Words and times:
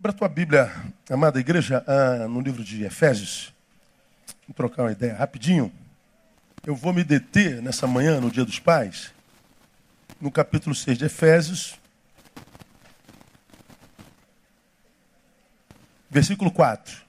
Abra 0.00 0.12
a 0.12 0.14
tua 0.14 0.28
Bíblia, 0.30 0.72
amada 1.10 1.38
igreja, 1.38 1.84
ah, 1.86 2.26
no 2.26 2.40
livro 2.40 2.64
de 2.64 2.84
Efésios. 2.84 3.52
Vamos 4.44 4.56
trocar 4.56 4.84
uma 4.84 4.92
ideia 4.92 5.14
rapidinho. 5.14 5.70
Eu 6.64 6.74
vou 6.74 6.94
me 6.94 7.04
deter 7.04 7.60
nessa 7.60 7.86
manhã, 7.86 8.18
no 8.18 8.30
Dia 8.30 8.46
dos 8.46 8.58
Pais, 8.58 9.12
no 10.18 10.32
capítulo 10.32 10.74
6 10.74 10.96
de 10.96 11.04
Efésios, 11.04 11.78
versículo 16.08 16.50
4. 16.50 17.02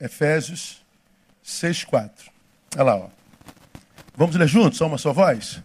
Efésios 0.00 0.84
6, 1.44 1.84
4. 1.84 2.28
Olha 2.74 2.82
lá, 2.82 2.96
ó. 2.96 3.08
Vamos 4.16 4.34
ler 4.34 4.48
juntos, 4.48 4.78
só 4.78 4.88
uma 4.88 4.98
só 4.98 5.12
voz? 5.12 5.62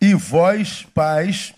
E 0.00 0.14
vós, 0.14 0.86
pais, 0.94 1.55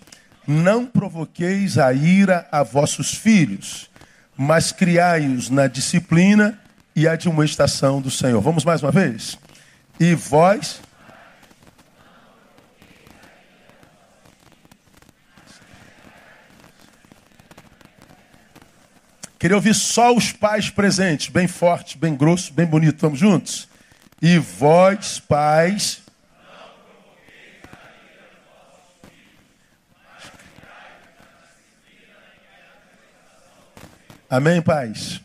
não 0.49 0.87
provoqueis 0.87 1.77
a 1.77 1.93
ira 1.93 2.49
a 2.51 2.63
vossos 2.63 3.13
filhos, 3.13 3.91
mas 4.35 4.73
criai-os 4.73 5.51
na 5.51 5.67
disciplina 5.67 6.59
e 6.97 7.07
admoestação 7.07 8.01
do 8.01 8.11
Senhor. 8.11 8.41
Vamos 8.41 8.65
mais 8.65 8.83
uma 8.83 8.91
vez? 8.91 9.39
E 10.01 10.15
vós. 10.15 10.81
Queria 19.39 19.55
ouvir 19.55 19.75
só 19.75 20.17
os 20.17 20.33
pais 20.33 20.71
presentes, 20.71 21.29
bem 21.29 21.47
forte, 21.47 21.99
bem 21.99 22.17
grosso, 22.17 22.55
bem 22.55 22.65
bonito. 22.65 23.03
Vamos 23.03 23.19
juntos? 23.19 23.69
E 24.23 24.39
vós, 24.39 25.21
pais, 25.21 26.01
Amém, 34.31 34.61
pais? 34.61 35.23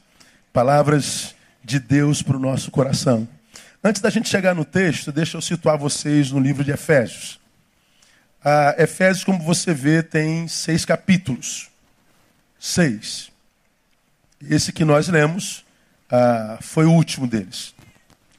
Palavras 0.53 1.35
de 1.61 1.77
Deus 1.77 2.21
para 2.21 2.37
o 2.37 2.39
nosso 2.39 2.71
coração. 2.71 3.27
Antes 3.83 4.01
da 4.01 4.09
gente 4.09 4.29
chegar 4.29 4.55
no 4.55 4.63
texto, 4.63 5.11
deixa 5.11 5.35
eu 5.35 5.41
situar 5.41 5.77
vocês 5.77 6.31
no 6.31 6.39
livro 6.39 6.63
de 6.63 6.71
Efésios. 6.71 7.37
Ah, 8.41 8.73
Efésios, 8.77 9.25
como 9.25 9.43
você 9.43 9.73
vê, 9.73 10.01
tem 10.01 10.47
seis 10.47 10.85
capítulos. 10.85 11.69
Seis. 12.57 13.29
Esse 14.49 14.71
que 14.71 14.85
nós 14.85 15.09
lemos 15.09 15.65
ah, 16.09 16.57
foi 16.61 16.85
o 16.85 16.93
último 16.93 17.27
deles. 17.27 17.75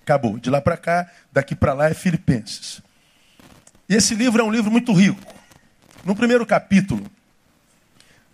Acabou. 0.02 0.38
De 0.38 0.48
lá 0.48 0.62
para 0.62 0.78
cá, 0.78 1.10
daqui 1.30 1.54
para 1.54 1.74
lá 1.74 1.90
é 1.90 1.94
Filipenses. 1.94 2.80
E 3.86 3.94
esse 3.94 4.14
livro 4.14 4.40
é 4.40 4.44
um 4.44 4.50
livro 4.50 4.70
muito 4.70 4.94
rico. 4.94 5.20
No 6.06 6.16
primeiro 6.16 6.46
capítulo, 6.46 7.04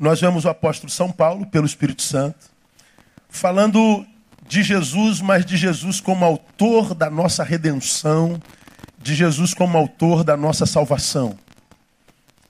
nós 0.01 0.19
vemos 0.19 0.47
o 0.47 0.49
apóstolo 0.49 0.91
São 0.91 1.13
Paulo, 1.13 1.45
pelo 1.45 1.67
Espírito 1.67 2.01
Santo, 2.01 2.51
falando 3.29 4.07
de 4.49 4.63
Jesus, 4.63 5.21
mas 5.21 5.45
de 5.45 5.59
Jesus 5.59 6.01
como 6.01 6.25
autor 6.25 6.95
da 6.95 7.11
nossa 7.11 7.45
redenção, 7.45 8.41
de 8.99 9.15
Jesus 9.15 9.53
como 9.53 9.77
autor 9.77 10.25
da 10.25 10.39
nossa 10.39 10.65
salvação. 10.65 11.39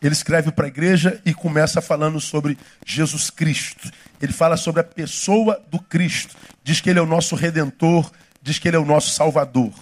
Ele 0.01 0.15
escreve 0.15 0.53
para 0.53 0.67
a 0.67 0.69
igreja 0.69 1.21
e 1.27 1.35
começa 1.35 1.83
falando 1.83 2.21
sobre 2.21 2.57
Jesus 2.87 3.31
Cristo. 3.31 3.91
Ele 4.23 4.33
fala 4.33 4.57
sobre 4.57 4.81
a 4.81 4.85
pessoa 4.85 5.61
do 5.71 5.79
Cristo. 5.81 6.37
Diz 6.63 6.81
que 6.81 6.89
ele 6.89 7.01
é 7.01 7.03
o 7.03 7.07
nosso 7.07 7.35
redentor, 7.35 8.11
diz 8.41 8.61
que 8.61 8.69
ele 8.69 8.77
é 8.77 8.81
o 8.81 8.87
nosso 8.87 9.11
salvador. 9.11 9.73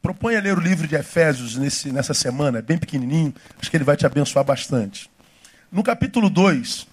Proponha 0.00 0.40
ler 0.40 0.56
o 0.56 0.60
livro 0.60 0.86
de 0.86 0.94
Efésios 0.94 1.56
nesse, 1.56 1.90
nessa 1.90 2.14
semana, 2.14 2.60
é 2.60 2.62
bem 2.62 2.78
pequenininho, 2.78 3.34
acho 3.60 3.70
que 3.70 3.76
ele 3.76 3.84
vai 3.84 3.96
te 3.96 4.06
abençoar 4.06 4.44
bastante. 4.44 5.10
No 5.74 5.82
capítulo 5.82 6.30
2, 6.30 6.86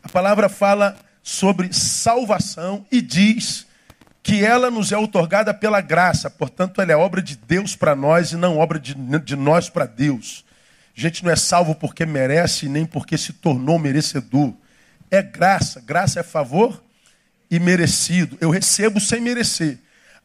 a 0.00 0.08
palavra 0.08 0.48
fala 0.48 0.96
sobre 1.24 1.72
salvação 1.72 2.86
e 2.88 3.02
diz 3.02 3.66
que 4.22 4.44
ela 4.44 4.70
nos 4.70 4.92
é 4.92 4.96
otorgada 4.96 5.52
pela 5.52 5.80
graça, 5.80 6.30
portanto, 6.30 6.80
ela 6.80 6.92
é 6.92 6.96
obra 6.96 7.20
de 7.20 7.34
Deus 7.34 7.74
para 7.74 7.96
nós 7.96 8.30
e 8.30 8.36
não 8.36 8.58
obra 8.58 8.78
de, 8.78 8.94
de 8.94 9.34
nós 9.34 9.68
para 9.68 9.86
Deus. 9.86 10.44
A 10.96 11.00
gente 11.00 11.24
não 11.24 11.32
é 11.32 11.34
salvo 11.34 11.74
porque 11.74 12.06
merece 12.06 12.68
nem 12.68 12.86
porque 12.86 13.18
se 13.18 13.32
tornou 13.32 13.76
merecedor. 13.76 14.54
É 15.10 15.20
graça, 15.20 15.80
graça 15.80 16.20
é 16.20 16.22
favor 16.22 16.80
e 17.50 17.58
merecido. 17.58 18.38
Eu 18.40 18.50
recebo 18.50 19.00
sem 19.00 19.20
merecer. 19.20 19.80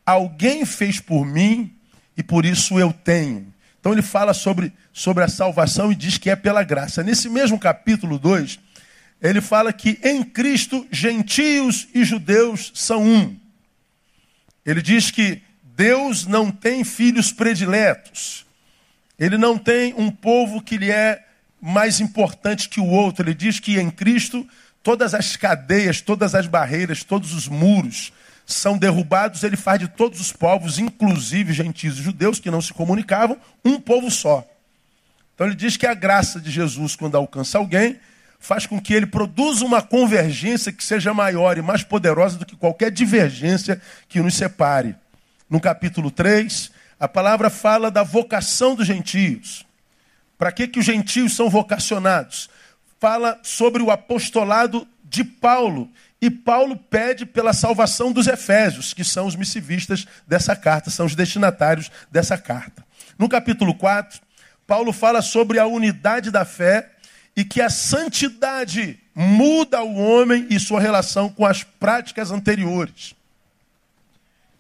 Alguém 0.06 0.68
fez 0.68 1.00
por 1.00 1.26
mim 1.26 1.76
e 2.16 2.22
por 2.22 2.46
isso 2.46 2.80
eu 2.80 2.94
tenho. 2.94 3.52
Então 3.86 3.94
ele 3.94 4.02
fala 4.02 4.34
sobre, 4.34 4.74
sobre 4.92 5.24
a 5.24 5.28
salvação 5.28 5.92
e 5.92 5.96
diz 5.96 6.18
que 6.18 6.32
é 6.32 6.36
pela 6.36 6.64
graça. 6.64 7.04
Nesse 7.04 7.30
mesmo 7.30 7.60
capítulo 7.60 8.18
2, 8.18 8.58
ele 9.22 9.40
fala 9.40 9.72
que 9.72 10.00
em 10.04 10.24
Cristo 10.24 10.88
gentios 10.92 11.88
e 11.94 12.04
judeus 12.04 12.72
são 12.74 13.04
um. 13.04 13.38
Ele 14.66 14.82
diz 14.82 15.12
que 15.12 15.40
Deus 15.62 16.26
não 16.26 16.50
tem 16.50 16.84
filhos 16.84 17.32
prediletos. 17.32 18.44
Ele 19.20 19.38
não 19.38 19.56
tem 19.56 19.94
um 19.96 20.10
povo 20.10 20.64
que 20.64 20.78
lhe 20.78 20.90
é 20.90 21.24
mais 21.62 22.02
importante 22.02 22.68
que 22.68 22.80
o 22.80 22.88
outro. 22.88 23.24
Ele 23.24 23.36
diz 23.36 23.60
que 23.60 23.80
em 23.80 23.92
Cristo 23.92 24.50
todas 24.82 25.14
as 25.14 25.36
cadeias, 25.36 26.02
todas 26.02 26.34
as 26.34 26.48
barreiras, 26.48 27.04
todos 27.04 27.34
os 27.34 27.48
muros 27.48 28.12
são 28.46 28.78
derrubados, 28.78 29.44
ele 29.44 29.58
faz 29.58 29.80
de 29.80 29.88
todos 29.88 30.20
os 30.22 30.32
povos, 30.32 30.78
inclusive 30.78 31.52
gentios 31.52 31.98
e 31.98 32.04
judeus 32.04 32.40
que 32.40 32.52
não 32.52 32.62
se 32.62 32.74
comunicavam, 32.74 33.38
um 33.64 33.80
povo 33.80 34.12
só. 34.12 34.48
Então 35.34 35.48
ele 35.48 35.56
diz 35.56 35.76
que 35.76 35.88
a 35.88 35.94
graça 35.94 36.40
de 36.40 36.52
Jesus, 36.52 36.96
quando 36.96 37.16
alcança 37.16 37.58
alguém, 37.58 38.00
faz 38.40 38.68
com 38.68 38.80
que 38.80 38.94
ele 38.94 39.08
produza 39.08 39.66
uma 39.66 39.82
convergência 39.82 40.72
que 40.72 40.84
seja 40.84 41.14
maior 41.14 41.58
e 41.58 41.62
mais 41.62 41.84
poderosa 41.84 42.38
do 42.38 42.46
que 42.46 42.56
qualquer 42.56 42.92
divergência 42.92 43.82
que 44.08 44.22
nos 44.22 44.36
separe. 44.36 44.96
No 45.50 45.60
capítulo 45.60 46.12
3, 46.12 46.72
a 47.00 47.08
palavra 47.08 47.50
fala 47.50 47.90
da 47.90 48.04
vocação 48.04 48.76
dos 48.76 48.86
gentios. 48.86 49.66
Para 50.38 50.52
que, 50.52 50.68
que 50.68 50.80
os 50.80 50.86
gentios 50.86 51.36
são 51.36 51.50
vocacionados? 51.50 52.50
Fala 53.00 53.40
sobre 53.42 53.82
o 53.82 53.90
apostolado 53.90 54.88
de 55.04 55.24
Paulo 55.24 55.90
e 56.26 56.30
Paulo 56.32 56.76
pede 56.76 57.24
pela 57.24 57.54
salvação 57.54 58.12
dos 58.12 58.26
efésios, 58.26 58.96
que 58.96 59.04
são 59.04 59.28
os 59.28 59.36
missivistas 59.36 60.08
dessa 60.28 60.56
carta, 60.56 60.90
são 60.90 61.06
os 61.06 61.14
destinatários 61.14 61.92
dessa 62.12 62.36
carta. 62.36 62.84
No 63.16 63.30
capítulo 63.30 63.76
4, 63.76 64.20
Paulo 64.66 64.92
fala 64.92 65.22
sobre 65.22 65.60
a 65.60 65.68
unidade 65.68 66.32
da 66.32 66.44
fé 66.44 66.90
e 67.36 67.46
que 67.46 67.62
a 67.62 67.70
santidade 67.70 69.00
muda 69.14 69.84
o 69.84 69.96
homem 69.98 70.48
e 70.50 70.60
sua 70.60 70.82
relação 70.82 71.30
com 71.30 71.46
as 71.46 71.62
práticas 71.62 72.32
anteriores. 72.32 73.14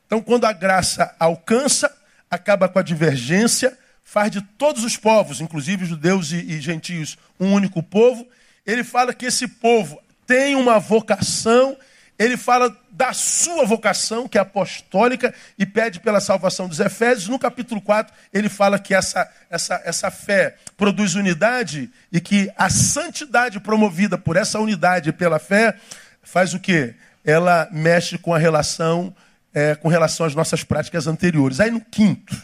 Então, 0.06 0.22
quando 0.22 0.46
a 0.46 0.54
graça 0.54 1.16
alcança, 1.20 1.92
acaba 2.30 2.70
com 2.70 2.78
a 2.78 2.84
divergência, 2.84 3.76
faz 4.04 4.30
de 4.30 4.40
todos 4.40 4.84
os 4.84 4.98
povos, 4.98 5.42
inclusive 5.42 5.84
judeus 5.84 6.32
e, 6.32 6.36
e 6.36 6.62
gentios, 6.62 7.18
um 7.40 7.54
único 7.54 7.82
povo. 7.82 8.28
Ele 8.68 8.84
fala 8.84 9.16
que 9.16 9.26
esse 9.26 9.48
povo 9.48 10.00
tem 10.26 10.56
uma 10.56 10.80
vocação, 10.80 11.78
ele 12.18 12.38
fala 12.38 12.76
da 12.90 13.12
sua 13.14 13.66
vocação, 13.66 14.28
que 14.28 14.38
é 14.38 14.42
apostólica, 14.42 15.34
e 15.58 15.66
pede 15.66 16.00
pela 16.00 16.22
salvação 16.22 16.68
dos 16.68 16.80
Efésios. 16.80 17.28
No 17.28 17.38
capítulo 17.38 17.82
4, 17.82 18.14
ele 18.34 18.48
fala 18.48 18.80
que 18.80 18.94
essa, 18.94 19.30
essa, 19.50 19.82
essa 19.84 20.10
fé 20.10 20.56
produz 20.78 21.16
unidade 21.16 21.90
e 22.12 22.22
que 22.22 22.50
a 22.58 22.70
santidade 22.70 23.60
promovida 23.60 24.18
por 24.18 24.38
essa 24.38 24.60
unidade 24.60 25.10
e 25.10 25.14
pela 25.14 25.40
fé 25.40 25.76
faz 26.24 26.54
o 26.54 26.60
quê? 26.60 26.96
Ela 27.24 27.68
mexe 27.72 28.18
com 28.18 28.34
a 28.34 28.38
relação, 28.38 29.14
é, 29.54 29.76
com 29.76 29.90
relação 29.90 30.26
às 30.26 30.34
nossas 30.34 30.64
práticas 30.64 31.08
anteriores. 31.08 31.60
Aí 31.60 31.72
no 31.72 31.82
quinto, 31.82 32.36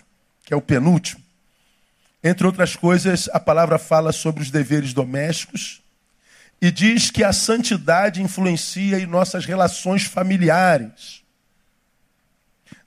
que 0.44 0.53
é 0.53 0.58
o 0.58 0.62
penúltimo, 0.62 1.22
entre 2.24 2.46
outras 2.46 2.75
coisas, 2.75 3.30
a 3.34 3.40
palavra 3.40 3.80
fala 3.80 4.12
sobre 4.12 4.44
os 4.44 4.52
deveres 4.52 4.94
domésticos, 4.94 5.81
e 6.61 6.69
diz 6.69 7.09
que 7.09 7.23
a 7.23 7.34
santidade 7.34 8.22
influencia 8.22 8.99
em 8.99 9.08
nossas 9.08 9.46
relações 9.46 10.03
familiares. 10.03 11.23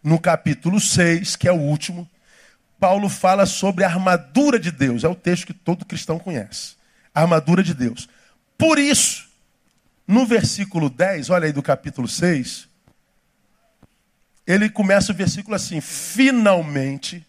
No 0.01 0.21
capítulo 0.21 0.79
6, 0.79 1.35
que 1.35 1.49
é 1.49 1.53
o 1.53 1.59
último, 1.59 2.09
Paulo 2.79 3.09
fala 3.09 3.47
sobre 3.47 3.83
a 3.83 3.89
armadura 3.89 4.61
de 4.61 4.71
Deus. 4.71 5.03
É 5.03 5.09
o 5.09 5.15
texto 5.15 5.47
que 5.47 5.53
todo 5.53 5.85
cristão 5.85 6.21
conhece. 6.21 6.77
A 7.13 7.23
armadura 7.23 7.65
de 7.65 7.75
Deus. 7.75 8.09
Por 8.57 8.79
isso, 8.79 9.29
no 10.07 10.25
versículo 10.25 10.89
10, 10.89 11.31
olha 11.31 11.47
aí 11.47 11.53
do 11.53 11.63
capítulo 11.63 12.07
6, 12.07 12.69
ele 14.47 14.69
começa 14.69 15.11
o 15.11 15.15
versículo 15.17 15.57
assim: 15.57 15.81
Finalmente, 15.81 17.27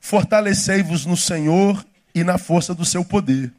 fortalecei-vos 0.00 1.04
no 1.04 1.16
Senhor 1.16 1.84
e 2.14 2.24
na 2.24 2.38
força 2.38 2.74
do 2.74 2.84
seu 2.84 3.04
poder 3.04 3.52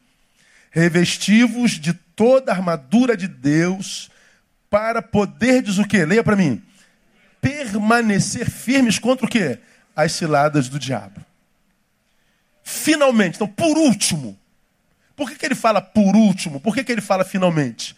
revestivos 0.76 1.80
de 1.80 1.94
toda 1.94 2.52
a 2.52 2.56
armadura 2.56 3.16
de 3.16 3.30
Deus, 3.30 4.12
para 4.70 5.02
poderdes 5.02 5.78
o 5.78 5.88
quê? 5.88 6.06
Leia 6.06 6.22
para 6.22 6.36
mim. 6.36 6.62
Permanecer 7.40 8.50
firmes 8.50 9.00
contra 9.00 9.26
o 9.26 9.30
quê? 9.30 9.60
As 9.96 10.12
ciladas 10.12 10.68
do 10.68 10.78
diabo. 10.78 11.24
Finalmente, 12.62 13.36
então, 13.36 13.48
por 13.48 13.78
último, 13.78 14.38
Por 15.16 15.30
que, 15.30 15.38
que 15.38 15.46
ele 15.46 15.56
fala 15.56 15.82
por 15.82 16.14
último? 16.14 16.60
Por 16.60 16.76
que, 16.76 16.84
que 16.84 16.92
ele 16.92 17.00
fala 17.00 17.24
finalmente? 17.24 17.96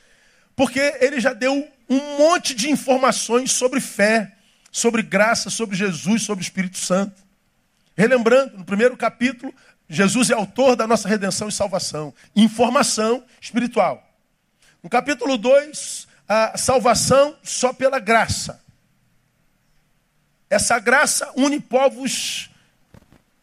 Porque 0.56 0.80
ele 1.02 1.20
já 1.20 1.34
deu 1.34 1.68
um 1.90 2.18
monte 2.18 2.54
de 2.54 2.70
informações 2.70 3.52
sobre 3.52 3.82
fé, 3.82 4.34
sobre 4.72 5.02
graça, 5.02 5.50
sobre 5.50 5.76
Jesus, 5.76 6.22
sobre 6.22 6.44
o 6.44 6.46
Espírito 6.46 6.78
Santo. 6.78 7.20
Relembrando, 7.98 8.56
no 8.56 8.64
primeiro 8.64 8.96
capítulo, 8.96 9.52
Jesus 9.90 10.30
é 10.30 10.34
autor 10.34 10.76
da 10.76 10.86
nossa 10.86 11.08
redenção 11.08 11.48
e 11.48 11.52
salvação. 11.52 12.14
Informação 12.36 13.24
espiritual. 13.40 14.04
No 14.84 14.90
capítulo 14.90 15.38
2, 15.38 16.08
a 16.28 16.58
salvação 16.58 17.36
só 17.42 17.72
pela 17.72 18.00
graça. 18.00 18.62
Essa 20.50 20.80
graça 20.80 21.32
une 21.36 21.60
povos 21.60 22.50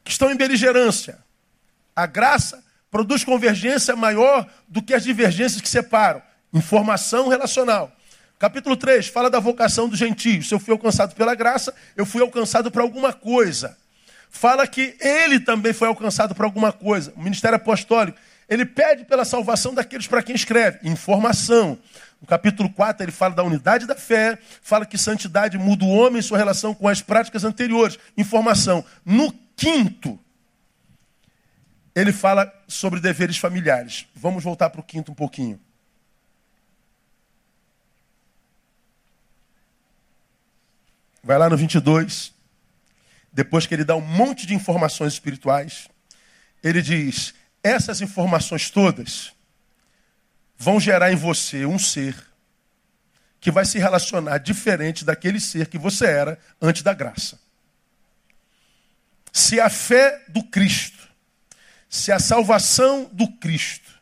que 0.03 0.11
estão 0.11 0.31
em 0.31 0.37
beligerância. 0.37 1.19
A 1.97 2.07
graça 2.07 2.63
produz 2.91 3.25
convergência 3.25 3.97
maior 3.97 4.49
do 4.69 4.83
que 4.83 4.95
as 4.95 5.03
divergências 5.03 5.61
que 5.61 5.69
separam. 5.69 6.23
Informação 6.53 7.29
relacional. 7.29 7.91
Capítulo 8.39 8.77
3 8.77 9.09
fala 9.09 9.31
da 9.31 9.41
vocação 9.41 9.89
dos 9.89 9.99
gentios. 9.99 10.49
Se 10.49 10.55
eu 10.55 10.61
fui 10.61 10.73
alcançado 10.73 11.15
pela 11.15 11.35
graça, 11.35 11.75
eu 11.97 12.05
fui 12.05 12.21
alcançado 12.21 12.71
por 12.71 12.83
alguma 12.83 13.13
coisa. 13.13 13.77
Fala 14.35 14.67
que 14.67 14.97
ele 15.01 15.39
também 15.39 15.73
foi 15.73 15.87
alcançado 15.87 16.35
por 16.35 16.45
alguma 16.45 16.73
coisa. 16.73 17.13
O 17.17 17.23
ministério 17.23 17.55
apostólico. 17.55 18.19
Ele 18.49 18.67
pede 18.67 19.05
pela 19.05 19.25
salvação 19.25 19.73
daqueles 19.73 20.09
para 20.09 20.25
quem 20.25 20.35
escreve. 20.35 20.81
Informação. 20.83 21.79
No 22.21 22.27
capítulo 22.27 22.69
4, 22.69 23.05
ele 23.05 23.13
fala 23.13 23.33
da 23.33 23.45
unidade 23.45 23.87
da 23.87 23.95
fé, 23.95 24.37
fala 24.61 24.85
que 24.85 24.99
santidade 24.99 25.57
muda 25.57 25.85
o 25.85 25.89
homem 25.89 26.19
em 26.19 26.23
sua 26.23 26.37
relação 26.37 26.75
com 26.75 26.89
as 26.89 27.01
práticas 27.01 27.45
anteriores. 27.45 27.97
Informação. 28.17 28.85
No 29.05 29.33
quinto, 29.57 30.19
ele 31.95 32.13
fala 32.13 32.53
sobre 32.67 32.99
deveres 32.99 33.39
familiares. 33.39 34.05
Vamos 34.17 34.43
voltar 34.43 34.69
para 34.69 34.81
o 34.81 34.85
quinto 34.85 35.13
um 35.13 35.15
pouquinho. 35.15 35.61
Vai 41.23 41.39
lá 41.39 41.49
no 41.49 41.57
22. 41.57 42.34
Depois 43.35 43.67
que 43.67 43.75
ele 43.75 43.85
dá 43.85 43.97
um 43.97 44.01
monte 44.01 44.47
de 44.47 44.55
informações 44.55 45.13
espirituais, 45.13 45.89
ele 46.63 46.81
diz: 46.81 47.35
essas 47.63 48.01
informações 48.01 48.71
todas 48.71 49.33
vão 50.57 50.79
gerar 50.79 51.13
em 51.13 51.17
você 51.17 51.67
um 51.67 51.79
ser 51.79 52.15
que 53.41 53.51
vai 53.51 53.65
se 53.65 53.79
relacionar 53.79 54.39
diferente 54.39 55.05
daquele 55.05 55.41
ser 55.41 55.67
que 55.67 55.77
você 55.77 56.07
era 56.07 56.39
antes 56.63 56.83
da 56.83 56.95
graça. 56.95 57.39
Se 59.33 59.59
a 59.59 59.69
fé 59.69 60.25
do 60.29 60.45
Cristo, 60.45 61.09
se 61.91 62.13
a 62.13 62.21
salvação 62.21 63.11
do 63.13 63.29
Cristo, 63.33 63.93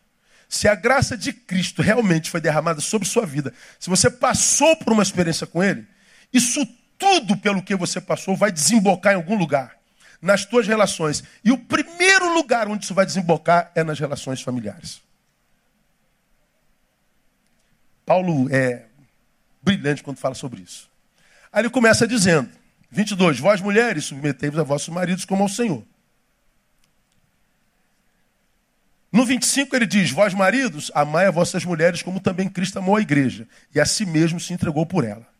se 0.46 0.68
a 0.68 0.74
graça 0.74 1.16
de 1.16 1.32
Cristo 1.32 1.80
realmente 1.80 2.30
foi 2.30 2.40
derramada 2.40 2.82
sobre 2.82 3.08
sua 3.08 3.24
vida, 3.24 3.54
se 3.80 3.88
você 3.88 4.10
passou 4.10 4.76
por 4.76 4.92
uma 4.92 5.02
experiência 5.02 5.46
com 5.46 5.64
Ele, 5.64 5.88
isso 6.30 6.66
tudo 7.02 7.36
pelo 7.36 7.60
que 7.60 7.74
você 7.74 8.00
passou 8.00 8.36
vai 8.36 8.52
desembocar 8.52 9.12
em 9.12 9.16
algum 9.16 9.36
lugar, 9.36 9.76
nas 10.20 10.44
tuas 10.44 10.68
relações. 10.68 11.24
E 11.42 11.50
o 11.50 11.58
primeiro 11.58 12.32
lugar 12.32 12.68
onde 12.68 12.84
isso 12.84 12.94
vai 12.94 13.04
desembocar 13.04 13.72
é 13.74 13.82
nas 13.82 13.98
relações 13.98 14.40
familiares. 14.40 15.02
Paulo 18.06 18.48
é 18.54 18.84
brilhante 19.60 20.04
quando 20.04 20.18
fala 20.18 20.36
sobre 20.36 20.62
isso. 20.62 20.88
Aí 21.52 21.62
ele 21.62 21.70
começa 21.70 22.06
dizendo, 22.06 22.48
22, 22.88 23.40
vós 23.40 23.60
mulheres, 23.60 24.04
submetei-vos 24.04 24.60
a 24.60 24.62
vossos 24.62 24.88
maridos 24.88 25.24
como 25.24 25.42
ao 25.42 25.48
Senhor. 25.48 25.84
No 29.10 29.26
25 29.26 29.74
ele 29.74 29.86
diz, 29.86 30.12
vós 30.12 30.34
maridos, 30.34 30.90
amai 30.94 31.26
a 31.26 31.32
vossas 31.32 31.64
mulheres 31.64 32.00
como 32.00 32.20
também 32.20 32.48
Cristo 32.48 32.78
amou 32.78 32.94
a 32.94 33.00
igreja, 33.00 33.48
e 33.74 33.80
a 33.80 33.84
si 33.84 34.06
mesmo 34.06 34.38
se 34.38 34.52
entregou 34.52 34.86
por 34.86 35.04
ela. 35.04 35.31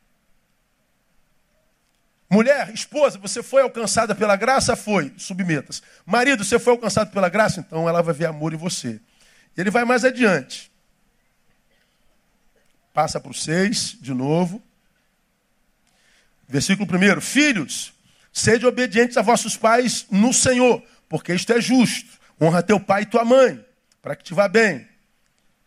Mulher, 2.32 2.72
esposa, 2.72 3.18
você 3.18 3.42
foi 3.42 3.60
alcançada 3.60 4.14
pela 4.14 4.36
graça? 4.36 4.74
Foi, 4.74 5.12
submetas. 5.18 5.82
Marido, 6.06 6.42
você 6.42 6.58
foi 6.58 6.72
alcançado 6.72 7.10
pela 7.10 7.28
graça? 7.28 7.60
Então 7.60 7.86
ela 7.86 8.00
vai 8.00 8.14
ver 8.14 8.24
amor 8.24 8.54
em 8.54 8.56
você. 8.56 8.98
Ele 9.54 9.70
vai 9.70 9.84
mais 9.84 10.02
adiante. 10.02 10.72
Passa 12.94 13.20
para 13.20 13.30
o 13.30 13.34
6, 13.34 13.98
de 14.00 14.14
novo. 14.14 14.62
Versículo 16.48 16.88
1. 16.90 17.20
Filhos, 17.20 17.92
sede 18.32 18.64
obedientes 18.64 19.18
a 19.18 19.22
vossos 19.22 19.54
pais 19.54 20.06
no 20.10 20.32
Senhor, 20.32 20.82
porque 21.10 21.34
isto 21.34 21.52
é 21.52 21.60
justo. 21.60 22.18
Honra 22.40 22.62
teu 22.62 22.80
pai 22.80 23.02
e 23.02 23.06
tua 23.06 23.26
mãe, 23.26 23.62
para 24.00 24.16
que 24.16 24.24
te 24.24 24.32
vá 24.32 24.48
bem. 24.48 24.88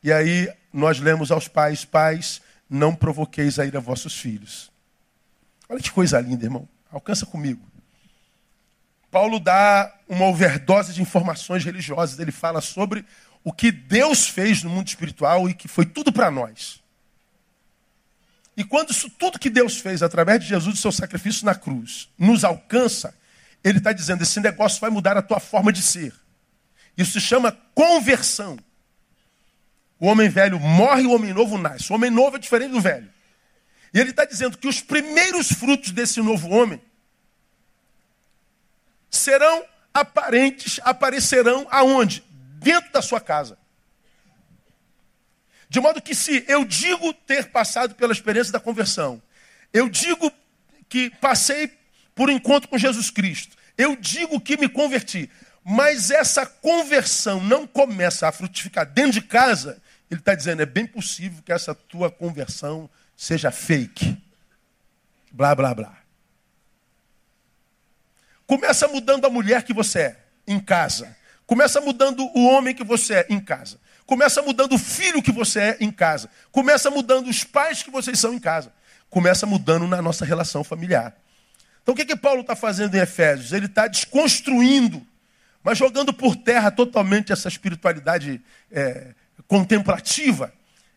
E 0.01 0.11
aí 0.11 0.51
nós 0.73 0.99
lemos 0.99 1.29
aos 1.29 1.47
pais: 1.47 1.85
Pais, 1.85 2.41
não 2.67 2.95
provoqueis 2.95 3.59
a 3.59 3.67
ira 3.67 3.77
a 3.77 3.81
vossos 3.81 4.19
filhos. 4.19 4.73
Olha 5.67 5.81
que 5.81 5.91
coisa 5.91 6.19
linda, 6.19 6.45
irmão. 6.45 6.67
Alcança 6.91 7.25
comigo. 7.25 7.61
Paulo 9.11 9.39
dá 9.39 9.93
uma 10.07 10.25
overdose 10.25 10.93
de 10.93 11.01
informações 11.01 11.63
religiosas. 11.63 12.19
Ele 12.19 12.31
fala 12.31 12.61
sobre 12.61 13.05
o 13.43 13.53
que 13.53 13.71
Deus 13.71 14.27
fez 14.27 14.63
no 14.63 14.69
mundo 14.69 14.87
espiritual 14.87 15.49
e 15.49 15.53
que 15.53 15.67
foi 15.67 15.85
tudo 15.85 16.11
para 16.11 16.29
nós. 16.29 16.83
E 18.57 18.63
quando 18.63 18.91
isso 18.91 19.09
tudo 19.09 19.39
que 19.39 19.49
Deus 19.49 19.77
fez 19.77 20.01
através 20.01 20.39
de 20.39 20.47
Jesus, 20.47 20.77
o 20.77 20.81
seu 20.81 20.91
sacrifício 20.91 21.45
na 21.45 21.53
cruz, 21.53 22.09
nos 22.17 22.43
alcança, 22.43 23.13
ele 23.63 23.79
está 23.79 23.91
dizendo: 23.91 24.23
esse 24.23 24.39
negócio 24.39 24.79
vai 24.79 24.89
mudar 24.89 25.17
a 25.17 25.21
tua 25.21 25.39
forma 25.39 25.73
de 25.73 25.81
ser. 25.81 26.13
Isso 26.97 27.13
se 27.13 27.21
chama 27.21 27.57
conversão. 27.73 28.57
O 29.99 30.07
homem 30.07 30.29
velho 30.29 30.59
morre 30.59 31.03
o 31.03 31.11
homem 31.11 31.33
novo 31.33 31.57
nasce. 31.57 31.91
O 31.91 31.95
homem 31.95 32.09
novo 32.09 32.37
é 32.37 32.39
diferente 32.39 32.71
do 32.71 32.81
velho. 32.81 33.09
E 33.95 33.99
ele 33.99 34.09
está 34.09 34.25
dizendo 34.25 34.57
que 34.57 34.67
os 34.67 34.81
primeiros 34.81 35.53
frutos 35.53 35.91
desse 35.91 36.21
novo 36.21 36.49
homem 36.49 36.81
serão 39.09 39.65
aparentes, 39.93 40.81
aparecerão 40.83 41.65
aonde? 41.71 42.21
Dentro 42.59 42.91
da 42.91 43.01
sua 43.01 43.21
casa. 43.21 43.57
De 45.69 45.79
modo 45.79 46.01
que 46.01 46.13
se 46.13 46.43
eu 46.45 46.65
digo 46.65 47.13
ter 47.13 47.49
passado 47.51 47.95
pela 47.95 48.11
experiência 48.11 48.51
da 48.51 48.59
conversão, 48.59 49.23
eu 49.71 49.87
digo 49.87 50.29
que 50.89 51.09
passei 51.21 51.71
por 52.13 52.29
encontro 52.29 52.67
com 52.67 52.77
Jesus 52.77 53.09
Cristo, 53.09 53.55
eu 53.77 53.95
digo 53.95 54.41
que 54.41 54.57
me 54.57 54.67
converti, 54.67 55.31
mas 55.63 56.11
essa 56.11 56.45
conversão 56.45 57.41
não 57.41 57.65
começa 57.65 58.27
a 58.27 58.31
frutificar 58.33 58.85
dentro 58.85 59.13
de 59.13 59.21
casa, 59.21 59.81
ele 60.11 60.19
está 60.19 60.35
dizendo, 60.35 60.61
é 60.61 60.65
bem 60.65 60.85
possível 60.85 61.41
que 61.41 61.53
essa 61.53 61.73
tua 61.73 62.11
conversão 62.11 62.89
seja 63.15 63.51
fake. 63.51 64.17
Blá, 65.31 65.53
blá, 65.55 65.73
blá. 65.73 65.97
Começa 68.45 68.87
mudando 68.87 69.25
a 69.25 69.29
mulher 69.29 69.63
que 69.63 69.73
você 69.73 69.99
é 69.99 70.19
em 70.47 70.59
casa. 70.59 71.15
Começa 71.45 71.81
mudando 71.81 72.25
o 72.35 72.45
homem 72.47 72.73
que 72.73 72.83
você 72.83 73.15
é 73.15 73.27
em 73.29 73.39
casa. 73.39 73.79
Começa 74.05 74.41
mudando 74.41 74.73
o 74.73 74.77
filho 74.77 75.21
que 75.21 75.31
você 75.31 75.59
é 75.59 75.77
em 75.79 75.91
casa. 75.91 76.29
Começa 76.51 76.89
mudando 76.91 77.27
os 77.27 77.43
pais 77.43 77.81
que 77.81 77.89
vocês 77.89 78.19
são 78.19 78.33
em 78.33 78.39
casa. 78.39 78.71
Começa 79.09 79.45
mudando 79.45 79.87
na 79.87 80.01
nossa 80.01 80.25
relação 80.25 80.63
familiar. 80.63 81.15
Então 81.81 81.93
o 81.93 81.95
que, 81.95 82.05
que 82.05 82.15
Paulo 82.15 82.41
está 82.41 82.55
fazendo 82.55 82.95
em 82.95 82.99
Efésios? 82.99 83.51
Ele 83.51 83.65
está 83.67 83.87
desconstruindo, 83.87 85.05
mas 85.63 85.77
jogando 85.77 86.13
por 86.13 86.35
terra 86.35 86.71
totalmente 86.71 87.31
essa 87.31 87.47
espiritualidade 87.47 88.41
é, 88.71 89.13
contemplativa 89.47 90.53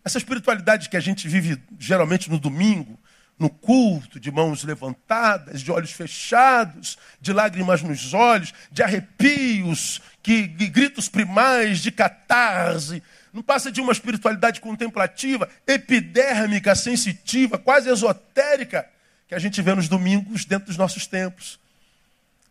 essa 0.09 0.17
espiritualidade 0.17 0.89
que 0.89 0.97
a 0.97 1.01
gente 1.01 1.29
vive 1.29 1.63
geralmente 1.79 2.31
no 2.31 2.39
domingo, 2.39 2.99
no 3.39 3.51
culto, 3.51 4.19
de 4.19 4.31
mãos 4.31 4.65
levantadas, 4.65 5.61
de 5.61 5.71
olhos 5.71 5.93
fechados, 5.93 6.97
de 7.21 7.31
lágrimas 7.31 7.83
nos 7.83 8.15
olhos, 8.15 8.55
de 8.73 8.83
arrepios, 8.83 10.01
que, 10.23 10.47
de 10.47 10.67
gritos 10.67 11.11
primais, 11.11 11.81
de 11.81 11.93
catarse. 11.93 13.03
Não 13.35 13.43
passa 13.43 13.71
de 13.71 13.83
uma 13.83 13.93
espiritualidade 13.93 14.63
contemplativa, 14.63 15.47
epidérmica, 15.67 16.75
sensitiva, 16.75 17.59
quase 17.59 17.91
esotérica, 17.91 18.89
que 19.29 19.35
a 19.35 19.39
gente 19.39 19.61
vê 19.61 19.75
nos 19.75 19.89
domingos 19.89 20.47
dentro 20.47 20.69
dos 20.69 20.79
nossos 20.79 21.07
templos. 21.07 21.61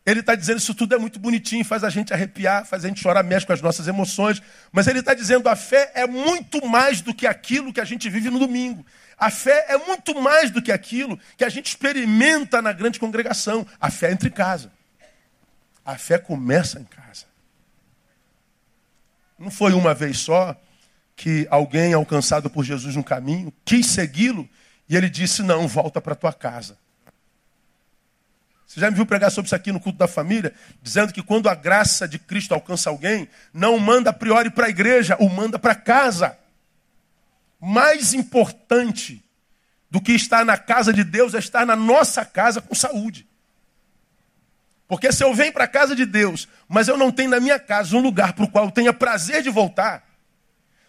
Ele 0.08 0.22
está 0.22 0.36
dizendo 0.36 0.60
isso 0.60 0.74
tudo 0.74 0.96
é 0.96 0.98
muito 0.98 1.20
bonitinho, 1.20 1.66
faz 1.66 1.84
a 1.84 1.90
gente 1.90 2.14
arrepiar, 2.14 2.66
faz 2.66 2.86
a 2.86 2.88
gente 2.88 3.02
chorar, 3.02 3.22
mexe 3.24 3.46
com 3.46 3.52
as 3.52 3.62
nossas 3.62 3.90
emoções. 3.90 4.42
Mas 4.72 4.88
ele 4.88 5.00
está 5.00 5.14
dizendo 5.14 5.50
a 5.50 5.56
fé 5.56 5.92
é 5.94 6.08
muito 6.08 6.66
mais 6.66 7.02
do 7.02 7.14
que 7.14 7.28
aquilo 7.28 7.74
que 7.74 7.82
a 7.82 7.84
gente 7.84 8.10
vive 8.10 8.30
no 8.30 8.40
domingo. 8.40 8.86
A 9.18 9.30
fé 9.30 9.66
é 9.68 9.78
muito 9.78 10.18
mais 10.22 10.50
do 10.50 10.62
que 10.62 10.72
aquilo 10.72 11.20
que 11.36 11.44
a 11.44 11.50
gente 11.50 11.66
experimenta 11.66 12.62
na 12.62 12.72
grande 12.72 13.02
congregação. 13.02 13.68
A 13.82 13.92
fé 13.92 14.10
entra 14.10 14.30
em 14.30 14.32
casa. 14.32 14.72
A 15.84 15.98
fé 15.98 16.18
começa 16.18 16.80
em 16.80 16.86
casa. 16.86 17.26
Não 19.38 19.52
foi 19.52 19.74
uma 19.74 19.94
vez 19.94 20.20
só 20.20 20.56
que 21.18 21.46
alguém 21.52 21.94
alcançado 21.94 22.50
por 22.50 22.64
Jesus 22.64 22.96
no 22.96 23.04
caminho 23.04 23.52
quis 23.66 23.88
segui-lo 23.88 24.48
e 24.88 24.96
ele 24.96 25.10
disse: 25.10 25.44
Não, 25.44 25.68
volta 25.68 26.00
para 26.00 26.16
tua 26.16 26.32
casa. 26.32 26.78
Você 28.68 28.82
já 28.82 28.92
me 28.92 28.98
viu 28.98 29.06
pregar 29.06 29.32
sobre 29.32 29.48
isso 29.48 29.56
aqui 29.56 29.72
no 29.72 29.80
culto 29.80 29.98
da 29.98 30.10
família, 30.10 30.54
dizendo 30.84 31.14
que 31.14 31.24
quando 31.24 31.48
a 31.48 31.56
graça 31.56 32.06
de 32.06 32.20
Cristo 32.20 32.54
alcança 32.54 32.90
alguém, 32.90 33.30
não 33.54 33.80
manda 33.80 34.10
a 34.10 34.14
priori 34.14 34.50
para 34.50 34.66
a 34.66 34.70
igreja, 34.70 35.16
o 35.22 35.30
manda 35.30 35.58
para 35.58 35.74
casa. 35.74 36.38
Mais 37.62 38.14
importante 38.14 39.24
do 39.90 40.02
que 40.02 40.12
estar 40.12 40.44
na 40.44 40.58
casa 40.58 40.92
de 40.92 41.06
Deus 41.06 41.34
é 41.34 41.40
estar 41.40 41.66
na 41.66 41.78
nossa 41.78 42.26
casa 42.26 42.60
com 42.60 42.76
saúde. 42.76 43.26
Porque 44.86 45.14
se 45.14 45.24
eu 45.24 45.34
venho 45.34 45.54
para 45.54 45.64
a 45.64 45.68
casa 45.68 45.96
de 45.96 46.06
Deus, 46.06 46.46
mas 46.68 46.90
eu 46.90 46.98
não 46.98 47.10
tenho 47.10 47.30
na 47.30 47.40
minha 47.40 47.60
casa 47.60 47.96
um 47.96 48.02
lugar 48.02 48.34
para 48.34 48.44
o 48.44 48.52
qual 48.52 48.66
eu 48.66 48.72
tenha 48.72 48.92
prazer 48.92 49.42
de 49.42 49.50
voltar, 49.50 50.06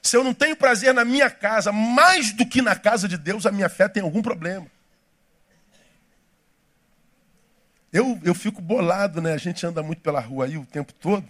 se 0.02 0.16
eu 0.16 0.24
não 0.24 0.34
tenho 0.34 0.56
prazer 0.56 0.92
na 0.92 1.04
minha 1.04 1.30
casa 1.30 1.70
mais 1.70 2.32
do 2.32 2.44
que 2.44 2.60
na 2.60 2.74
casa 2.74 3.06
de 3.06 3.16
Deus, 3.16 3.46
a 3.46 3.52
minha 3.52 3.68
fé 3.68 3.88
tem 3.88 4.02
algum 4.02 4.20
problema. 4.20 4.66
Eu, 7.98 8.16
eu 8.22 8.32
fico 8.32 8.62
bolado, 8.62 9.20
né? 9.20 9.32
A 9.32 9.38
gente 9.38 9.66
anda 9.66 9.82
muito 9.82 10.00
pela 10.00 10.20
rua 10.20 10.44
aí 10.44 10.56
o 10.56 10.64
tempo 10.64 10.92
todo. 10.92 11.26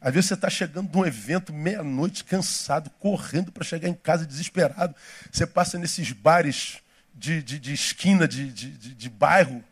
Às 0.00 0.14
vezes 0.14 0.28
você 0.28 0.34
está 0.34 0.48
chegando 0.48 0.88
de 0.88 0.96
um 0.96 1.04
evento 1.04 1.52
meia-noite, 1.52 2.24
cansado, 2.24 2.88
correndo 2.98 3.52
para 3.52 3.62
chegar 3.62 3.86
em 3.86 3.92
casa 3.92 4.24
desesperado. 4.24 4.94
Você 5.30 5.46
passa 5.46 5.78
nesses 5.78 6.12
bares 6.12 6.78
de, 7.14 7.42
de, 7.42 7.58
de 7.58 7.74
esquina, 7.74 8.26
de, 8.26 8.50
de, 8.50 8.94
de, 8.94 9.10
bairro. 9.10 9.62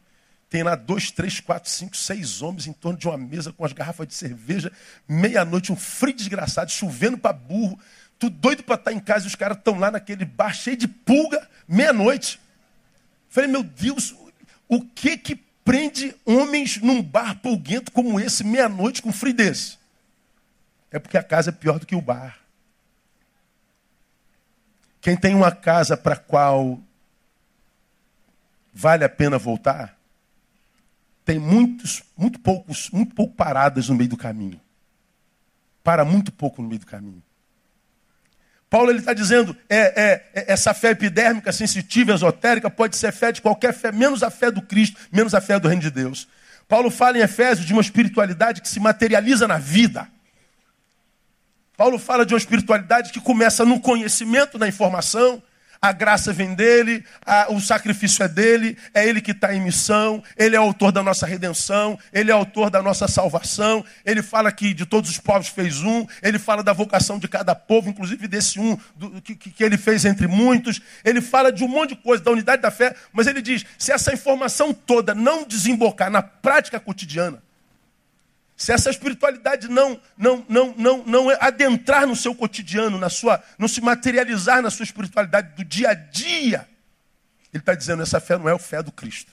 Tem 0.50 0.62
lá 0.62 0.74
dois, 0.74 1.10
três, 1.10 1.40
quatro, 1.40 1.70
cinco, 1.70 1.96
seis 1.96 2.42
homens 2.42 2.66
em 2.66 2.74
torno 2.74 2.98
de 2.98 3.08
uma 3.08 3.16
mesa 3.16 3.50
com 3.50 3.64
as 3.64 3.72
garrafas 3.72 4.06
de 4.06 4.12
cerveja. 4.12 4.70
Meia-noite, 5.08 5.72
um 5.72 5.76
frio 5.76 6.14
desgraçado, 6.14 6.70
chovendo 6.70 7.16
para 7.16 7.32
burro. 7.32 7.78
Tu 8.18 8.28
doido 8.28 8.62
para 8.62 8.74
estar 8.74 8.90
tá 8.90 8.92
em 8.94 9.00
casa 9.00 9.24
e 9.24 9.28
os 9.28 9.34
caras 9.34 9.56
estão 9.56 9.78
lá 9.78 9.90
naquele 9.90 10.26
bar 10.26 10.52
cheio 10.52 10.76
de 10.76 10.86
pulga, 10.86 11.48
meia-noite. 11.66 12.38
Falei, 13.30 13.48
meu 13.48 13.62
Deus, 13.62 14.14
o 14.68 14.84
que 14.84 15.16
que 15.16 15.44
prende 15.64 16.14
homens 16.24 16.76
num 16.80 17.02
bar 17.02 17.40
pulguento 17.40 17.90
como 17.90 18.20
esse, 18.20 18.44
meia-noite, 18.44 19.00
com 19.00 19.12
frio 19.12 19.34
desse? 19.34 19.78
É 20.90 20.98
porque 20.98 21.16
a 21.16 21.22
casa 21.22 21.50
é 21.50 21.52
pior 21.52 21.78
do 21.78 21.86
que 21.86 21.96
o 21.96 22.00
bar. 22.00 22.38
Quem 25.00 25.16
tem 25.16 25.34
uma 25.34 25.50
casa 25.50 25.96
para 25.96 26.16
qual 26.16 26.80
vale 28.72 29.04
a 29.04 29.08
pena 29.08 29.38
voltar, 29.38 29.98
tem 31.24 31.38
muitos, 31.38 32.02
muito 32.16 32.38
poucos, 32.38 32.90
muito 32.90 33.14
pouco 33.14 33.34
paradas 33.34 33.88
no 33.88 33.94
meio 33.94 34.10
do 34.10 34.16
caminho. 34.16 34.60
Para 35.82 36.04
muito 36.04 36.30
pouco 36.30 36.60
no 36.60 36.68
meio 36.68 36.80
do 36.80 36.86
caminho. 36.86 37.22
Paulo 38.74 38.90
ele 38.90 38.98
está 38.98 39.14
dizendo, 39.14 39.56
é, 39.70 39.78
é, 39.78 40.26
é, 40.34 40.52
essa 40.52 40.74
fé 40.74 40.90
epidérmica, 40.90 41.52
sensitiva, 41.52 42.12
esotérica, 42.12 42.68
pode 42.68 42.96
ser 42.96 43.12
fé 43.12 43.30
de 43.30 43.40
qualquer 43.40 43.72
fé, 43.72 43.92
menos 43.92 44.20
a 44.24 44.30
fé 44.30 44.50
do 44.50 44.60
Cristo, 44.60 45.00
menos 45.12 45.32
a 45.32 45.40
fé 45.40 45.60
do 45.60 45.68
reino 45.68 45.80
de 45.80 45.92
Deus. 45.92 46.26
Paulo 46.66 46.90
fala 46.90 47.16
em 47.16 47.20
Efésios 47.20 47.64
de 47.64 47.72
uma 47.72 47.80
espiritualidade 47.80 48.60
que 48.60 48.68
se 48.68 48.80
materializa 48.80 49.46
na 49.46 49.58
vida. 49.58 50.08
Paulo 51.76 52.00
fala 52.00 52.26
de 52.26 52.34
uma 52.34 52.38
espiritualidade 52.38 53.12
que 53.12 53.20
começa 53.20 53.64
no 53.64 53.78
conhecimento, 53.78 54.58
na 54.58 54.66
informação, 54.66 55.40
a 55.84 55.92
graça 55.92 56.32
vem 56.32 56.54
dele, 56.54 57.04
a, 57.26 57.52
o 57.52 57.60
sacrifício 57.60 58.22
é 58.22 58.28
dele, 58.28 58.78
é 58.94 59.06
ele 59.06 59.20
que 59.20 59.32
está 59.32 59.54
em 59.54 59.60
missão, 59.60 60.24
ele 60.34 60.56
é 60.56 60.58
autor 60.58 60.90
da 60.90 61.02
nossa 61.02 61.26
redenção, 61.26 61.98
ele 62.10 62.30
é 62.30 62.34
autor 62.34 62.70
da 62.70 62.82
nossa 62.82 63.06
salvação. 63.06 63.84
Ele 64.02 64.22
fala 64.22 64.50
que 64.50 64.72
de 64.72 64.86
todos 64.86 65.10
os 65.10 65.18
povos 65.18 65.48
fez 65.48 65.82
um, 65.82 66.06
ele 66.22 66.38
fala 66.38 66.62
da 66.62 66.72
vocação 66.72 67.18
de 67.18 67.28
cada 67.28 67.54
povo, 67.54 67.90
inclusive 67.90 68.26
desse 68.26 68.58
um 68.58 68.78
do, 68.96 69.20
que, 69.20 69.34
que 69.34 69.62
ele 69.62 69.76
fez 69.76 70.06
entre 70.06 70.26
muitos. 70.26 70.80
Ele 71.04 71.20
fala 71.20 71.52
de 71.52 71.62
um 71.62 71.68
monte 71.68 71.90
de 71.90 71.96
coisa, 71.96 72.24
da 72.24 72.30
unidade 72.30 72.62
da 72.62 72.70
fé, 72.70 72.96
mas 73.12 73.26
ele 73.26 73.42
diz: 73.42 73.66
se 73.76 73.92
essa 73.92 74.10
informação 74.10 74.72
toda 74.72 75.14
não 75.14 75.44
desembocar 75.46 76.10
na 76.10 76.22
prática 76.22 76.80
cotidiana, 76.80 77.42
se 78.56 78.72
essa 78.72 78.88
espiritualidade 78.88 79.68
não, 79.68 80.00
não, 80.16 80.44
não, 80.48 80.74
não, 80.76 81.04
não 81.04 81.30
adentrar 81.40 82.06
no 82.06 82.14
seu 82.14 82.34
cotidiano, 82.34 82.98
na 82.98 83.08
sua, 83.08 83.42
não 83.58 83.66
se 83.66 83.80
materializar 83.80 84.62
na 84.62 84.70
sua 84.70 84.84
espiritualidade 84.84 85.54
do 85.56 85.64
dia 85.64 85.90
a 85.90 85.94
dia, 85.94 86.68
ele 87.52 87.60
está 87.60 87.74
dizendo 87.74 88.02
essa 88.02 88.20
fé 88.20 88.36
não 88.38 88.48
é 88.48 88.52
a 88.52 88.58
fé 88.58 88.82
do 88.82 88.92
Cristo. 88.92 89.32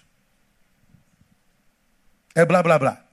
É 2.33 2.45
blá 2.45 2.63
blá 2.63 2.79
blá. 2.79 3.03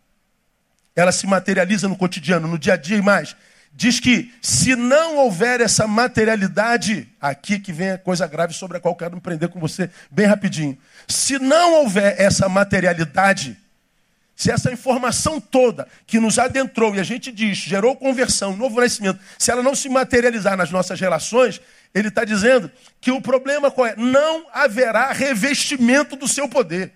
Ela 0.95 1.13
se 1.13 1.27
materializa 1.27 1.89
no 1.89 1.97
cotidiano, 1.97 2.49
no 2.49 2.59
dia 2.59 2.75
a 2.75 2.77
dia 2.77 2.97
e 2.97 3.03
mais. 3.03 3.37
Diz 3.73 4.01
que 4.01 4.35
se 4.43 4.75
não 4.75 5.17
houver 5.19 5.61
essa 5.61 5.87
materialidade, 5.87 7.09
aqui 7.21 7.59
que 7.61 7.73
vem 7.73 7.91
a 7.91 7.99
coisa 7.99 8.27
grave 8.27 8.53
sobre 8.55 8.79
a 8.79 8.81
qual 8.81 8.97
quero 8.97 9.15
me 9.15 9.21
prender 9.21 9.49
com 9.51 9.61
você 9.61 9.91
bem 10.11 10.27
rapidinho. 10.27 10.77
Se 11.07 11.39
não 11.39 11.75
houver 11.75 12.21
essa 12.21 12.49
materialidade, 12.49 13.57
se 14.39 14.53
essa 14.53 14.71
informação 14.71 15.41
toda 15.41 15.89
que 16.07 16.21
nos 16.21 16.39
adentrou 16.39 16.95
e 16.95 17.01
a 17.01 17.03
gente 17.03 17.33
diz, 17.33 17.59
gerou 17.59 17.97
conversão, 17.97 18.57
novo 18.57 18.81
nascimento, 18.81 19.19
se 19.37 19.51
ela 19.51 19.65
não 19.65 19.75
se 19.75 19.89
materializar 19.89 20.57
nas 20.57 20.71
nossas 20.71 21.01
relações, 21.01 21.61
ele 21.93 22.07
está 22.07 22.25
dizendo 22.25 22.71
que 23.01 23.11
o 23.11 23.21
problema 23.21 23.69
qual 23.69 23.89
é? 23.89 23.97
Não 23.97 24.47
haverá 24.53 25.11
revestimento 25.11 26.15
do 26.15 26.29
seu 26.29 26.49
poder. 26.49 26.93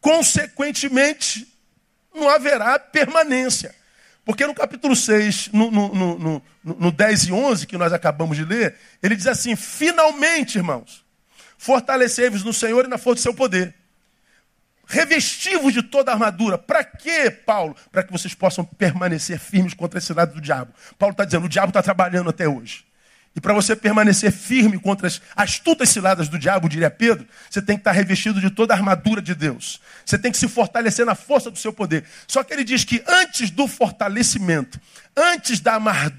Consequentemente, 0.00 1.46
não 2.12 2.28
haverá 2.28 2.76
permanência. 2.76 3.72
Porque 4.24 4.44
no 4.48 4.56
capítulo 4.56 4.96
6, 4.96 5.50
no, 5.52 5.70
no, 5.70 5.94
no, 5.94 6.18
no, 6.18 6.42
no 6.64 6.90
10 6.90 7.26
e 7.26 7.32
11, 7.32 7.66
que 7.68 7.78
nós 7.78 7.92
acabamos 7.92 8.36
de 8.36 8.44
ler, 8.44 8.74
ele 9.00 9.14
diz 9.14 9.28
assim: 9.28 9.54
finalmente, 9.54 10.58
irmãos, 10.58 11.04
fortalecei-vos 11.56 12.42
no 12.42 12.52
Senhor 12.52 12.86
e 12.86 12.88
na 12.88 12.98
força 12.98 13.20
do 13.20 13.22
seu 13.22 13.34
poder 13.34 13.72
revestivos 14.86 15.72
de 15.72 15.82
toda 15.82 16.10
a 16.10 16.14
armadura. 16.14 16.58
Para 16.58 16.84
quê, 16.84 17.30
Paulo? 17.30 17.74
Para 17.90 18.02
que 18.02 18.12
vocês 18.12 18.34
possam 18.34 18.64
permanecer 18.64 19.38
firmes 19.38 19.74
contra 19.74 19.98
esse 19.98 20.12
lado 20.12 20.34
do 20.34 20.40
diabo. 20.40 20.72
Paulo 20.98 21.12
está 21.12 21.24
dizendo, 21.24 21.46
o 21.46 21.48
diabo 21.48 21.68
está 21.68 21.82
trabalhando 21.82 22.30
até 22.30 22.48
hoje. 22.48 22.84
E 23.36 23.40
para 23.40 23.52
você 23.52 23.74
permanecer 23.74 24.30
firme 24.30 24.78
contra 24.78 25.08
as 25.08 25.20
astutas 25.34 25.88
ciladas 25.88 26.28
do 26.28 26.38
diabo, 26.38 26.68
diria 26.68 26.88
Pedro, 26.88 27.26
você 27.50 27.60
tem 27.60 27.74
que 27.76 27.80
estar 27.80 27.90
tá 27.90 27.96
revestido 27.96 28.40
de 28.40 28.48
toda 28.48 28.72
a 28.72 28.76
armadura 28.76 29.20
de 29.20 29.34
Deus. 29.34 29.80
Você 30.06 30.16
tem 30.16 30.30
que 30.30 30.38
se 30.38 30.46
fortalecer 30.46 31.04
na 31.04 31.16
força 31.16 31.50
do 31.50 31.58
seu 31.58 31.72
poder. 31.72 32.04
Só 32.28 32.44
que 32.44 32.52
ele 32.52 32.62
diz 32.62 32.84
que 32.84 33.02
antes 33.08 33.50
do 33.50 33.66
fortalecimento, 33.66 34.80
antes 35.16 35.58
da 35.58 35.74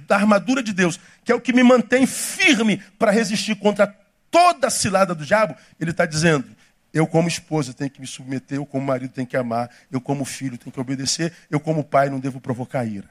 armadura 0.09 0.61
de 0.61 0.73
Deus, 0.73 0.99
que 1.23 1.31
é 1.31 1.35
o 1.35 1.39
que 1.39 1.53
me 1.53 1.63
mantém 1.63 2.05
firme 2.05 2.83
para 2.99 3.11
resistir 3.11 3.55
contra 3.55 3.87
toda 4.29 4.67
a 4.67 4.71
cilada 4.71 5.15
do 5.15 5.25
diabo, 5.25 5.55
ele 5.79 5.91
está 5.91 6.05
dizendo: 6.05 6.45
eu, 6.95 7.05
como 7.05 7.27
esposa, 7.27 7.73
tenho 7.73 7.91
que 7.91 7.99
me 7.99 8.07
submeter, 8.07 8.57
eu, 8.57 8.65
como 8.65 8.85
marido, 8.85 9.11
tenho 9.11 9.27
que 9.27 9.35
amar, 9.35 9.69
eu, 9.91 9.99
como 9.99 10.23
filho, 10.23 10.57
tenho 10.57 10.71
que 10.71 10.79
obedecer, 10.79 11.33
eu, 11.51 11.59
como 11.59 11.83
pai, 11.83 12.09
não 12.09 12.21
devo 12.21 12.39
provocar 12.39 12.85
ira. 12.85 13.09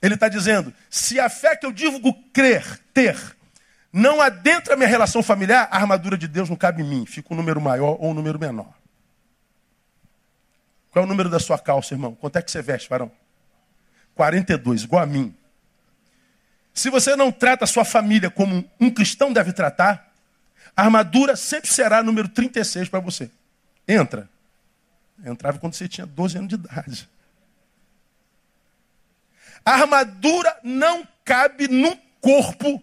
Ele 0.00 0.14
está 0.14 0.26
dizendo: 0.26 0.72
se 0.88 1.20
a 1.20 1.28
fé 1.28 1.54
que 1.54 1.66
eu 1.66 1.70
digo 1.70 2.00
crer, 2.32 2.80
ter, 2.94 3.14
não 3.92 4.22
adentra 4.22 4.74
minha 4.74 4.88
relação 4.88 5.22
familiar, 5.22 5.68
a 5.70 5.76
armadura 5.76 6.16
de 6.16 6.26
Deus 6.26 6.48
não 6.48 6.56
cabe 6.56 6.82
em 6.82 6.88
mim. 6.88 7.04
Fica 7.04 7.34
um 7.34 7.36
número 7.36 7.60
maior 7.60 7.98
ou 8.00 8.10
um 8.10 8.14
número 8.14 8.38
menor. 8.38 8.72
Qual 10.90 11.02
é 11.02 11.06
o 11.06 11.08
número 11.08 11.28
da 11.28 11.38
sua 11.38 11.58
calça, 11.58 11.92
irmão? 11.92 12.14
Quanto 12.14 12.36
é 12.36 12.42
que 12.42 12.50
você 12.50 12.62
veste, 12.62 12.88
varão? 12.88 13.12
42, 14.14 14.84
igual 14.84 15.02
a 15.02 15.06
mim. 15.06 15.36
Se 16.72 16.88
você 16.88 17.14
não 17.16 17.30
trata 17.30 17.64
a 17.64 17.66
sua 17.66 17.84
família 17.84 18.30
como 18.30 18.64
um 18.80 18.90
cristão 18.90 19.30
deve 19.30 19.52
tratar, 19.52 20.13
a 20.76 20.82
armadura 20.82 21.36
sempre 21.36 21.70
será 21.70 22.02
número 22.02 22.28
36 22.28 22.88
para 22.88 23.00
você. 23.00 23.30
Entra. 23.86 24.28
Entrava 25.24 25.58
quando 25.58 25.74
você 25.74 25.88
tinha 25.88 26.06
12 26.06 26.38
anos 26.38 26.48
de 26.48 26.54
idade. 26.56 27.08
A 29.64 29.72
armadura 29.72 30.58
não 30.62 31.06
cabe 31.24 31.68
num 31.68 31.96
corpo 32.20 32.82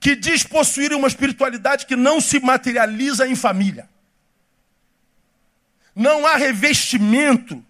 que 0.00 0.16
diz 0.16 0.42
possuir 0.42 0.92
uma 0.92 1.08
espiritualidade 1.08 1.86
que 1.86 1.96
não 1.96 2.20
se 2.20 2.40
materializa 2.40 3.26
em 3.28 3.34
família. 3.34 3.88
Não 5.94 6.26
há 6.26 6.36
revestimento 6.36 7.64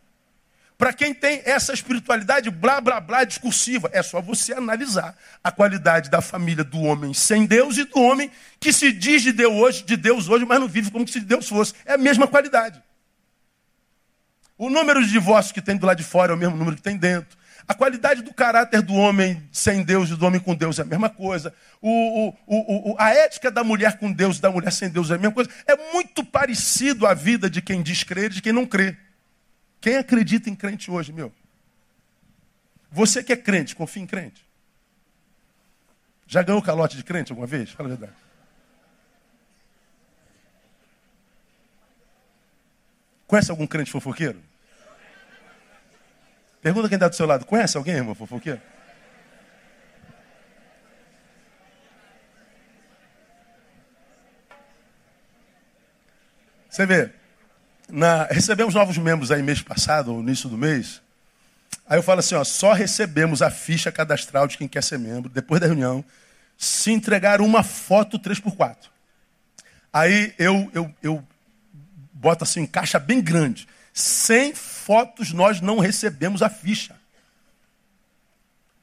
para 0.78 0.92
quem 0.92 1.12
tem 1.12 1.42
essa 1.44 1.72
espiritualidade 1.72 2.48
blá 2.50 2.80
blá 2.80 3.00
blá 3.00 3.24
discursiva, 3.24 3.90
é 3.92 4.00
só 4.00 4.22
você 4.22 4.52
analisar 4.52 5.16
a 5.42 5.50
qualidade 5.50 6.08
da 6.08 6.20
família 6.20 6.62
do 6.62 6.80
homem 6.80 7.12
sem 7.12 7.46
Deus 7.46 7.76
e 7.76 7.84
do 7.84 8.00
homem 8.00 8.30
que 8.60 8.72
se 8.72 8.92
diz 8.92 9.22
de 9.22 9.32
Deus 9.32 9.52
hoje, 9.54 9.82
de 9.82 9.96
Deus 9.96 10.28
hoje, 10.28 10.44
mas 10.46 10.60
não 10.60 10.68
vive 10.68 10.92
como 10.92 11.06
se 11.08 11.18
Deus 11.18 11.48
fosse. 11.48 11.74
É 11.84 11.94
a 11.94 11.98
mesma 11.98 12.28
qualidade. 12.28 12.80
O 14.56 14.70
número 14.70 15.04
de 15.04 15.10
divórcios 15.10 15.50
que 15.50 15.60
tem 15.60 15.76
do 15.76 15.84
lado 15.84 15.98
de 15.98 16.04
fora 16.04 16.32
é 16.32 16.34
o 16.36 16.38
mesmo 16.38 16.56
número 16.56 16.76
que 16.76 16.82
tem 16.82 16.96
dentro. 16.96 17.36
A 17.66 17.74
qualidade 17.74 18.22
do 18.22 18.32
caráter 18.32 18.80
do 18.80 18.94
homem 18.94 19.42
sem 19.50 19.82
Deus 19.82 20.10
e 20.10 20.14
do 20.14 20.24
homem 20.24 20.40
com 20.40 20.54
Deus 20.54 20.78
é 20.78 20.82
a 20.82 20.84
mesma 20.84 21.10
coisa. 21.10 21.52
O, 21.82 22.32
o, 22.46 22.92
o, 22.92 22.96
a 22.98 23.10
ética 23.10 23.50
da 23.50 23.64
mulher 23.64 23.98
com 23.98 24.12
Deus 24.12 24.38
e 24.38 24.40
da 24.40 24.50
mulher 24.50 24.72
sem 24.72 24.88
Deus 24.88 25.10
é 25.10 25.16
a 25.16 25.18
mesma 25.18 25.34
coisa. 25.34 25.50
É 25.66 25.76
muito 25.92 26.24
parecido 26.24 27.04
a 27.04 27.14
vida 27.14 27.50
de 27.50 27.60
quem 27.60 27.82
diz 27.82 28.04
crer 28.04 28.30
e 28.30 28.34
de 28.34 28.42
quem 28.42 28.52
não 28.52 28.64
crê. 28.64 28.96
Quem 29.80 29.96
acredita 29.96 30.50
em 30.50 30.54
crente 30.54 30.90
hoje, 30.90 31.12
meu? 31.12 31.32
Você 32.90 33.22
que 33.22 33.32
é 33.32 33.36
crente, 33.36 33.76
confia 33.76 34.02
em 34.02 34.06
crente. 34.06 34.46
Já 36.26 36.42
ganhou 36.42 36.60
calote 36.60 36.96
de 36.96 37.04
crente 37.04 37.32
alguma 37.32 37.46
vez? 37.46 37.70
Fala 37.70 37.88
a 37.88 37.96
verdade. 37.96 38.16
Conhece 43.26 43.50
algum 43.50 43.66
crente 43.66 43.90
fofoqueiro? 43.90 44.42
Pergunta 46.62 46.88
quem 46.88 46.96
está 46.96 47.08
do 47.08 47.14
seu 47.14 47.26
lado. 47.26 47.44
Conhece 47.44 47.76
alguém, 47.76 47.94
irmão, 47.94 48.14
fofoqueiro? 48.14 48.60
Você 56.68 56.86
vê, 56.86 57.12
na, 57.90 58.24
recebemos 58.24 58.74
novos 58.74 58.98
membros 58.98 59.30
aí 59.30 59.42
mês 59.42 59.62
passado, 59.62 60.12
ou 60.12 60.20
início 60.20 60.48
do 60.48 60.58
mês. 60.58 61.00
Aí 61.86 61.98
eu 61.98 62.02
falo 62.02 62.20
assim, 62.20 62.34
ó, 62.34 62.44
só 62.44 62.72
recebemos 62.72 63.40
a 63.40 63.50
ficha 63.50 63.90
cadastral 63.90 64.46
de 64.46 64.58
quem 64.58 64.68
quer 64.68 64.82
ser 64.82 64.98
membro, 64.98 65.30
depois 65.30 65.60
da 65.60 65.66
reunião, 65.66 66.04
se 66.56 66.90
entregar 66.90 67.40
uma 67.40 67.62
foto 67.62 68.18
3x4. 68.18 68.76
Aí 69.92 70.34
eu, 70.38 70.70
eu, 70.74 70.94
eu 71.02 71.24
boto 72.12 72.44
assim, 72.44 72.60
em 72.60 72.66
caixa 72.66 72.98
bem 72.98 73.20
grande. 73.20 73.66
Sem 73.92 74.54
fotos 74.54 75.32
nós 75.32 75.60
não 75.60 75.78
recebemos 75.78 76.42
a 76.42 76.50
ficha. 76.50 76.94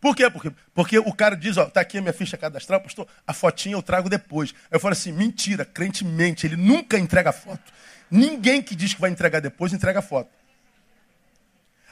Por 0.01 0.15
quê? 0.15 0.29
Porque, 0.29 0.51
porque 0.73 0.99
o 0.99 1.13
cara 1.13 1.35
diz, 1.35 1.57
ó, 1.57 1.65
tá 1.65 1.81
aqui 1.81 1.97
a 1.97 2.01
minha 2.01 2.13
ficha 2.13 2.37
cadastral, 2.37 2.79
pastor, 2.79 3.07
a 3.25 3.33
fotinha 3.33 3.75
eu 3.75 3.81
trago 3.81 4.09
depois. 4.09 4.53
Eu 4.69 4.79
falo 4.79 4.93
assim, 4.93 5.11
mentira, 5.11 5.65
crente 5.65 6.05
mente, 6.05 6.45
ele 6.45 6.55
nunca 6.55 6.97
entrega 6.97 7.31
foto. 7.31 7.73
Ninguém 8.09 8.61
que 8.61 8.75
diz 8.75 8.93
que 8.93 9.01
vai 9.01 9.09
entregar 9.09 9.39
depois 9.39 9.73
entrega 9.73 10.01
foto. 10.01 10.29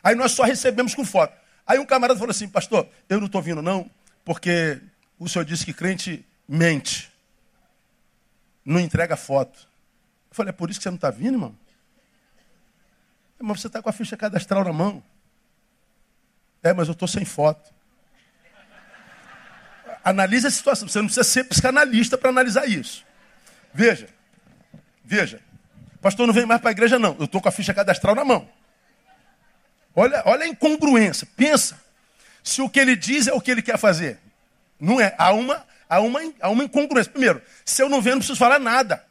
Aí 0.03 0.15
nós 0.15 0.31
só 0.31 0.43
recebemos 0.43 0.93
com 0.93 1.05
foto. 1.05 1.35
Aí 1.65 1.79
um 1.79 1.85
camarada 1.85 2.19
falou 2.19 2.31
assim, 2.31 2.47
pastor, 2.47 2.89
eu 3.07 3.19
não 3.19 3.27
estou 3.27 3.41
vindo 3.41 3.61
não, 3.61 3.89
porque 4.25 4.81
o 5.17 5.29
senhor 5.29 5.45
disse 5.45 5.65
que 5.65 5.73
crente 5.73 6.25
mente. 6.47 7.11
Não 8.65 8.79
entrega 8.79 9.15
foto. 9.15 9.67
Eu 10.29 10.35
falei, 10.35 10.49
é 10.49 10.53
por 10.53 10.69
isso 10.69 10.79
que 10.79 10.83
você 10.83 10.89
não 10.89 10.95
está 10.95 11.09
vindo, 11.09 11.35
irmão? 11.35 11.55
Mas 13.39 13.59
você 13.59 13.67
está 13.67 13.81
com 13.81 13.89
a 13.89 13.93
ficha 13.93 14.15
cadastral 14.15 14.63
na 14.63 14.71
mão. 14.71 15.03
É, 16.61 16.71
mas 16.71 16.87
eu 16.87 16.93
estou 16.93 17.07
sem 17.07 17.25
foto. 17.25 17.73
Analise 20.01 20.47
a 20.47 20.51
situação. 20.51 20.87
Você 20.87 20.99
não 20.99 21.07
precisa 21.07 21.25
ser 21.25 21.43
psicanalista 21.43 22.17
para 22.17 22.29
analisar 22.29 22.65
isso. 22.67 23.05
Veja, 23.73 24.07
veja. 25.03 25.41
Pastor, 26.03 26.27
não 26.27 26.33
vem 26.33 26.45
mais 26.45 26.59
para 26.59 26.69
a 26.69 26.73
igreja, 26.73 26.99
não. 26.99 27.15
Eu 27.17 27.23
estou 27.23 27.39
com 27.39 27.47
a 27.47 27.51
ficha 27.51 27.73
cadastral 27.73 28.13
na 28.13 28.25
mão. 28.25 28.45
Olha, 29.95 30.21
olha 30.25 30.43
a 30.43 30.47
incongruência. 30.47 31.25
Pensa. 31.37 31.81
Se 32.43 32.61
o 32.61 32.69
que 32.69 32.77
ele 32.77 32.93
diz 32.93 33.25
é 33.25 33.33
o 33.33 33.39
que 33.39 33.49
ele 33.49 33.61
quer 33.61 33.77
fazer. 33.77 34.19
Não 34.77 34.99
é. 34.99 35.15
Há 35.17 35.31
uma, 35.31 35.65
há 35.87 36.01
uma, 36.01 36.19
há 36.41 36.49
uma 36.49 36.65
incongruência. 36.65 37.09
Primeiro, 37.09 37.41
se 37.63 37.81
eu 37.81 37.87
não 37.87 38.01
venho, 38.01 38.17
não 38.17 38.19
preciso 38.19 38.37
falar 38.37 38.59
nada. 38.59 39.01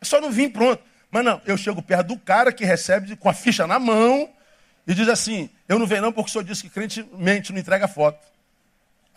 É 0.00 0.04
só 0.04 0.20
não 0.20 0.30
vim 0.30 0.48
pronto. 0.48 0.80
Mas 1.10 1.24
não, 1.24 1.42
eu 1.44 1.56
chego 1.56 1.82
perto 1.82 2.06
do 2.06 2.16
cara 2.16 2.52
que 2.52 2.64
recebe 2.64 3.16
com 3.16 3.28
a 3.28 3.34
ficha 3.34 3.66
na 3.66 3.80
mão 3.80 4.30
e 4.86 4.94
diz 4.94 5.08
assim: 5.08 5.50
Eu 5.68 5.76
não 5.76 5.88
venho 5.88 6.02
não 6.02 6.12
porque 6.12 6.30
o 6.30 6.32
senhor 6.32 6.44
disse 6.44 6.62
que 6.62 6.70
crente 6.70 7.04
mente, 7.14 7.52
não 7.52 7.58
entrega 7.58 7.88
foto. 7.88 8.24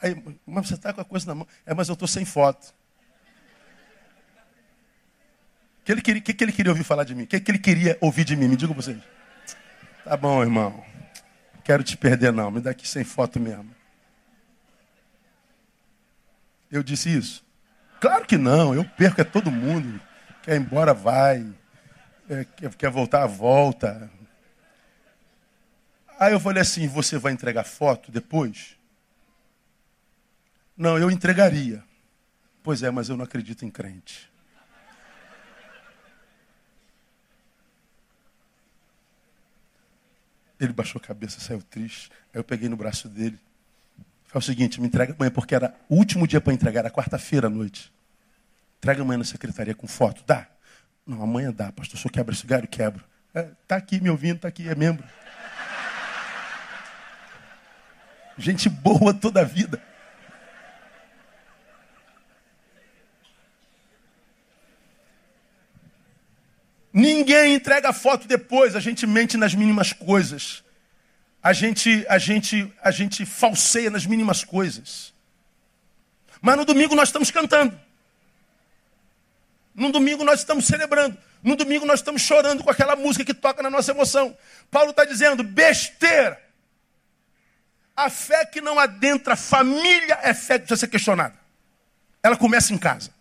Aí, 0.01 0.19
mas 0.43 0.67
você 0.67 0.73
está 0.73 0.91
com 0.91 1.01
a 1.01 1.05
coisa 1.05 1.27
na 1.27 1.35
mão. 1.35 1.47
É, 1.67 1.73
mas 1.75 1.87
eu 1.87 1.93
estou 1.93 2.07
sem 2.07 2.25
foto. 2.25 2.73
O 5.83 5.85
que, 5.85 5.91
ele 5.91 6.01
queria, 6.01 6.21
que, 6.21 6.33
que 6.33 6.43
ele 6.45 6.53
queria 6.53 6.71
ouvir 6.71 6.85
falar 6.85 7.03
de 7.03 7.13
mim? 7.13 7.23
O 7.23 7.27
que, 7.27 7.37
que 7.41 7.51
ele 7.51 7.59
queria 7.59 7.97
ouvir 7.99 8.23
de 8.23 8.37
mim? 8.37 8.47
Me 8.47 8.55
diga 8.55 8.73
vocês. 8.73 8.97
Tá 10.05 10.15
bom, 10.15 10.41
irmão. 10.41 10.81
Quero 11.61 11.83
te 11.83 11.97
perder, 11.97 12.31
não. 12.31 12.49
Me 12.49 12.61
dá 12.61 12.71
aqui 12.71 12.87
sem 12.87 13.03
foto 13.03 13.37
mesmo. 13.37 13.69
Eu 16.71 16.81
disse 16.81 17.13
isso? 17.13 17.43
Claro 17.99 18.25
que 18.25 18.37
não. 18.37 18.73
Eu 18.73 18.85
perco 18.85 19.19
é 19.19 19.25
todo 19.25 19.51
mundo. 19.51 19.99
Quer 20.41 20.55
ir 20.55 20.61
embora, 20.61 20.93
vai. 20.93 21.53
É, 22.29 22.45
quer, 22.77 22.89
voltar, 22.89 23.25
volta. 23.25 24.09
Aí 26.17 26.31
eu 26.31 26.39
falei 26.39 26.61
assim: 26.61 26.87
você 26.87 27.17
vai 27.17 27.33
entregar 27.33 27.65
foto 27.65 28.09
depois? 28.09 28.77
Não, 30.77 30.97
eu 30.97 31.11
entregaria. 31.11 31.83
Pois 32.63 32.81
é, 32.81 32.89
mas 32.89 33.09
eu 33.09 33.17
não 33.17 33.25
acredito 33.25 33.65
em 33.65 33.69
crente. 33.69 34.31
Ele 40.65 40.73
baixou 40.73 40.99
a 41.01 41.05
cabeça, 41.05 41.39
saiu 41.39 41.61
triste. 41.61 42.09
Aí 42.33 42.39
eu 42.39 42.43
peguei 42.43 42.69
no 42.69 42.75
braço 42.75 43.07
dele. 43.07 43.39
Falei 44.25 44.39
o 44.39 44.41
seguinte, 44.41 44.81
me 44.81 44.87
entrega 44.87 45.13
amanhã, 45.13 45.29
porque 45.31 45.53
era 45.53 45.75
o 45.87 45.95
último 45.95 46.27
dia 46.27 46.41
para 46.41 46.53
entregar, 46.53 46.79
era 46.81 46.89
quarta-feira 46.89 47.47
à 47.47 47.49
noite. 47.49 47.93
Entrega 48.77 49.01
amanhã 49.01 49.19
na 49.19 49.23
secretaria 49.23 49.75
com 49.75 49.87
foto. 49.87 50.23
Dá? 50.25 50.47
Não, 51.05 51.21
amanhã 51.21 51.51
dá, 51.51 51.71
pastor. 51.71 51.99
Eu 52.03 52.09
quebra 52.09 52.33
esse 52.33 52.45
galho, 52.47 52.67
quebro. 52.67 53.03
É, 53.33 53.49
tá 53.67 53.75
aqui 53.75 54.01
me 54.01 54.09
ouvindo, 54.09 54.39
tá 54.39 54.47
aqui, 54.47 54.67
é 54.67 54.75
membro. 54.75 55.05
Gente 58.37 58.69
boa 58.69 59.13
toda 59.13 59.41
a 59.41 59.43
vida. 59.43 59.81
Ninguém 66.93 67.55
entrega 67.55 67.91
foto 67.91 68.27
depois, 68.27 68.75
a 68.75 68.79
gente 68.79 69.07
mente 69.07 69.35
nas 69.35 69.55
mínimas 69.55 69.91
coisas. 69.91 70.63
A 71.41 71.51
gente, 71.51 72.05
a 72.07 72.19
gente, 72.19 72.71
a 72.81 72.91
gente 72.91 73.25
falseia 73.25 73.89
nas 73.89 74.05
mínimas 74.05 74.43
coisas. 74.43 75.11
Mas 76.39 76.55
no 76.55 76.63
domingo 76.63 76.93
nós 76.93 77.09
estamos 77.09 77.31
cantando. 77.31 77.77
No 79.73 79.91
domingo 79.91 80.23
nós 80.23 80.41
estamos 80.41 80.65
celebrando. 80.65 81.17
No 81.41 81.55
domingo 81.55 81.85
nós 81.85 81.99
estamos 81.99 82.21
chorando 82.21 82.63
com 82.63 82.69
aquela 82.69 82.95
música 82.95 83.25
que 83.25 83.33
toca 83.33 83.63
na 83.63 83.71
nossa 83.71 83.91
emoção. 83.91 84.37
Paulo 84.69 84.91
está 84.91 85.03
dizendo: 85.03 85.43
besteira. 85.43 86.41
A 87.95 88.09
fé 88.09 88.45
que 88.45 88.61
não 88.61 88.79
adentra 88.79 89.35
família 89.35 90.19
é 90.21 90.33
fé 90.33 90.59
que 90.59 90.65
precisa 90.65 90.79
ser 90.79 90.87
questionada. 90.87 91.37
Ela 92.21 92.37
começa 92.37 92.73
em 92.73 92.77
casa. 92.77 93.11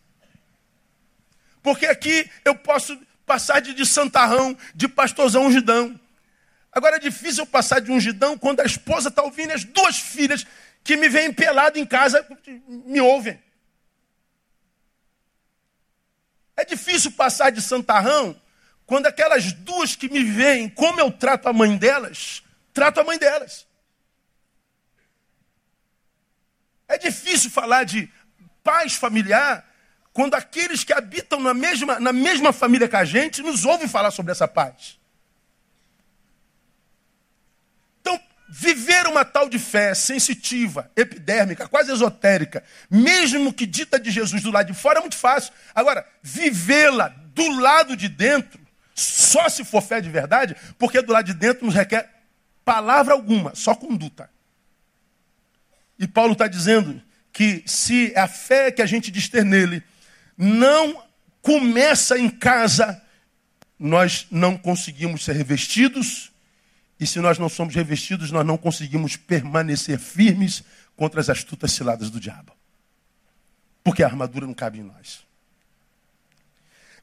Porque 1.62 1.86
aqui 1.86 2.30
eu 2.44 2.54
posso 2.54 2.98
passar 3.26 3.60
de, 3.60 3.74
de 3.74 3.86
santarrão, 3.86 4.56
de 4.74 4.88
pastorzão 4.88 5.46
ungidão. 5.46 5.98
Agora 6.70 6.96
é 6.96 7.00
difícil 7.00 7.46
passar 7.46 7.80
de 7.80 7.90
ungidão 7.90 8.36
quando 8.38 8.60
a 8.60 8.64
esposa 8.64 9.08
está 9.08 9.22
ouvindo 9.22 9.50
e 9.50 9.54
as 9.54 9.64
duas 9.64 9.98
filhas 9.98 10.46
que 10.82 10.96
me 10.96 11.08
veem 11.08 11.32
pelado 11.32 11.78
em 11.78 11.86
casa 11.86 12.26
me 12.66 13.00
ouvem. 13.00 13.40
É 16.56 16.64
difícil 16.64 17.12
passar 17.12 17.50
de 17.50 17.60
santarrão 17.60 18.40
quando 18.86 19.06
aquelas 19.06 19.52
duas 19.52 19.96
que 19.96 20.08
me 20.08 20.22
veem, 20.22 20.68
como 20.68 21.00
eu 21.00 21.10
trato 21.10 21.48
a 21.48 21.52
mãe 21.52 21.76
delas, 21.76 22.42
trato 22.72 23.00
a 23.00 23.04
mãe 23.04 23.18
delas. 23.18 23.66
É 26.88 26.98
difícil 26.98 27.50
falar 27.50 27.84
de 27.84 28.10
paz 28.62 28.94
familiar 28.94 29.66
quando 30.12 30.34
aqueles 30.34 30.84
que 30.84 30.92
habitam 30.92 31.40
na 31.40 31.54
mesma, 31.54 31.98
na 31.98 32.12
mesma 32.12 32.52
família 32.52 32.88
que 32.88 32.96
a 32.96 33.04
gente 33.04 33.42
nos 33.42 33.64
ouvem 33.64 33.88
falar 33.88 34.10
sobre 34.10 34.32
essa 34.32 34.46
paz. 34.46 34.98
Então, 38.00 38.20
viver 38.48 39.06
uma 39.06 39.24
tal 39.24 39.48
de 39.48 39.58
fé 39.58 39.94
sensitiva, 39.94 40.90
epidérmica, 40.94 41.66
quase 41.66 41.90
esotérica, 41.90 42.62
mesmo 42.90 43.52
que 43.52 43.64
dita 43.64 43.98
de 43.98 44.10
Jesus 44.10 44.42
do 44.42 44.50
lado 44.50 44.66
de 44.66 44.78
fora, 44.78 44.98
é 44.98 45.00
muito 45.00 45.16
fácil. 45.16 45.52
Agora, 45.74 46.06
vivê-la 46.22 47.08
do 47.08 47.48
lado 47.60 47.96
de 47.96 48.08
dentro, 48.08 48.60
só 48.94 49.48
se 49.48 49.64
for 49.64 49.80
fé 49.80 50.00
de 50.02 50.10
verdade, 50.10 50.54
porque 50.78 51.00
do 51.00 51.12
lado 51.12 51.26
de 51.26 51.34
dentro 51.34 51.64
nos 51.64 51.74
requer 51.74 52.10
palavra 52.64 53.14
alguma, 53.14 53.54
só 53.54 53.74
conduta. 53.74 54.30
E 55.98 56.06
Paulo 56.06 56.32
está 56.32 56.46
dizendo 56.46 57.02
que 57.32 57.62
se 57.66 58.12
a 58.14 58.28
fé 58.28 58.70
que 58.70 58.82
a 58.82 58.86
gente 58.86 59.10
diz 59.10 59.28
ter 59.28 59.44
nele 59.44 59.82
não 60.42 61.00
começa 61.40 62.18
em 62.18 62.28
casa, 62.28 63.00
nós 63.78 64.26
não 64.28 64.58
conseguimos 64.58 65.24
ser 65.24 65.36
revestidos, 65.36 66.32
e 66.98 67.06
se 67.06 67.20
nós 67.20 67.38
não 67.38 67.48
somos 67.48 67.76
revestidos, 67.76 68.32
nós 68.32 68.44
não 68.44 68.58
conseguimos 68.58 69.16
permanecer 69.16 70.00
firmes 70.00 70.64
contra 70.96 71.20
as 71.20 71.30
astutas 71.30 71.70
ciladas 71.72 72.10
do 72.10 72.18
diabo. 72.18 72.52
Porque 73.84 74.02
a 74.02 74.06
armadura 74.06 74.46
não 74.46 74.54
cabe 74.54 74.80
em 74.80 74.82
nós. 74.82 75.20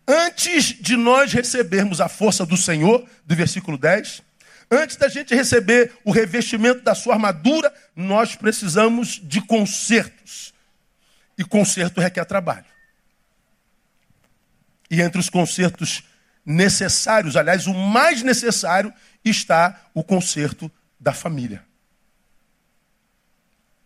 Antes 0.05 0.73
de 0.79 0.97
nós 0.97 1.31
recebermos 1.31 2.01
a 2.01 2.09
força 2.09 2.45
do 2.45 2.57
Senhor, 2.57 3.07
do 3.25 3.35
versículo 3.35 3.77
10, 3.77 4.21
antes 4.69 4.97
da 4.97 5.07
gente 5.07 5.33
receber 5.33 5.93
o 6.03 6.11
revestimento 6.11 6.81
da 6.81 6.93
sua 6.93 7.13
armadura, 7.13 7.73
nós 7.95 8.35
precisamos 8.35 9.19
de 9.23 9.39
consertos. 9.41 10.53
E 11.37 11.43
conserto 11.45 12.01
requer 12.01 12.25
trabalho. 12.25 12.65
E 14.89 15.01
entre 15.01 15.19
os 15.19 15.29
concertos 15.29 16.03
necessários, 16.45 17.35
aliás, 17.35 17.67
o 17.67 17.73
mais 17.73 18.23
necessário, 18.23 18.93
está 19.23 19.89
o 19.93 20.03
conserto 20.03 20.71
da 20.99 21.13
família. 21.13 21.63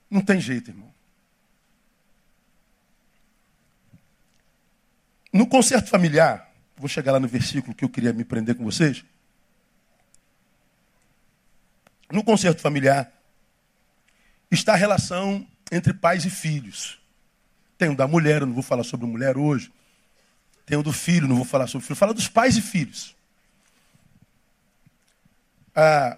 Não 0.10 0.22
tem 0.22 0.40
jeito, 0.40 0.72
irmão. 0.72 0.94
No 5.32 5.48
concerto 5.48 5.90
familiar, 5.90 6.54
Vou 6.84 6.90
chegar 6.90 7.14
lá 7.14 7.20
no 7.20 7.30
versículo 7.30 7.74
que 7.74 7.86
eu 7.86 7.90
queria 7.90 8.12
me 8.12 8.26
prender 8.26 8.56
com 8.56 8.64
vocês. 8.66 9.06
No 12.12 12.24
concerto 12.24 12.62
familiar 12.62 13.10
está 14.52 14.74
a 14.74 14.76
relação 14.76 15.48
entre 15.72 15.94
pais 15.94 16.26
e 16.26 16.30
filhos. 16.30 17.00
Tem 17.78 17.90
o 17.90 17.96
da 17.96 18.08
mulher, 18.08 18.42
eu 18.42 18.48
não 18.48 18.54
vou 18.54 18.62
falar 18.62 18.84
sobre 18.84 19.06
mulher 19.06 19.38
hoje. 19.38 19.72
Tem 20.66 20.78
o 20.78 20.84
do 20.84 20.94
filho, 20.94 21.28
não 21.28 21.38
vou 21.38 21.46
falar 21.46 21.68
sobre 21.68 21.86
filho. 21.86 21.96
Fala 21.96 22.14
dos 22.14 22.28
pais 22.28 22.58
e 22.58 22.62
filhos. 22.62 23.16
Ah, 25.76 26.18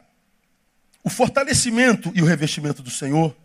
o 1.03 1.09
fortalecimento 1.09 2.11
e 2.15 2.21
o 2.21 2.25
revestimento 2.25 2.81
do 2.81 2.89
Senhor 2.89 3.35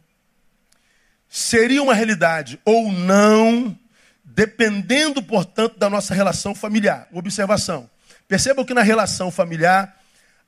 seria 1.28 1.82
uma 1.82 1.94
realidade 1.94 2.60
ou 2.64 2.90
não, 2.90 3.78
dependendo, 4.24 5.22
portanto, 5.22 5.78
da 5.78 5.88
nossa 5.88 6.12
relação 6.12 6.54
familiar. 6.54 7.08
Observação. 7.12 7.88
Percebam 8.26 8.64
que 8.64 8.74
na 8.74 8.82
relação 8.82 9.30
familiar, 9.30 10.00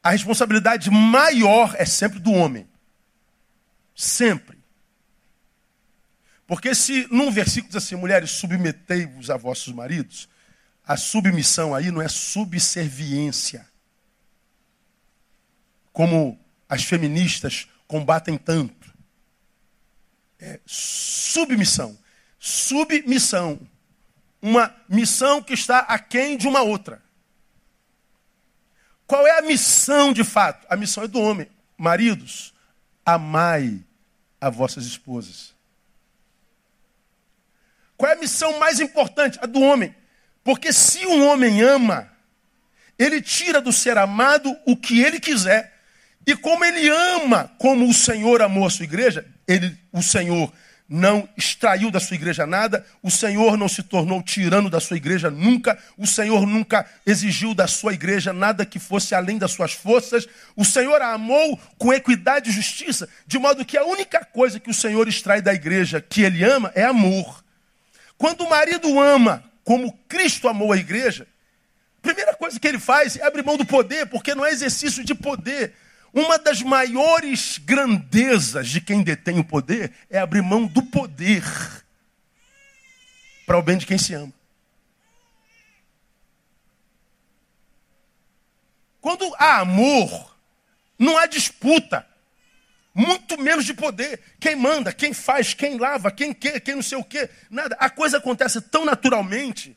a 0.03 0.11
responsabilidade 0.11 0.91
maior 0.91 1.75
é 1.79 1.85
sempre 1.85 2.19
do 2.19 2.33
homem. 2.33 2.67
Sempre. 3.95 4.59
Porque 6.47 6.75
se 6.75 7.07
num 7.11 7.31
versículo 7.31 7.73
diz 7.73 7.77
assim, 7.77 7.95
mulheres, 7.95 8.31
submetei-vos 8.31 9.31
a 9.31 9.37
vossos 9.37 9.73
maridos, 9.73 10.29
a 10.85 10.97
submissão 10.97 11.75
aí 11.75 11.91
não 11.91 12.03
é 12.03 12.09
subserviência. 12.09 13.69
Como 15.93 16.39
as 16.69 16.85
feministas 16.85 17.69
combatem 17.87 18.37
tanto. 18.37 18.93
É 20.39 20.61
submissão. 20.67 21.97
Submissão. 22.39 23.61
Uma 24.41 24.75
missão 24.89 25.43
que 25.43 25.53
está 25.53 25.81
aquém 25.81 26.37
de 26.37 26.49
uma 26.49 26.63
outra. 26.63 27.01
Qual 29.07 29.27
é 29.27 29.39
a 29.39 29.43
missão 29.43 30.13
de 30.13 30.25
fato? 30.25 30.67
A 30.69 30.77
missão 30.77 31.05
é 31.05 31.09
do 31.09 31.21
homem. 31.21 31.49
Maridos, 31.77 32.55
amai 33.05 33.85
a 34.41 34.49
vossas 34.51 34.87
esposas. 34.87 35.55
Qual 37.97 38.11
é 38.11 38.15
a 38.15 38.19
missão 38.19 38.59
mais 38.59 38.81
importante? 38.81 39.39
A 39.41 39.47
do 39.47 39.61
homem. 39.61 39.95
Porque 40.45 40.73
se 40.73 41.07
um 41.07 41.27
homem 41.27 41.63
ama, 41.63 42.11
ele 42.99 43.21
tira 43.21 43.61
do 43.61 43.73
ser 43.73 43.97
amado 43.99 44.57
o 44.67 44.77
que 44.77 45.01
ele 45.01 45.21
quiser. 45.21 45.73
E 46.27 46.37
como 46.37 46.65
ele 46.65 46.89
ama, 46.89 47.51
como 47.59 47.89
o 47.89 47.95
Senhor 47.95 48.43
amou 48.43 48.67
a 48.67 48.71
sua 48.71 48.85
igreja, 48.85 49.27
ele, 49.47 49.77
o 49.93 50.03
Senhor 50.03 50.53
não 50.89 51.27
extraiu 51.37 51.91
da 51.91 51.99
sua 51.99 52.17
igreja 52.17 52.47
nada, 52.47 52.85
o 53.03 53.11
Senhor 53.11 53.57
não 53.57 53.67
se 53.67 53.83
tornou 53.83 54.23
tirano 54.23 54.69
da 54.69 54.79
sua 54.79 54.97
igreja 54.97 55.31
nunca, 55.31 55.79
o 55.97 56.07
Senhor 56.07 56.47
nunca 56.47 56.87
exigiu 57.07 57.55
da 57.55 57.67
sua 57.67 57.95
igreja 57.95 58.31
nada 58.31 58.67
que 58.67 58.79
fosse 58.79 59.15
além 59.15 59.39
das 59.39 59.53
suas 59.53 59.73
forças, 59.73 60.29
o 60.55 60.67
Senhor 60.67 61.01
a 61.01 61.15
amou 61.15 61.59
com 61.79 61.95
equidade 61.95 62.51
e 62.51 62.53
justiça, 62.53 63.09
de 63.27 63.39
modo 63.39 63.65
que 63.65 63.79
a 63.79 63.85
única 63.85 64.23
coisa 64.23 64.61
que 64.61 64.71
o 64.71 64.75
Senhor 64.75 65.09
extrai 65.09 65.41
da 65.41 65.55
igreja 65.55 65.99
que 65.99 66.23
ele 66.23 66.45
ama 66.45 66.71
é 66.75 66.85
amor. 66.85 67.43
Quando 68.19 68.43
o 68.43 68.51
marido 68.51 69.01
ama 69.01 69.43
como 69.65 69.93
Cristo 70.09 70.49
amou 70.49 70.73
a 70.73 70.77
igreja, 70.77 71.27
a 71.99 72.03
primeira 72.03 72.35
coisa 72.35 72.59
que 72.59 72.67
ele 72.67 72.79
faz 72.79 73.17
é 73.17 73.25
abrir 73.25 73.45
mão 73.45 73.57
do 73.57 73.65
poder, 73.65 74.07
porque 74.07 74.35
não 74.35 74.45
é 74.45 74.51
exercício 74.51 75.05
de 75.05 75.15
poder. 75.15 75.75
Uma 76.13 76.39
das 76.39 76.61
maiores 76.61 77.59
grandezas 77.59 78.69
de 78.69 78.81
quem 78.81 79.03
detém 79.03 79.39
o 79.39 79.45
poder 79.45 79.93
é 80.11 80.19
abrir 80.19 80.43
mão 80.43 80.67
do 80.67 80.83
poder 80.83 81.43
para 83.47 83.59
o 83.59 83.63
bem 83.63 83.79
de 83.79 83.87
quem 83.87 83.99
se 83.99 84.15
ama. 84.15 84.33
Quando 89.01 89.35
há 89.37 89.59
amor, 89.61 90.37
não 90.99 91.19
há 91.19 91.27
disputa. 91.27 92.07
Muito 92.95 93.41
menos 93.41 93.65
de 93.65 93.73
poder. 93.73 94.21
Quem 94.39 94.55
manda, 94.55 94.93
quem 94.93 95.15
faz, 95.15 95.55
quem 95.55 95.79
lava, 95.79 96.11
quem 96.11 96.33
quer, 96.33 96.61
quem 96.61 96.75
não 96.75 96.83
sei 96.83 96.99
o 96.99 97.05
quê. 97.05 97.29
Nada. 97.51 97.77
A 97.79 97.89
coisa 97.89 98.19
acontece 98.19 98.61
tão 98.61 98.85
naturalmente 98.85 99.77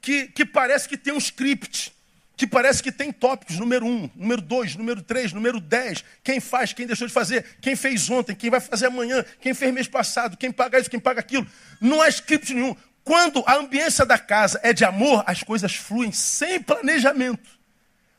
que, 0.00 0.28
que 0.28 0.44
parece 0.44 0.88
que 0.88 0.96
tem 0.96 1.12
um 1.12 1.18
script. 1.18 1.92
Que 2.36 2.46
parece 2.46 2.80
que 2.80 2.92
tem 2.92 3.10
tópicos, 3.12 3.58
número 3.58 3.84
um, 3.84 4.08
número 4.14 4.40
dois, 4.40 4.76
número 4.76 5.02
três, 5.02 5.32
número 5.32 5.60
dez. 5.60 6.04
Quem 6.22 6.38
faz, 6.38 6.72
quem 6.72 6.86
deixou 6.86 7.06
de 7.06 7.12
fazer, 7.12 7.44
quem 7.60 7.74
fez 7.74 8.08
ontem, 8.08 8.34
quem 8.34 8.48
vai 8.48 8.60
fazer 8.60 8.86
amanhã, 8.86 9.24
quem 9.40 9.52
fez 9.52 9.74
mês 9.74 9.88
passado, 9.88 10.36
quem 10.36 10.52
paga 10.52 10.78
isso, 10.78 10.88
quem 10.88 11.00
paga 11.00 11.18
aquilo. 11.18 11.46
Não 11.80 12.00
há 12.00 12.08
script 12.08 12.54
nenhum. 12.54 12.76
Quando 13.02 13.42
a 13.44 13.56
ambiência 13.56 14.06
da 14.06 14.18
casa 14.18 14.60
é 14.62 14.72
de 14.72 14.84
amor, 14.84 15.24
as 15.26 15.42
coisas 15.42 15.74
fluem 15.74 16.12
sem 16.12 16.62
planejamento. 16.62 17.58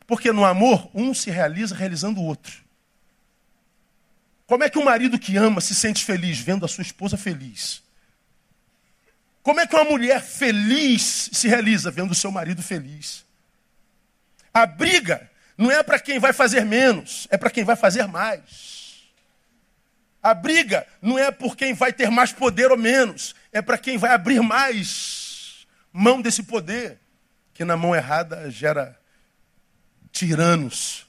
Porque 0.06 0.32
no 0.32 0.44
amor, 0.44 0.90
um 0.92 1.14
se 1.14 1.30
realiza 1.30 1.74
realizando 1.74 2.20
o 2.20 2.24
outro. 2.24 2.69
Como 4.50 4.64
é 4.64 4.68
que 4.68 4.80
um 4.80 4.84
marido 4.84 5.16
que 5.16 5.36
ama 5.36 5.60
se 5.60 5.76
sente 5.76 6.04
feliz 6.04 6.40
vendo 6.40 6.64
a 6.64 6.68
sua 6.68 6.82
esposa 6.82 7.16
feliz? 7.16 7.84
Como 9.44 9.60
é 9.60 9.64
que 9.64 9.76
uma 9.76 9.84
mulher 9.84 10.20
feliz 10.20 11.30
se 11.32 11.46
realiza 11.46 11.88
vendo 11.88 12.10
o 12.10 12.16
seu 12.16 12.32
marido 12.32 12.60
feliz? 12.60 13.24
A 14.52 14.66
briga 14.66 15.30
não 15.56 15.70
é 15.70 15.84
para 15.84 16.00
quem 16.00 16.18
vai 16.18 16.32
fazer 16.32 16.64
menos, 16.64 17.28
é 17.30 17.38
para 17.38 17.48
quem 17.48 17.62
vai 17.62 17.76
fazer 17.76 18.08
mais. 18.08 19.04
A 20.20 20.34
briga 20.34 20.84
não 21.00 21.16
é 21.16 21.30
por 21.30 21.56
quem 21.56 21.72
vai 21.72 21.92
ter 21.92 22.10
mais 22.10 22.32
poder 22.32 22.72
ou 22.72 22.76
menos, 22.76 23.36
é 23.52 23.62
para 23.62 23.78
quem 23.78 23.96
vai 23.96 24.10
abrir 24.10 24.40
mais 24.40 25.64
mão 25.92 26.20
desse 26.20 26.42
poder, 26.42 26.98
que 27.54 27.64
na 27.64 27.76
mão 27.76 27.94
errada 27.94 28.50
gera 28.50 28.98
tiranos. 30.10 31.06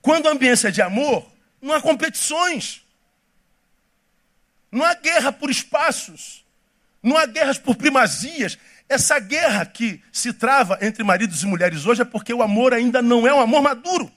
Quando 0.00 0.28
a 0.28 0.30
ambiência 0.30 0.68
é 0.68 0.70
de 0.70 0.80
amor, 0.80 1.36
não 1.60 1.74
há 1.74 1.80
competições. 1.80 2.82
Não 4.70 4.84
há 4.84 4.94
guerra 4.94 5.32
por 5.32 5.50
espaços. 5.50 6.44
Não 7.02 7.16
há 7.16 7.26
guerras 7.26 7.58
por 7.58 7.76
primazias. 7.76 8.58
Essa 8.88 9.18
guerra 9.18 9.66
que 9.66 10.02
se 10.12 10.32
trava 10.32 10.78
entre 10.80 11.02
maridos 11.04 11.42
e 11.42 11.46
mulheres 11.46 11.86
hoje 11.86 12.02
é 12.02 12.04
porque 12.04 12.32
o 12.32 12.42
amor 12.42 12.72
ainda 12.72 13.02
não 13.02 13.26
é 13.26 13.34
um 13.34 13.40
amor 13.40 13.62
maduro. 13.62 14.10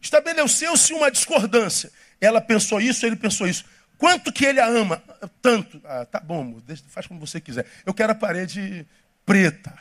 Estabeleceu-se 0.00 0.92
uma 0.92 1.10
discordância. 1.10 1.90
Ela 2.20 2.40
pensou 2.40 2.80
isso, 2.80 3.04
ele 3.04 3.16
pensou 3.16 3.46
isso. 3.46 3.64
Quanto 3.96 4.32
que 4.32 4.44
ele 4.44 4.60
a 4.60 4.66
ama? 4.66 5.02
Tanto. 5.42 5.80
Ah, 5.84 6.04
tá 6.04 6.20
bom, 6.20 6.40
amor, 6.40 6.62
faz 6.88 7.06
como 7.06 7.18
você 7.18 7.40
quiser. 7.40 7.66
Eu 7.84 7.92
quero 7.92 8.12
a 8.12 8.14
parede 8.14 8.86
preta 9.26 9.76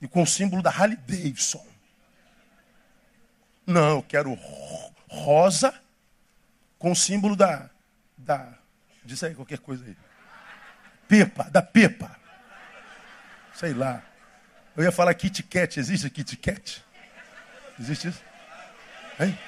e 0.00 0.08
com 0.08 0.22
o 0.22 0.26
símbolo 0.26 0.62
da 0.62 0.70
Harley 0.70 0.96
Davidson. 0.96 1.69
Não, 3.70 3.98
eu 3.98 4.02
quero 4.02 4.36
rosa 5.08 5.72
com 6.76 6.90
o 6.90 6.96
símbolo 6.96 7.36
da. 7.36 7.70
da 8.18 8.48
diz 9.04 9.22
aí 9.22 9.32
qualquer 9.32 9.60
coisa 9.60 9.84
aí. 9.84 9.96
Pepa, 11.06 11.44
da 11.44 11.62
Pepa. 11.62 12.16
Sei 13.54 13.72
lá. 13.72 14.02
Eu 14.76 14.82
ia 14.82 14.90
falar 14.90 15.14
Kit 15.14 15.44
Kat. 15.44 15.78
Existe 15.78 16.10
Kit 16.10 16.36
Kat? 16.36 16.84
Existe 17.78 18.08
isso? 18.08 18.20
Hein? 19.20 19.38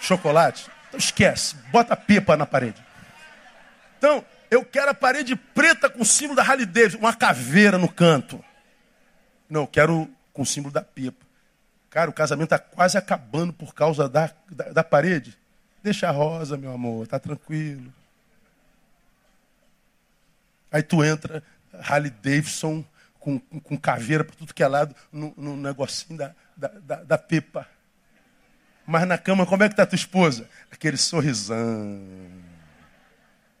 Chocolate? 0.00 0.68
Então 0.88 0.98
esquece. 0.98 1.54
Bota 1.70 1.94
a 1.94 1.96
Pepa 1.96 2.36
na 2.36 2.44
parede. 2.44 2.84
Então, 3.98 4.24
eu 4.50 4.64
quero 4.64 4.90
a 4.90 4.94
parede 4.94 5.36
preta 5.36 5.88
com 5.88 6.02
o 6.02 6.04
símbolo 6.04 6.34
da 6.34 6.42
Harley 6.42 6.66
Davidson. 6.66 6.98
Uma 6.98 7.14
caveira 7.14 7.78
no 7.78 7.88
canto. 7.88 8.44
Não, 9.48 9.60
eu 9.60 9.68
quero 9.68 10.10
com 10.32 10.42
o 10.42 10.46
símbolo 10.46 10.74
da 10.74 10.82
Pepa. 10.82 11.29
Cara, 11.90 12.08
o 12.08 12.12
casamento 12.12 12.54
está 12.54 12.58
quase 12.58 12.96
acabando 12.96 13.52
por 13.52 13.74
causa 13.74 14.08
da, 14.08 14.32
da, 14.48 14.72
da, 14.72 14.84
parede. 14.84 15.36
Deixa 15.82 16.08
a 16.08 16.12
rosa, 16.12 16.56
meu 16.56 16.72
amor, 16.72 17.08
tá 17.08 17.18
tranquilo. 17.18 17.92
Aí 20.70 20.84
tu 20.84 21.02
entra, 21.02 21.42
Harley 21.72 22.10
Davidson, 22.10 22.84
com, 23.18 23.40
com, 23.40 23.76
caveira 23.76 24.22
para 24.22 24.36
tudo 24.36 24.54
que 24.54 24.62
é 24.62 24.68
lado, 24.68 24.94
no, 25.12 25.34
no 25.36 25.56
negocinho 25.56 26.16
da, 26.16 26.32
da, 26.56 26.68
da, 26.68 27.16
da. 27.16 27.66
Mas 28.86 29.06
na 29.06 29.18
cama, 29.18 29.44
como 29.44 29.64
é 29.64 29.68
que 29.68 29.72
está 29.72 29.84
tua 29.84 29.96
esposa? 29.96 30.48
Aquele 30.70 30.96
sorrisão. 30.96 32.00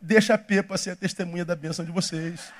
Deixa 0.00 0.34
a 0.34 0.38
pepa 0.38 0.78
ser 0.78 0.90
a 0.90 0.96
testemunha 0.96 1.44
da 1.44 1.56
bênção 1.56 1.84
de 1.84 1.90
vocês. 1.90 2.52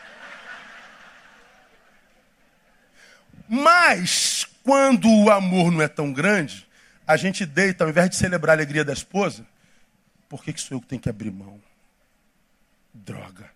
Mas 3.49 4.50
quando 4.63 5.09
o 5.09 5.31
amor 5.31 5.71
não 5.71 5.83
é 5.83 5.89
tão 5.89 6.13
grande, 6.13 6.69
a 7.07 7.17
gente 7.17 7.45
deita, 7.45 7.85
ao 7.85 7.91
invés 7.91 8.11
de 8.11 8.17
celebrar 8.17 8.57
a 8.57 8.59
alegria 8.59 8.85
da 8.85 8.93
esposa, 8.93 9.47
por 10.29 10.45
que, 10.45 10.53
que 10.53 10.61
sou 10.61 10.77
eu 10.77 10.81
que 10.81 10.87
tenho 10.87 11.03
que 11.03 11.09
abrir 11.09 11.31
mão? 11.31 11.61
Droga. 12.95 13.51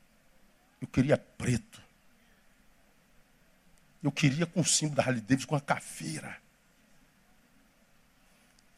Eu 0.81 0.88
queria 0.88 1.17
preto. 1.17 1.81
Eu 4.03 4.11
queria 4.11 4.45
com 4.45 4.61
o 4.61 4.64
símbolo 4.64 4.97
da 4.97 5.03
Harley 5.03 5.21
Davidson 5.21 5.49
com 5.49 5.57
a 5.57 5.61
caveira. 5.61 6.37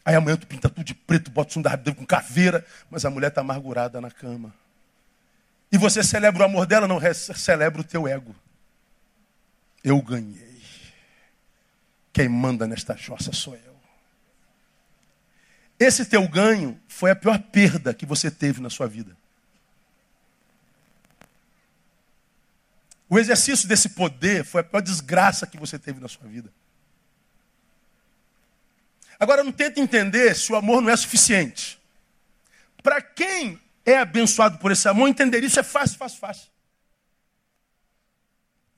Aí 0.05 0.15
amanhã 0.15 0.37
tu 0.37 0.47
pinta 0.47 0.69
tudo 0.69 0.85
de 0.85 0.95
preto, 0.95 1.31
bota 1.31 1.51
o 1.51 1.53
símbolo 1.55 1.65
da 1.65 1.71
Harley 1.71 1.85
Davidson 1.85 2.01
com 2.03 2.07
caveira, 2.07 2.65
mas 2.91 3.05
a 3.05 3.11
mulher 3.11 3.29
está 3.29 3.41
amargurada 3.41 4.01
na 4.01 4.11
cama. 4.11 4.55
E 5.73 5.79
você 5.79 6.03
celebra 6.03 6.43
o 6.43 6.47
amor 6.47 6.67
dela? 6.67 6.87
Não, 6.87 7.01
celebra 7.13 7.81
o 7.81 7.85
teu 7.85 8.07
ego. 8.07 8.35
eu 9.83 10.01
ganhei. 10.01 10.46
Quem 12.17 12.31
manda 12.31 12.67
nesta 12.67 12.97
jossa 12.97 13.31
sou 13.31 13.55
eu. 13.55 13.77
Esse 15.79 16.07
teu 16.07 16.27
ganho 16.27 16.81
foi 16.89 17.11
a 17.11 17.15
pior 17.15 17.39
perda 17.39 17.93
que 17.93 18.07
você 18.07 18.31
teve 18.31 18.59
na 18.59 18.71
sua 18.71 18.89
vida. 18.89 19.15
O 23.07 23.19
exercício 23.19 23.69
desse 23.69 23.91
poder 23.91 24.47
foi 24.47 24.63
a 24.63 24.65
pior 24.65 24.81
desgraça 24.81 25.47
que 25.47 25.59
você 25.59 25.79
teve 25.79 26.01
na 26.01 26.09
sua 26.09 26.27
vida. 26.27 26.51
Agora 29.21 29.45
não 29.45 29.53
tenta 29.53 29.79
entender 29.79 30.35
se 30.35 30.51
o 30.51 30.57
amor 30.57 30.81
não 30.81 30.89
é 30.89 30.97
suficiente. 30.97 31.79
Para 32.83 33.03
quem 33.03 33.61
é 33.85 33.99
abençoado 33.99 34.57
por 34.57 34.73
esse 34.73 34.89
amor, 34.89 35.07
entender 35.07 35.45
isso 35.45 35.61
é 35.61 35.63
fácil, 35.63 35.99
fácil, 35.99 36.19
fácil. 36.19 36.49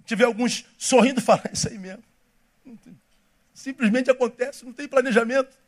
Tiver 0.05 0.25
alguns 0.25 0.65
sorrindo 0.77 1.21
e 1.21 1.23
falar, 1.23 1.49
isso 1.55 1.69
aí 1.69 1.79
mesmo. 1.79 2.03
Simplesmente 3.59 4.09
acontece, 4.09 4.65
não 4.65 4.73
tem 4.73 4.87
planejamento. 4.87 5.59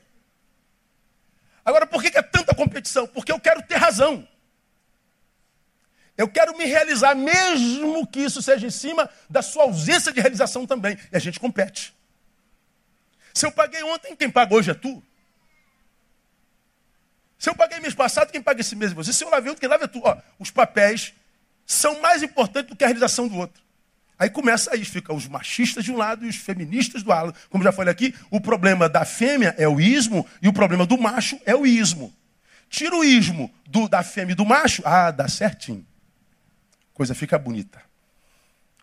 Agora, 1.64 1.85
por 1.88 2.00
que 2.00 2.16
é 2.16 2.22
tanta 2.22 2.55
competição? 2.55 3.05
Porque 3.05 3.33
eu 3.33 3.40
quero 3.40 3.61
ter 3.62 3.74
razão. 3.74 4.29
Eu 6.16 6.29
quero 6.29 6.57
me 6.57 6.64
realizar, 6.66 7.16
mesmo 7.16 8.07
que 8.07 8.20
isso 8.20 8.40
seja 8.40 8.64
em 8.64 8.70
cima 8.70 9.11
da 9.29 9.42
sua 9.42 9.64
ausência 9.64 10.12
de 10.12 10.20
realização 10.20 10.68
também. 10.68 10.96
E 11.11 11.16
a 11.16 11.18
gente 11.18 11.40
compete. 11.40 11.92
Se 13.35 13.44
eu 13.44 13.50
paguei 13.50 13.83
ontem, 13.83 14.14
quem 14.14 14.31
paga 14.31 14.55
hoje 14.55 14.70
é 14.70 14.74
tu. 14.74 15.03
Se 17.40 17.50
eu 17.50 17.57
paguei 17.57 17.81
mês 17.81 17.94
passado, 17.94 18.31
quem 18.31 18.40
paga 18.40 18.61
esse 18.61 18.76
mês 18.76 18.92
é 18.92 18.94
você. 18.94 19.12
Se 19.12 19.24
eu 19.24 19.31
lavei 19.31 19.50
ontem, 19.50 19.62
quem 19.62 19.68
lava 19.68 19.87
é 19.87 19.88
tu. 19.88 20.00
Ó, 20.05 20.16
os 20.38 20.53
papéis 20.53 21.12
são 21.66 22.00
mais 22.00 22.22
importantes 22.22 22.70
do 22.70 22.76
que 22.76 22.85
a 22.85 22.87
realização 22.87 23.26
do 23.26 23.37
outro. 23.37 23.61
Aí 24.20 24.30
começa 24.30 24.72
aí, 24.72 24.85
fica 24.85 25.12
os 25.12 25.26
machistas 25.26 25.83
de 25.83 25.90
um 25.90 25.96
lado 25.96 26.24
e 26.24 26.28
os 26.28 26.37
feministas 26.37 27.02
do 27.02 27.09
lado. 27.09 27.35
Como 27.48 27.64
já 27.64 27.72
falei 27.72 27.90
aqui, 27.90 28.14
o 28.30 28.40
problema 28.40 28.88
da 28.88 29.04
fêmea 29.04 29.54
é 29.59 29.66
o 29.66 29.80
ismo 29.80 30.24
e 30.40 30.46
o 30.46 30.52
problema 30.52 30.87
do 30.87 30.96
macho 30.96 31.40
é 31.44 31.56
o 31.56 31.66
ismo. 31.66 32.14
Tira 32.68 32.94
o 32.94 33.02
ismo 33.02 33.50
do, 33.66 33.88
da 33.88 34.04
fêmea 34.04 34.33
e 34.33 34.37
do 34.37 34.44
macho, 34.44 34.83
ah, 34.85 35.11
dá 35.11 35.26
certinho 35.26 35.85
coisa 37.00 37.14
fica 37.14 37.38
bonita. 37.38 37.80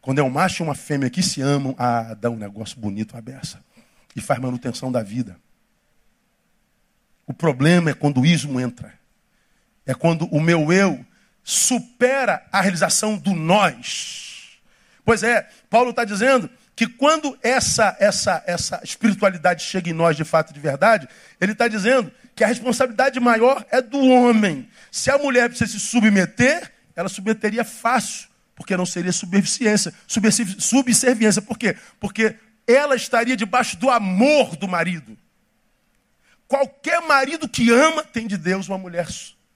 Quando 0.01 0.17
é 0.17 0.23
um 0.23 0.29
macho 0.31 0.63
e 0.63 0.65
uma 0.65 0.73
fêmea 0.73 1.07
que 1.07 1.21
se 1.21 1.39
amam, 1.39 1.75
ah, 1.77 2.15
dá 2.15 2.31
um 2.31 2.35
negócio 2.35 2.79
bonito, 2.79 3.11
uma 3.13 3.21
beça. 3.21 3.63
E 4.15 4.19
faz 4.19 4.39
manutenção 4.39 4.91
da 4.91 5.03
vida. 5.03 5.39
O 7.27 7.33
problema 7.35 7.91
é 7.91 7.93
quando 7.93 8.19
o 8.19 8.25
ismo 8.25 8.59
entra. 8.59 8.91
É 9.85 9.93
quando 9.93 10.25
o 10.33 10.41
meu 10.41 10.73
eu 10.73 11.05
supera 11.43 12.43
a 12.51 12.59
realização 12.59 13.19
do 13.19 13.35
nós. 13.35 14.26
Pois 15.07 15.23
é, 15.23 15.47
Paulo 15.69 15.91
está 15.91 16.03
dizendo 16.03 16.49
que 16.75 16.85
quando 16.85 17.39
essa, 17.41 17.95
essa, 17.97 18.43
essa 18.45 18.81
espiritualidade 18.83 19.63
chega 19.63 19.89
em 19.89 19.93
nós 19.93 20.17
de 20.17 20.25
fato 20.25 20.53
de 20.53 20.59
verdade, 20.59 21.07
ele 21.39 21.53
está 21.53 21.69
dizendo 21.69 22.11
que 22.35 22.43
a 22.43 22.47
responsabilidade 22.47 23.17
maior 23.17 23.65
é 23.71 23.81
do 23.81 23.97
homem. 23.97 24.69
Se 24.91 25.09
a 25.09 25.17
mulher 25.17 25.47
precisa 25.47 25.71
se 25.71 25.79
submeter, 25.79 26.73
ela 26.93 27.07
submeteria 27.07 27.63
fácil, 27.63 28.27
porque 28.53 28.75
não 28.75 28.85
seria 28.85 29.13
subserviência. 29.13 29.93
Subserviência, 30.59 31.41
por 31.41 31.57
quê? 31.57 31.77
Porque 32.01 32.35
ela 32.67 32.93
estaria 32.93 33.37
debaixo 33.37 33.77
do 33.77 33.89
amor 33.89 34.57
do 34.57 34.67
marido. 34.67 35.17
Qualquer 36.49 36.99
marido 36.99 37.47
que 37.47 37.71
ama 37.71 38.03
tem 38.03 38.27
de 38.27 38.35
Deus 38.35 38.67
uma 38.67 38.77
mulher 38.77 39.07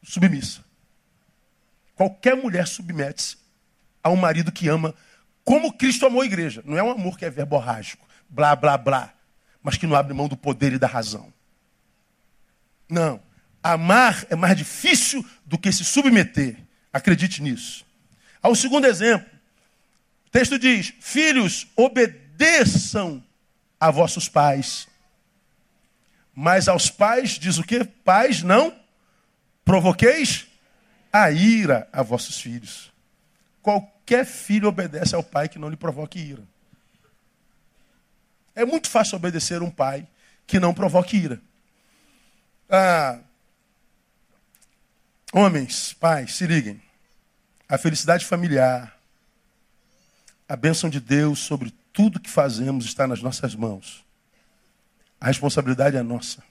submissa. 0.02 0.62
Qualquer 1.94 2.38
mulher 2.38 2.66
submete-se 2.70 3.36
a 4.02 4.10
um 4.10 4.16
marido 4.16 4.50
que 4.50 4.70
ama 4.70 4.96
como 5.44 5.74
Cristo 5.74 6.06
amou 6.06 6.22
a 6.22 6.26
igreja. 6.26 6.62
Não 6.66 6.78
é 6.78 6.84
um 6.84 6.92
amor 6.92 7.18
que 7.18 7.26
é 7.26 7.30
verborrágico, 7.30 8.08
blá, 8.30 8.56
blá, 8.56 8.78
blá, 8.78 9.14
mas 9.62 9.78
que 9.78 9.88
não 9.88 9.96
abre 9.96 10.14
mão 10.14 10.28
do 10.28 10.38
poder 10.38 10.74
e 10.74 10.80
da 10.80 10.88
razão. 10.88 11.32
Não. 12.90 13.22
Amar 13.64 14.26
é 14.30 14.36
mais 14.36 14.58
difícil 14.58 15.26
do 15.46 15.58
que 15.58 15.72
se 15.72 15.86
submeter. 15.86 16.58
Acredite 16.92 17.42
nisso. 17.42 17.86
Ao 18.42 18.56
segundo 18.56 18.86
exemplo, 18.86 19.30
o 20.28 20.30
texto 20.30 20.58
diz: 20.58 20.94
Filhos, 21.00 21.68
obedeçam 21.76 23.24
a 23.80 23.92
vossos 23.92 24.28
pais. 24.28 24.88
Mas 26.34 26.68
aos 26.68 26.90
pais, 26.90 27.32
diz 27.32 27.58
o 27.58 27.64
que? 27.64 27.84
Pais, 27.84 28.42
não 28.42 28.76
provoqueis 29.64 30.48
a 31.14 31.32
ira 31.32 31.88
a 31.92 32.02
vossos 32.02 32.40
filhos. 32.40 32.92
Qualquer 34.12 34.26
filho 34.26 34.68
obedece 34.68 35.16
ao 35.16 35.24
pai 35.24 35.48
que 35.48 35.58
não 35.58 35.70
lhe 35.70 35.78
provoque 35.78 36.20
ira. 36.20 36.44
É 38.54 38.66
muito 38.66 38.90
fácil 38.90 39.16
obedecer 39.16 39.62
um 39.62 39.72
pai 39.72 40.06
que 40.46 40.60
não 40.60 40.74
provoque 40.74 41.16
ira. 41.16 41.42
Ah, 42.70 43.20
Homens, 45.32 45.94
pais, 45.94 46.36
se 46.36 46.46
liguem. 46.46 46.82
A 47.70 47.78
felicidade 47.78 48.26
familiar, 48.26 49.00
a 50.46 50.58
bênção 50.58 50.90
de 50.90 51.00
Deus 51.00 51.40
sobre 51.40 51.74
tudo 51.94 52.20
que 52.20 52.30
fazemos 52.30 52.84
está 52.84 53.08
nas 53.08 53.22
nossas 53.22 53.56
mãos. 53.56 54.04
A 55.22 55.28
responsabilidade 55.28 55.96
é 55.96 56.04
nossa. 56.04 56.44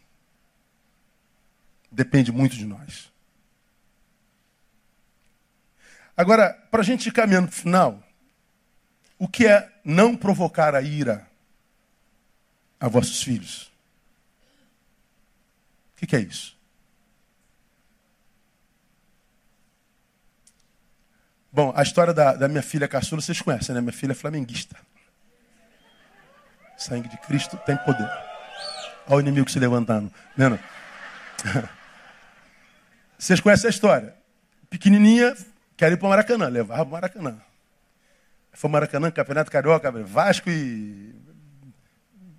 Depende 1.93 2.33
muito 2.33 2.57
de 2.57 2.65
nós. 2.65 3.10
Agora, 6.21 6.53
para 6.71 6.83
a 6.83 6.85
gente 6.85 7.07
ir 7.07 7.13
caminhando 7.13 7.49
para 7.49 7.57
o 7.57 7.59
final, 7.59 8.03
o 9.19 9.27
que 9.27 9.47
é 9.47 9.73
não 9.83 10.15
provocar 10.15 10.75
a 10.75 10.83
ira 10.83 11.27
a 12.79 12.89
vossos 12.89 13.23
filhos? 13.23 13.73
O 15.95 16.07
que, 16.07 16.15
é 16.15 16.21
isso? 16.21 16.59
Bom, 21.51 21.73
a 21.75 21.83
história 21.83 22.13
da, 22.13 22.35
da 22.35 22.49
minha 22.49 22.63
filha 22.63 22.87
caçula 22.87 23.23
vocês 23.23 23.41
conhecem, 23.41 23.75
né? 23.75 23.81
Minha 23.81 23.91
filha 23.91 24.13
é 24.13 24.15
flamenguista. 24.15 24.77
Sangue 26.77 27.09
de 27.09 27.17
Cristo 27.17 27.57
tem 27.65 27.79
poder. 27.79 28.11
Olha 29.07 29.17
o 29.17 29.21
inimigo 29.21 29.51
se 29.51 29.59
levantando. 29.59 30.13
Vendo? 30.37 30.61
Vocês 33.19 33.41
conhecem 33.41 33.69
a 33.69 33.71
história. 33.71 34.15
Pequenininha, 34.69 35.35
quer 35.81 35.91
ir 35.93 35.97
para 35.97 36.07
o 36.07 36.11
Maracanã. 36.11 36.49
Levava 36.49 36.85
para 36.85 36.89
o 36.89 36.93
Maracanã. 36.93 37.41
Foi 38.53 38.69
Maracanã, 38.69 39.11
Campeonato 39.11 39.51
Carioca, 39.51 39.91
Vasco 39.91 40.51
e... 40.51 41.15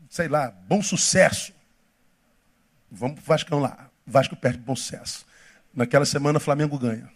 Sei 0.07 0.27
lá, 0.27 0.51
bom 0.51 0.83
sucesso. 0.83 1.51
Vamos 2.91 3.15
para 3.15 3.23
o 3.23 3.25
Vascão 3.25 3.59
lá. 3.59 3.89
Vasco 4.05 4.35
perde 4.35 4.59
bom 4.59 4.75
sucesso. 4.75 5.25
Naquela 5.73 6.05
semana, 6.05 6.39
Flamengo 6.39 6.77
ganha. 6.77 7.09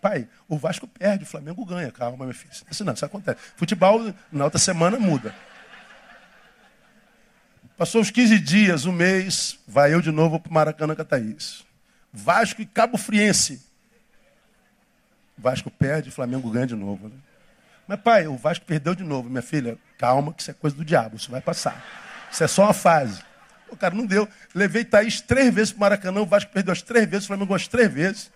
Pai, 0.00 0.28
o 0.48 0.56
Vasco 0.56 0.88
perde, 0.88 1.22
o 1.22 1.26
Flamengo 1.26 1.64
ganha. 1.64 1.92
Calma, 1.92 2.24
meu 2.24 2.34
filho. 2.34 2.52
Isso 2.68 2.84
não, 2.84 2.94
isso 2.94 3.04
acontece. 3.04 3.38
Futebol, 3.54 4.12
na 4.32 4.44
outra 4.44 4.58
semana, 4.58 4.98
muda. 4.98 5.32
Passou 7.76 8.00
uns 8.00 8.10
15 8.10 8.40
dias, 8.40 8.86
um 8.86 8.92
mês, 8.92 9.56
vai 9.68 9.94
eu 9.94 10.00
de 10.00 10.10
novo 10.10 10.40
para 10.40 10.50
o 10.50 10.54
Maracanã 10.54 10.96
com. 10.96 11.64
Vasco 12.12 12.60
e 12.60 12.66
Cabo 12.66 12.98
Friense. 12.98 13.67
Vasco 15.38 15.70
perde, 15.70 16.10
Flamengo 16.10 16.50
ganha 16.50 16.66
de 16.66 16.74
novo. 16.74 17.08
Né? 17.08 17.14
Mas, 17.86 18.00
pai, 18.00 18.26
o 18.26 18.36
Vasco 18.36 18.64
perdeu 18.66 18.94
de 18.94 19.02
novo. 19.02 19.30
Minha 19.30 19.42
filha, 19.42 19.78
calma, 19.96 20.32
que 20.32 20.42
isso 20.42 20.50
é 20.50 20.54
coisa 20.54 20.76
do 20.76 20.84
diabo, 20.84 21.16
isso 21.16 21.30
vai 21.30 21.40
passar. 21.40 21.82
Isso 22.30 22.44
é 22.44 22.48
só 22.48 22.64
uma 22.64 22.74
fase. 22.74 23.22
O 23.70 23.76
cara 23.76 23.94
não 23.94 24.04
deu. 24.06 24.28
Levei 24.54 24.84
Thaís 24.84 25.20
três 25.20 25.52
vezes 25.54 25.72
para 25.72 25.78
o 25.78 25.80
Maracanã, 25.80 26.20
o 26.20 26.26
Vasco 26.26 26.50
perdeu 26.52 26.72
as 26.72 26.82
três 26.82 27.08
vezes, 27.08 27.24
o 27.24 27.28
Flamengo 27.28 27.54
as 27.54 27.68
três 27.68 27.92
vezes. 27.92 28.30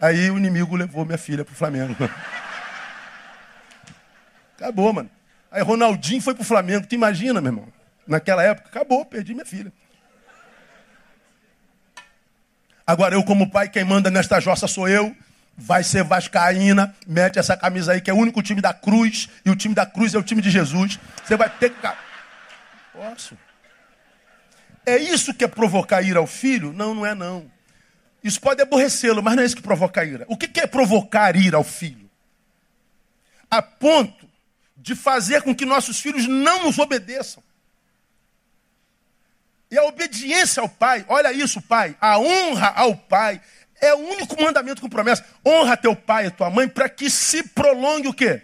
Aí 0.00 0.30
o 0.30 0.38
inimigo 0.38 0.74
levou 0.76 1.04
minha 1.04 1.18
filha 1.18 1.44
pro 1.44 1.54
Flamengo. 1.54 1.94
Acabou, 4.56 4.92
mano. 4.92 5.10
Aí 5.50 5.62
Ronaldinho 5.62 6.20
foi 6.20 6.34
pro 6.34 6.44
Flamengo. 6.44 6.86
Tu 6.86 6.94
imagina, 6.94 7.40
meu 7.40 7.52
irmão? 7.52 7.68
Naquela 8.06 8.42
época, 8.42 8.68
acabou, 8.68 9.04
perdi 9.04 9.34
minha 9.34 9.44
filha. 9.44 9.72
Agora 12.86 13.14
eu, 13.14 13.22
como 13.22 13.50
pai, 13.50 13.68
quem 13.68 13.84
manda 13.84 14.10
nesta 14.10 14.40
jossa 14.40 14.66
sou 14.66 14.88
eu. 14.88 15.14
Vai 15.60 15.82
ser 15.82 16.04
Vascaína, 16.04 16.94
mete 17.04 17.36
essa 17.36 17.56
camisa 17.56 17.90
aí, 17.90 18.00
que 18.00 18.08
é 18.08 18.14
o 18.14 18.16
único 18.16 18.40
time 18.40 18.60
da 18.60 18.72
cruz, 18.72 19.28
e 19.44 19.50
o 19.50 19.56
time 19.56 19.74
da 19.74 19.84
cruz 19.84 20.14
é 20.14 20.18
o 20.18 20.22
time 20.22 20.40
de 20.40 20.50
Jesus. 20.50 21.00
Você 21.24 21.36
vai 21.36 21.50
ter 21.50 21.70
que. 21.70 21.88
Posso? 22.92 23.36
É 24.86 24.96
isso 24.96 25.34
que 25.34 25.44
é 25.44 25.48
provocar 25.48 26.00
ira 26.00 26.20
ao 26.20 26.28
filho? 26.28 26.72
Não, 26.72 26.94
não 26.94 27.04
é 27.04 27.12
não. 27.12 27.50
Isso 28.22 28.40
pode 28.40 28.62
aborrecê-lo, 28.62 29.20
mas 29.20 29.34
não 29.34 29.42
é 29.42 29.46
isso 29.46 29.56
que 29.56 29.62
provoca 29.62 30.04
ira. 30.04 30.24
O 30.28 30.36
que 30.36 30.60
é 30.60 30.66
provocar 30.66 31.34
ira 31.34 31.56
ao 31.56 31.64
filho? 31.64 32.08
A 33.50 33.60
ponto 33.60 34.28
de 34.76 34.94
fazer 34.94 35.42
com 35.42 35.54
que 35.54 35.66
nossos 35.66 36.00
filhos 36.00 36.28
não 36.28 36.64
nos 36.64 36.78
obedeçam. 36.78 37.42
E 39.70 39.76
a 39.76 39.84
obediência 39.84 40.62
ao 40.62 40.68
pai, 40.68 41.04
olha 41.08 41.32
isso, 41.32 41.60
pai, 41.60 41.94
a 42.00 42.18
honra 42.18 42.68
ao 42.68 42.96
pai 42.96 43.40
é 43.80 43.94
o 43.94 43.98
único 43.98 44.40
mandamento 44.40 44.80
com 44.80 44.88
promessa. 44.88 45.24
Honra 45.44 45.76
teu 45.76 45.94
pai 45.94 46.26
e 46.26 46.30
tua 46.30 46.50
mãe 46.50 46.68
para 46.68 46.88
que 46.88 47.08
se 47.08 47.42
prolongue 47.42 48.08
o 48.08 48.14
quê? 48.14 48.42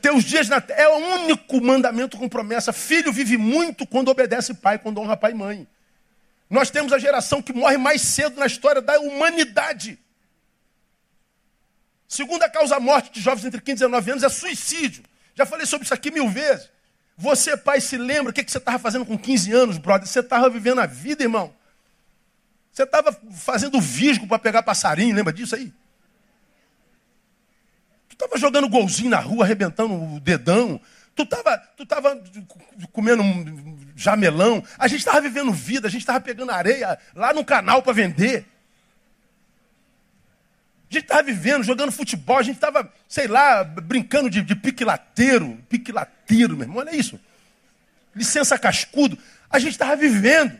Teus 0.00 0.24
dias 0.24 0.48
na 0.48 0.60
terra 0.60 0.82
é 0.82 0.88
o 0.88 0.96
único 0.96 1.60
mandamento 1.60 2.16
com 2.16 2.28
promessa. 2.28 2.72
Filho 2.72 3.12
vive 3.12 3.36
muito 3.36 3.86
quando 3.86 4.08
obedece 4.08 4.54
pai, 4.54 4.78
quando 4.78 5.00
honra 5.00 5.16
pai 5.16 5.30
e 5.30 5.34
mãe. 5.34 5.66
Nós 6.50 6.70
temos 6.70 6.92
a 6.92 6.98
geração 6.98 7.40
que 7.40 7.52
morre 7.52 7.78
mais 7.78 8.02
cedo 8.02 8.38
na 8.38 8.46
história 8.46 8.82
da 8.82 8.98
humanidade. 9.00 9.98
Segunda 12.08 12.48
causa 12.48 12.78
morte 12.78 13.10
de 13.12 13.20
jovens 13.20 13.44
entre 13.44 13.60
15 13.60 13.72
e 13.72 13.86
19 13.86 14.10
anos 14.10 14.22
é 14.22 14.28
suicídio. 14.28 15.02
Já 15.34 15.46
falei 15.46 15.64
sobre 15.64 15.84
isso 15.84 15.94
aqui 15.94 16.10
mil 16.10 16.28
vezes. 16.28 16.68
Você, 17.16 17.56
pai, 17.56 17.80
se 17.80 17.96
lembra 17.96 18.30
o 18.30 18.34
que, 18.34 18.44
que 18.44 18.50
você 18.50 18.58
estava 18.58 18.78
fazendo 18.78 19.06
com 19.06 19.16
15 19.16 19.52
anos, 19.52 19.78
brother? 19.78 20.06
Você 20.06 20.20
estava 20.20 20.50
vivendo 20.50 20.80
a 20.80 20.86
vida, 20.86 21.22
irmão. 21.22 21.54
Você 22.72 22.84
estava 22.84 23.12
fazendo 23.32 23.78
visgo 23.80 24.26
para 24.26 24.38
pegar 24.38 24.62
passarinho, 24.62 25.14
lembra 25.14 25.32
disso 25.32 25.54
aí? 25.54 25.72
Tu 28.08 28.14
estava 28.14 28.38
jogando 28.38 28.68
golzinho 28.68 29.10
na 29.10 29.20
rua, 29.20 29.44
arrebentando 29.44 29.94
o 29.94 30.20
dedão. 30.20 30.80
Tu 31.14 31.22
estava 31.22 31.58
tu 31.76 31.84
tava 31.84 32.18
comendo 32.90 33.22
jamelão. 33.94 34.64
A 34.78 34.88
gente 34.88 35.00
estava 35.00 35.20
vivendo 35.20 35.52
vida, 35.52 35.86
a 35.86 35.90
gente 35.90 36.00
estava 36.00 36.20
pegando 36.20 36.50
areia 36.50 36.98
lá 37.14 37.34
no 37.34 37.44
canal 37.44 37.82
para 37.82 37.92
vender. 37.92 38.46
A 40.90 40.94
gente 40.94 41.04
estava 41.04 41.22
vivendo, 41.22 41.62
jogando 41.62 41.92
futebol, 41.92 42.38
a 42.38 42.42
gente 42.42 42.56
estava, 42.56 42.90
sei 43.08 43.26
lá, 43.26 43.64
brincando 43.64 44.30
de, 44.30 44.42
de 44.42 44.54
piquilateiro. 44.54 45.58
Piquilateiro, 45.68 46.56
meu 46.56 46.64
irmão, 46.64 46.78
olha 46.78 46.94
isso. 46.94 47.20
Licença 48.14 48.58
cascudo. 48.58 49.18
A 49.50 49.58
gente 49.58 49.72
estava 49.72 49.94
vivendo. 49.96 50.58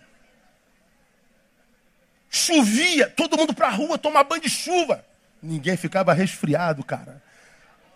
Chovia, 2.35 3.11
todo 3.11 3.37
mundo 3.37 3.53
para 3.53 3.68
a 3.68 3.71
rua 3.71 3.99
tomar 3.99 4.25
banho 4.25 4.40
de 4.40 4.49
chuva. 4.49 5.05
Ninguém 5.42 5.77
ficava 5.77 6.14
resfriado, 6.14 6.83
cara. 6.83 7.23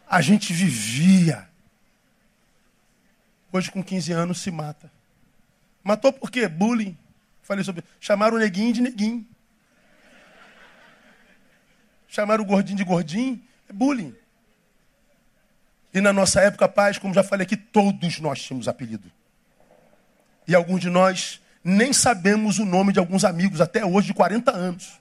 A 0.06 0.20
gente 0.20 0.52
vivia. 0.52 1.48
Hoje, 3.50 3.70
com 3.70 3.82
15 3.82 4.12
anos, 4.12 4.38
se 4.38 4.50
mata. 4.50 4.92
Matou 5.82 6.12
por 6.12 6.30
quê? 6.30 6.46
Bullying. 6.48 6.98
Falei 7.42 7.64
sobre. 7.64 7.82
Chamaram 7.98 8.36
o 8.36 8.38
neguinho 8.38 8.74
de 8.74 8.82
neguinho. 8.82 9.26
Chamaram 12.06 12.44
o 12.44 12.46
gordinho 12.46 12.76
de 12.76 12.84
gordinho. 12.84 13.42
É 13.70 13.72
bullying. 13.72 14.14
E 15.94 16.00
na 16.02 16.12
nossa 16.12 16.42
época, 16.42 16.68
paz, 16.68 16.98
como 16.98 17.14
já 17.14 17.22
falei 17.22 17.46
aqui, 17.46 17.56
todos 17.56 18.20
nós 18.20 18.42
tínhamos 18.42 18.68
apelido. 18.68 19.10
E 20.46 20.54
alguns 20.54 20.82
de 20.82 20.90
nós 20.90 21.40
nem 21.68 21.92
sabemos 21.92 22.60
o 22.60 22.64
nome 22.64 22.92
de 22.92 23.00
alguns 23.00 23.24
amigos 23.24 23.60
até 23.60 23.84
hoje, 23.84 24.06
de 24.06 24.14
40 24.14 24.52
anos. 24.52 25.00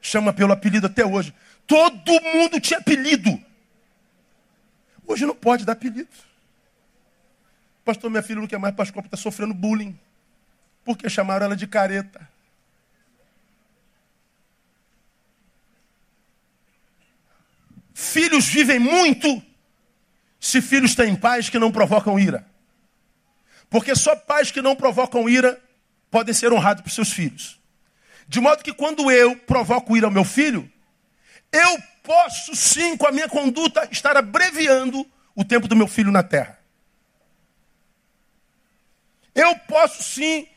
Chama 0.00 0.32
pelo 0.32 0.50
apelido 0.50 0.86
até 0.86 1.04
hoje. 1.04 1.34
Todo 1.66 2.22
mundo 2.34 2.58
tinha 2.58 2.78
apelido. 2.78 3.38
Hoje 5.06 5.26
não 5.26 5.34
pode 5.34 5.66
dar 5.66 5.72
apelido. 5.74 6.08
Pastor, 7.84 8.08
minha 8.08 8.22
filha 8.22 8.40
não 8.40 8.46
quer 8.46 8.58
mais 8.58 8.74
Pascoal 8.74 9.02
porque 9.02 9.14
está 9.14 9.22
sofrendo 9.22 9.52
bullying. 9.52 9.98
Porque 10.86 11.06
chamaram 11.10 11.44
ela 11.44 11.56
de 11.56 11.66
careta. 11.66 12.26
Filhos 17.92 18.46
vivem 18.48 18.78
muito 18.78 19.42
se 20.40 20.62
filhos 20.62 20.94
têm 20.94 21.14
pais 21.14 21.50
que 21.50 21.58
não 21.58 21.70
provocam 21.70 22.18
ira. 22.18 22.48
Porque 23.70 23.94
só 23.94 24.16
pais 24.16 24.50
que 24.50 24.60
não 24.60 24.74
provocam 24.74 25.28
ira 25.28 25.58
podem 26.10 26.34
ser 26.34 26.52
honrados 26.52 26.82
por 26.82 26.90
seus 26.90 27.12
filhos. 27.12 27.58
De 28.26 28.40
modo 28.40 28.64
que 28.64 28.74
quando 28.74 29.10
eu 29.10 29.36
provoco 29.36 29.96
ira 29.96 30.08
ao 30.08 30.12
meu 30.12 30.24
filho, 30.24 30.70
eu 31.52 31.82
posso 32.02 32.54
sim, 32.54 32.96
com 32.96 33.06
a 33.06 33.12
minha 33.12 33.28
conduta, 33.28 33.88
estar 33.90 34.16
abreviando 34.16 35.06
o 35.34 35.44
tempo 35.44 35.68
do 35.68 35.76
meu 35.76 35.86
filho 35.86 36.10
na 36.10 36.22
terra. 36.22 36.58
Eu 39.34 39.56
posso 39.60 40.02
sim 40.02 40.48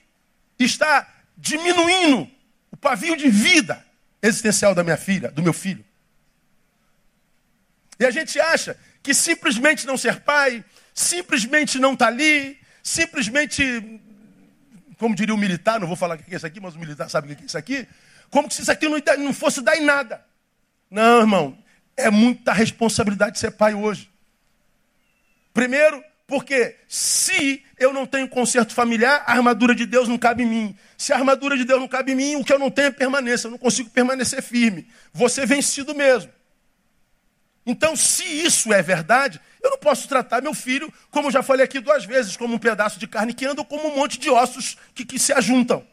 estar 0.58 1.26
diminuindo 1.38 2.30
o 2.72 2.78
pavio 2.78 3.16
de 3.16 3.30
vida 3.30 3.86
existencial 4.22 4.74
da 4.74 4.84
minha 4.84 4.98
filha, 4.98 5.30
do 5.30 5.44
meu 5.44 5.54
filho. 5.54 5.86
E 8.00 8.06
a 8.06 8.12
gente 8.12 8.40
acha 8.40 8.78
que 9.04 9.14
simplesmente 9.14 9.86
não 9.86 9.98
ser 9.98 10.22
pai, 10.22 10.64
simplesmente 10.94 11.78
não 11.78 11.94
estar 11.94 12.06
tá 12.06 12.12
ali, 12.12 12.60
simplesmente, 12.84 14.02
como 15.00 15.16
diria 15.16 15.34
o 15.34 15.38
militar, 15.38 15.80
não 15.80 15.88
vou 15.88 15.96
falar 15.96 16.16
o 16.16 16.18
que 16.18 16.34
é 16.34 16.36
isso 16.36 16.46
aqui, 16.46 16.60
mas 16.60 16.76
o 16.76 16.80
militar 16.80 17.10
sabe 17.10 17.32
o 17.32 17.36
que 17.36 17.44
é 17.44 17.46
isso 17.46 17.58
aqui, 17.58 17.88
como 18.30 18.52
se 18.52 18.62
isso 18.62 18.72
aqui 18.72 18.90
não, 18.90 19.00
não 19.20 19.34
fosse 19.34 19.62
dar 19.62 19.78
em 19.78 19.86
nada. 19.86 20.24
Não, 20.92 21.22
irmão, 21.22 21.58
é 21.96 22.10
muita 22.10 22.52
responsabilidade 22.52 23.40
ser 23.40 23.52
pai 23.52 23.74
hoje. 23.74 24.12
Primeiro, 25.54 26.04
porque 26.28 26.76
se 26.88 27.64
eu 27.78 27.94
não 27.94 28.06
tenho 28.06 28.28
conserto 28.28 28.74
familiar, 28.74 29.24
a 29.26 29.34
armadura 29.34 29.76
de 29.76 29.86
Deus 29.86 30.08
não 30.08 30.18
cabe 30.18 30.44
em 30.44 30.48
mim. 30.48 30.78
Se 30.98 31.14
a 31.14 31.16
armadura 31.16 31.56
de 31.56 31.64
Deus 31.64 31.80
não 31.80 31.88
cabe 31.88 32.14
em 32.14 32.16
mim, 32.16 32.36
o 32.36 32.44
que 32.44 32.52
eu 32.52 32.60
não 32.60 32.72
tenho 32.72 32.88
é 32.88 32.92
permanência. 32.92 33.48
Eu 33.48 33.52
não 33.52 33.58
consigo 33.58 33.90
permanecer 33.90 34.42
firme. 34.42 34.88
Você 35.14 35.46
vencido 35.46 35.94
mesmo. 35.94 36.32
Então, 37.66 37.96
se 37.96 38.24
isso 38.24 38.74
é 38.74 38.82
verdade, 38.82 39.40
eu 39.64 39.72
não 39.72 39.78
posso 39.78 40.08
tratar 40.08 40.42
meu 40.42 40.54
filho, 40.54 40.94
como 41.10 41.32
já 41.32 41.42
falei 41.42 41.64
aqui 41.64 41.80
duas 41.80 42.06
vezes, 42.06 42.36
como 42.36 42.56
um 42.56 42.60
pedaço 42.60 43.00
de 43.00 43.08
carne 43.08 43.34
que 43.34 43.46
anda 43.46 43.62
ou 43.62 43.66
como 43.66 43.88
um 43.88 43.96
monte 43.96 44.20
de 44.20 44.30
ossos 44.30 44.78
que, 44.94 45.06
que 45.06 45.18
se 45.18 45.32
ajuntam. 45.32 45.88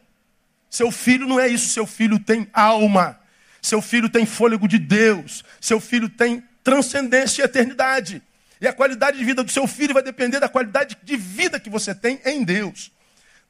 Seu 0.69 0.91
filho 0.91 1.25
não 1.25 1.39
é 1.39 1.47
isso, 1.47 1.69
seu 1.69 1.87
filho 1.87 2.19
tem 2.19 2.47
alma. 2.53 3.19
Seu 3.61 3.81
filho 3.81 4.09
tem 4.09 4.25
fôlego 4.25 4.67
de 4.67 4.77
Deus. 4.77 5.43
Seu 5.59 5.79
filho 5.79 6.09
tem 6.09 6.43
transcendência 6.63 7.41
e 7.41 7.45
eternidade. 7.45 8.21
E 8.59 8.67
a 8.67 8.73
qualidade 8.73 9.17
de 9.17 9.23
vida 9.23 9.43
do 9.43 9.51
seu 9.51 9.65
filho 9.67 9.93
vai 9.93 10.03
depender 10.03 10.39
da 10.39 10.49
qualidade 10.49 10.97
de 11.01 11.17
vida 11.17 11.59
que 11.59 11.69
você 11.69 11.95
tem 11.95 12.21
em 12.25 12.43
Deus. 12.43 12.91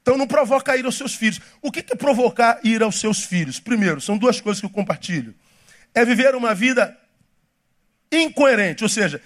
Então 0.00 0.16
não 0.16 0.26
provoca 0.26 0.76
ira 0.76 0.88
aos 0.88 0.96
seus 0.96 1.14
filhos. 1.14 1.40
O 1.60 1.70
que 1.70 1.80
é 1.80 1.96
provocar 1.96 2.60
ira 2.62 2.84
aos 2.84 2.98
seus 2.98 3.24
filhos? 3.24 3.60
Primeiro, 3.60 4.00
são 4.00 4.18
duas 4.18 4.40
coisas 4.40 4.60
que 4.60 4.66
eu 4.66 4.70
compartilho. 4.70 5.34
É 5.94 6.04
viver 6.04 6.34
uma 6.34 6.54
vida 6.54 6.96
incoerente, 8.10 8.82
ou 8.82 8.88
seja, 8.88 9.22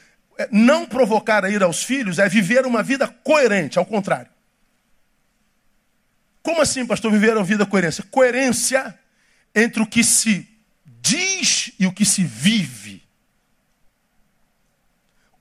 não 0.51 0.87
provocar 0.87 1.45
a 1.45 1.51
ira 1.51 1.65
aos 1.65 1.83
filhos 1.83 2.19
é 2.19 2.29
viver 2.29 2.67
uma 2.67 2.83
vida 2.83 3.09
coerente, 3.09 3.79
ao 3.79 3.87
contrário. 3.87 4.31
Como 6.43 6.61
assim, 6.61 6.87
pastor, 6.87 7.11
viver 7.11 7.37
uma 7.37 7.45
vida 7.45 7.67
coerência? 7.67 8.05
Coerência 8.05 8.97
entre 9.55 9.83
o 9.83 9.87
que 9.87 10.05
se 10.05 10.49
diz 10.85 11.73
e 11.79 11.87
o 11.87 11.93
que 11.93 12.05
se 12.05 12.23
vive. 12.23 13.03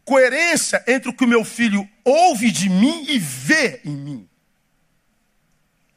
Coerência 0.03 0.83
entre 0.87 1.09
o 1.09 1.13
que 1.13 1.23
o 1.23 1.27
meu 1.27 1.43
filho 1.43 1.87
ouve 2.03 2.51
de 2.51 2.69
mim 2.69 3.05
e 3.09 3.19
vê 3.19 3.81
em 3.83 3.95
mim. 3.95 4.29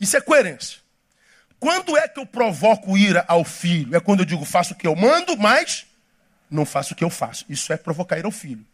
Isso 0.00 0.16
é 0.16 0.20
coerência. 0.20 0.78
Quando 1.60 1.96
é 1.96 2.06
que 2.06 2.20
eu 2.20 2.26
provoco 2.26 2.96
ira 2.96 3.24
ao 3.26 3.44
filho? 3.44 3.96
É 3.96 4.00
quando 4.00 4.20
eu 4.20 4.26
digo 4.26 4.44
faço 4.44 4.74
o 4.74 4.76
que 4.76 4.86
eu 4.86 4.94
mando, 4.94 5.36
mas 5.36 5.86
não 6.50 6.64
faço 6.64 6.94
o 6.94 6.96
que 6.96 7.04
eu 7.04 7.10
faço. 7.10 7.44
Isso 7.48 7.72
é 7.72 7.76
provocar 7.76 8.16
ira 8.16 8.26
ao 8.26 8.32
filho. 8.32 8.64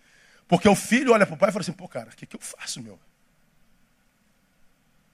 Porque 0.47 0.69
o 0.69 0.77
filho 0.77 1.13
olha 1.13 1.27
para 1.27 1.35
o 1.35 1.39
pai 1.39 1.49
e 1.49 1.53
fala 1.53 1.63
assim: 1.63 1.73
pô, 1.73 1.89
cara, 1.89 2.11
o 2.11 2.17
que, 2.17 2.27
que 2.27 2.37
eu 2.37 2.41
faço, 2.41 2.83
meu? 2.83 2.99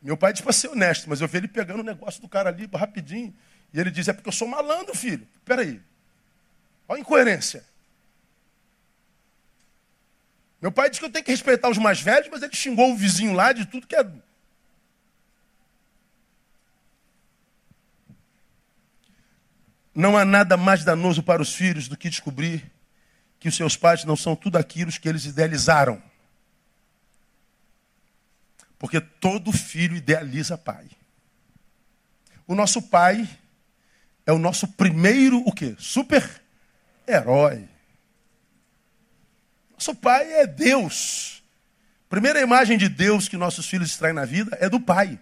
Meu 0.02 0.16
pai 0.16 0.32
diz 0.32 0.40
para 0.40 0.52
ser 0.52 0.68
honesto, 0.68 1.08
mas 1.08 1.20
eu 1.20 1.28
vi 1.28 1.38
ele 1.38 1.48
pegando 1.48 1.80
o 1.80 1.84
negócio 1.84 2.20
do 2.20 2.28
cara 2.28 2.48
ali 2.48 2.68
rapidinho. 2.74 3.34
E 3.72 3.78
ele 3.78 3.90
diz: 3.90 4.08
É 4.08 4.12
porque 4.12 4.28
eu 4.28 4.32
sou 4.32 4.48
malandro, 4.48 4.94
filho. 4.94 5.26
Peraí. 5.44 5.80
Olha 6.88 6.98
a 6.98 7.00
incoerência. 7.00 7.64
Meu 10.60 10.72
pai 10.72 10.90
diz 10.90 10.98
que 10.98 11.04
eu 11.04 11.10
tenho 11.10 11.24
que 11.24 11.30
respeitar 11.30 11.70
os 11.70 11.78
mais 11.78 12.00
velhos, 12.00 12.28
mas 12.30 12.42
ele 12.42 12.54
xingou 12.54 12.92
o 12.92 12.96
vizinho 12.96 13.32
lá 13.32 13.52
de 13.52 13.64
tudo 13.64 13.86
que 13.86 13.96
é. 13.96 14.04
Não 19.94 20.16
há 20.16 20.24
nada 20.24 20.56
mais 20.56 20.84
danoso 20.84 21.22
para 21.22 21.40
os 21.40 21.54
filhos 21.54 21.88
do 21.88 21.96
que 21.96 22.10
descobrir 22.10 22.70
que 23.40 23.48
os 23.48 23.56
seus 23.56 23.74
pais 23.74 24.04
não 24.04 24.14
são 24.14 24.36
tudo 24.36 24.56
aquilo 24.56 24.92
que 24.92 25.08
eles 25.08 25.24
idealizaram. 25.24 26.00
Porque 28.78 29.00
todo 29.00 29.50
filho 29.50 29.96
idealiza 29.96 30.58
pai. 30.58 30.86
O 32.46 32.54
nosso 32.54 32.82
pai 32.82 33.28
é 34.26 34.32
o 34.32 34.38
nosso 34.38 34.68
primeiro 34.68 35.38
o 35.46 35.52
quê? 35.52 35.74
Super 35.78 36.28
herói. 37.06 37.66
Nosso 39.72 39.94
pai 39.94 40.30
é 40.34 40.46
Deus. 40.46 41.42
Primeira 42.08 42.40
imagem 42.40 42.76
de 42.76 42.88
Deus 42.88 43.28
que 43.28 43.36
nossos 43.36 43.66
filhos 43.66 43.90
extraem 43.90 44.14
na 44.14 44.26
vida 44.26 44.56
é 44.60 44.68
do 44.68 44.78
pai. 44.78 45.18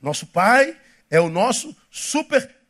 Nosso 0.00 0.26
pai 0.26 0.76
é 1.10 1.20
o 1.20 1.28
nosso 1.28 1.76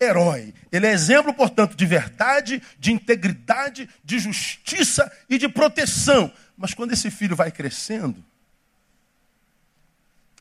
super-herói. 0.05 0.55
Ele 0.70 0.86
é 0.86 0.90
exemplo, 0.90 1.32
portanto, 1.32 1.74
de 1.74 1.86
verdade, 1.86 2.62
de 2.78 2.92
integridade, 2.92 3.88
de 4.05 4.18
justiça 4.18 5.11
e 5.28 5.38
de 5.38 5.48
proteção. 5.48 6.32
Mas 6.57 6.74
quando 6.74 6.92
esse 6.92 7.11
filho 7.11 7.34
vai 7.34 7.50
crescendo, 7.50 8.22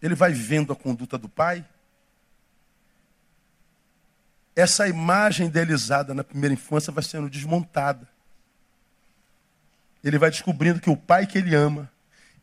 ele 0.01 0.15
vai 0.15 0.33
vendo 0.33 0.73
a 0.73 0.75
conduta 0.75 1.17
do 1.17 1.29
pai, 1.29 1.65
essa 4.55 4.87
imagem 4.87 5.47
idealizada 5.47 6.13
na 6.13 6.23
primeira 6.23 6.53
infância 6.53 6.91
vai 6.91 7.03
sendo 7.03 7.29
desmontada. 7.29 8.07
ele 10.03 10.17
vai 10.17 10.29
descobrindo 10.29 10.81
que 10.81 10.89
o 10.89 10.97
pai 10.97 11.25
que 11.25 11.37
ele 11.37 11.55
ama 11.55 11.89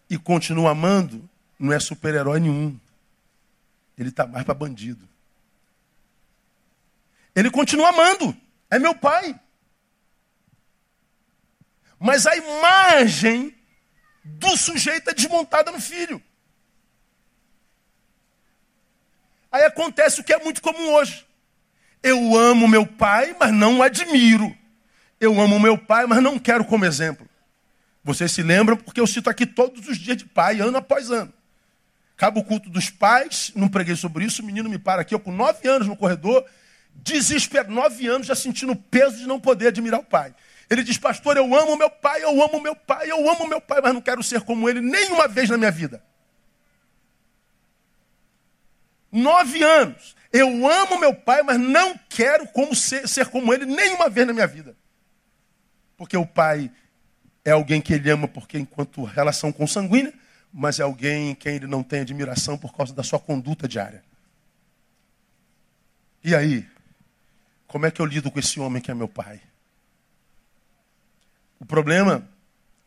e 0.09 0.17
continua 0.17 0.71
amando 0.71 1.29
não 1.59 1.73
é 1.73 1.79
super-herói 1.79 2.41
nenhum. 2.41 2.81
Ele 3.99 4.09
está 4.09 4.27
mais 4.27 4.45
para 4.45 4.55
bandido. 4.55 5.07
Ele 7.35 7.51
continua 7.51 7.91
amando. 7.91 8.37
É 8.71 8.79
meu 8.79 8.95
pai. 8.95 9.39
Mas 11.99 12.27
a 12.27 12.37
imagem 12.37 13.55
do 14.25 14.57
sujeito 14.57 15.11
é 15.11 15.15
desmontada 15.15 15.71
no 15.71 15.81
filho. 15.81 16.23
Aí 19.53 19.65
acontece 19.65 20.21
o 20.21 20.25
que 20.25 20.33
é 20.33 20.43
muito 20.43 20.63
comum 20.63 20.95
hoje. 20.95 21.27
Eu 22.03 22.37
amo 22.37 22.69
meu 22.69 22.87
pai, 22.87 23.37
mas 23.39 23.53
não 23.53 23.79
o 23.79 23.83
admiro. 23.83 24.57
Eu 25.21 25.39
amo 25.41 25.59
meu 25.59 25.77
pai, 25.77 26.07
mas 26.07 26.23
não 26.23 26.39
quero 26.39 26.65
como 26.65 26.85
exemplo. 26.85 27.29
Vocês 28.03 28.33
se 28.33 28.43
lembram 28.43 28.77
porque 28.77 29.01
eu 29.01 29.07
cito 29.07 29.29
aqui 29.29 29.45
todos 29.45 29.87
os 29.87 29.99
dias 29.99 30.17
de 30.17 30.25
pai, 30.25 30.61
ano 30.61 30.79
após 30.79 31.11
ano. 31.11 31.33
Acaba 32.17 32.39
o 32.39 32.45
culto 32.45 32.71
dos 32.71 32.89
pais, 32.91 33.53
não 33.55 33.69
preguei 33.69 33.97
sobre 33.97 34.25
isso, 34.25 34.43
o 34.43 34.45
menino 34.45 34.69
me 34.69 34.79
para 34.79 35.03
aqui, 35.03 35.15
eu 35.15 35.21
com 35.21 35.33
nove 35.33 35.69
anos 35.69 35.87
no 35.87 35.97
corredor, 35.97 36.45
desesperado, 36.95 37.73
nove 37.73 38.07
anos 38.07 38.27
já 38.27 38.35
sentindo 38.35 38.73
o 38.73 38.77
peso 38.77 39.19
de 39.19 39.27
não 39.27 39.41
poder 39.41 39.69
admirar 39.69 40.01
o 40.01 40.05
pai. 40.05 40.35
Ele 40.69 40.85
diz, 40.85 40.97
pastor, 40.99 41.37
eu 41.37 41.55
amo 41.55 41.77
meu 41.77 41.91
pai, 41.91 42.23
eu 42.23 42.43
amo 42.43 42.61
meu 42.61 42.77
pai, 42.77 43.11
eu 43.11 43.29
amo 43.29 43.49
meu 43.49 43.61
pai, 43.61 43.81
mas 43.83 43.93
não 43.93 44.01
quero 44.01 44.23
ser 44.23 44.43
como 44.43 44.69
ele 44.69 44.81
nenhuma 44.81 45.27
vez 45.27 45.49
na 45.51 45.59
minha 45.59 45.71
vida. 45.71 46.03
Nove 49.11 49.63
anos. 49.63 50.15
Eu 50.33 50.47
amo 50.71 51.01
meu 51.01 51.13
pai, 51.13 51.43
mas 51.43 51.59
não 51.59 51.99
quero 52.09 52.47
como 52.49 52.75
ser, 52.75 53.09
ser 53.09 53.27
como 53.27 53.53
ele 53.53 53.67
nenhuma 53.67 54.09
vez 54.09 54.27
na 54.27 54.33
minha 54.33 54.47
vida. 54.47 54.77
Porque 55.97 56.17
o 56.17 56.25
pai 56.25 56.71
é 57.45 57.51
alguém 57.51 57.81
que 57.81 57.93
ele 57.93 58.09
ama 58.09 58.29
porque 58.29 58.57
enquanto 58.57 59.03
relação 59.03 59.51
consanguínea, 59.51 60.15
mas 60.53 60.79
é 60.79 60.83
alguém 60.83 61.31
em 61.31 61.35
quem 61.35 61.57
ele 61.57 61.67
não 61.67 61.83
tem 61.83 62.01
admiração 62.01 62.57
por 62.57 62.73
causa 62.73 62.95
da 62.95 63.03
sua 63.03 63.19
conduta 63.19 63.67
diária. 63.67 64.05
E 66.23 66.33
aí? 66.33 66.69
Como 67.71 67.87
é 67.87 67.91
que 67.93 68.03
eu 68.03 68.05
lido 68.05 68.33
com 68.33 68.39
esse 68.41 68.59
homem 68.59 68.83
que 68.83 68.91
é 68.91 68.95
meu 68.95 69.07
pai? 69.07 69.41
O 71.61 71.65
problema, 71.65 72.29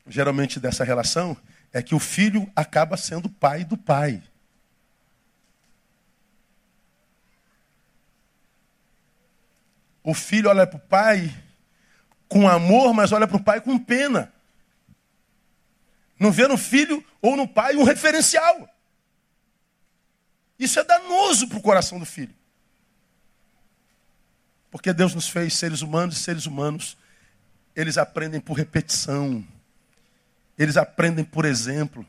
geralmente, 0.05 0.59
dessa 0.59 0.83
relação 0.83 1.37
é 1.71 1.81
que 1.81 1.95
o 1.95 1.99
filho 1.99 2.51
acaba 2.53 2.97
sendo 2.97 3.29
pai 3.29 3.63
do 3.63 3.77
pai. 3.77 4.21
O 10.03 10.13
filho 10.13 10.49
olha 10.49 10.67
para 10.67 10.75
o 10.75 10.81
pai 10.81 11.33
com 12.27 12.45
amor, 12.45 12.93
mas 12.93 13.13
olha 13.13 13.25
para 13.25 13.37
o 13.37 13.43
pai 13.43 13.61
com 13.61 13.79
pena. 13.79 14.33
Não 16.19 16.29
vê 16.29 16.45
no 16.45 16.57
filho 16.57 17.01
ou 17.21 17.37
no 17.37 17.47
pai 17.47 17.77
um 17.77 17.83
referencial. 17.83 18.69
Isso 20.59 20.77
é 20.77 20.83
danoso 20.83 21.47
para 21.47 21.57
o 21.57 21.61
coração 21.61 21.97
do 21.99 22.05
filho. 22.05 22.42
Porque 24.73 24.91
Deus 24.91 25.13
nos 25.13 25.29
fez 25.29 25.53
seres 25.53 25.83
humanos 25.83 26.17
e 26.17 26.19
seres 26.19 26.47
humanos 26.47 26.97
eles 27.75 27.95
aprendem 27.95 28.41
por 28.41 28.57
repetição. 28.57 29.45
Eles 30.57 30.77
aprendem 30.77 31.23
por 31.23 31.45
exemplo. 31.45 32.03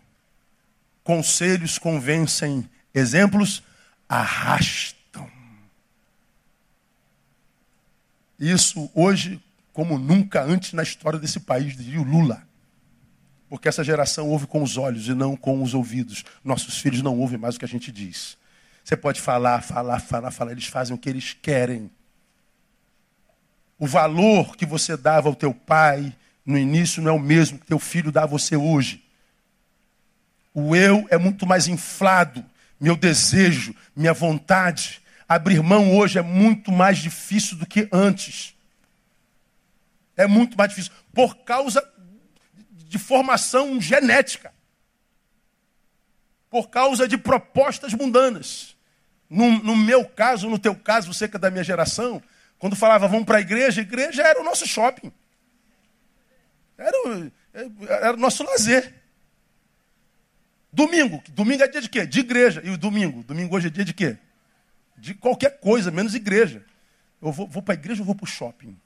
Conselhos 1.03 1.77
convencem, 1.77 2.67
exemplos 2.95 3.63
arrastam. 4.09 5.31
Isso 8.41 8.91
hoje, 8.95 9.45
como 9.71 9.99
nunca 9.99 10.43
antes 10.43 10.73
na 10.73 10.83
história 10.83 11.19
desse 11.19 11.41
país, 11.41 11.77
diria 11.77 12.01
o 12.01 12.03
Lula. 12.03 12.49
Porque 13.47 13.69
essa 13.69 13.85
geração 13.85 14.31
ouve 14.31 14.47
com 14.47 14.63
os 14.63 14.79
olhos 14.79 15.07
e 15.07 15.13
não 15.13 15.37
com 15.37 15.63
os 15.63 15.75
ouvidos. 15.75 16.25
Nossos 16.43 16.79
filhos 16.79 17.03
não 17.03 17.19
ouvem 17.19 17.39
mais 17.39 17.57
o 17.57 17.59
que 17.59 17.67
a 17.67 17.69
gente 17.69 17.93
diz. 17.93 18.39
Você 18.83 18.97
pode 18.97 19.21
falar, 19.21 19.61
falar, 19.61 20.01
falar, 20.01 20.31
falar, 20.31 20.53
eles 20.53 20.67
fazem 20.67 20.97
o 20.97 20.99
que 20.99 21.11
eles 21.11 21.35
querem. 21.35 21.91
O 23.79 23.87
valor 23.87 24.57
que 24.57 24.65
você 24.65 24.97
dava 24.97 25.29
ao 25.29 25.35
teu 25.35 25.53
pai 25.53 26.15
no 26.45 26.59
início 26.59 27.03
não 27.03 27.11
é 27.11 27.15
o 27.15 27.19
mesmo 27.19 27.59
que 27.59 27.67
teu 27.67 27.79
filho 27.79 28.13
dá 28.13 28.25
a 28.25 28.27
você 28.27 28.57
hoje. 28.57 29.03
O 30.53 30.77
eu 30.77 31.07
é 31.11 31.19
muito 31.19 31.47
mais 31.47 31.67
inflado, 31.67 32.45
meu 32.79 32.97
desejo, 32.97 33.75
minha 33.97 34.13
vontade. 34.13 35.03
Abrir 35.29 35.63
mão 35.63 35.97
hoje 35.97 36.19
é 36.19 36.23
muito 36.23 36.71
mais 36.71 36.99
difícil 36.99 37.57
do 37.57 37.67
que 37.67 37.89
antes. 37.91 38.55
É 40.17 40.27
muito 40.27 40.57
mais 40.57 40.71
difícil. 40.71 40.93
Por 41.13 41.39
causa 41.39 41.83
de 42.71 42.99
formação 42.99 43.81
genética. 43.81 44.53
Por 46.49 46.69
causa 46.69 47.09
de 47.09 47.19
propostas 47.19 47.93
mundanas. 47.93 48.77
No, 49.29 49.51
no 49.63 49.75
meu 49.75 50.05
caso, 50.05 50.49
no 50.49 50.59
teu 50.59 50.77
caso, 50.77 51.13
você 51.13 51.27
que 51.27 51.37
é 51.37 51.41
da 51.41 51.51
minha 51.51 51.65
geração, 51.65 52.23
quando 52.59 52.77
falava 52.77 53.09
vamos 53.09 53.25
para 53.25 53.39
a 53.39 53.41
igreja, 53.41 53.81
a 53.81 53.85
igreja 53.85 54.23
era 54.23 54.41
o 54.41 54.45
nosso 54.45 54.67
shopping. 54.67 55.13
Era 56.77 56.97
o, 57.09 57.33
era 57.89 58.15
o 58.15 58.17
nosso 58.17 58.43
lazer. 58.43 58.93
Domingo. 60.73 61.23
Domingo 61.29 61.63
é 61.63 61.69
dia 61.69 61.81
de 61.81 61.89
quê? 61.89 62.05
De 62.05 62.21
igreja. 62.21 62.61
E 62.65 62.71
o 62.71 62.77
domingo? 62.77 63.23
Domingo 63.23 63.55
hoje 63.55 63.69
é 63.69 63.71
dia 63.71 63.85
de 63.85 63.95
quê? 63.95 64.19
De 64.97 65.15
qualquer 65.15 65.61
coisa, 65.61 65.91
menos 65.91 66.15
igreja. 66.15 66.65
Eu 67.23 67.31
vou, 67.31 67.47
vou 67.47 67.63
para 67.63 67.75
a 67.75 67.79
igreja 67.79 68.03
ou 68.03 68.07
vou 68.07 68.15
para 68.15 68.25
o 68.25 68.27
shopping? 68.27 68.77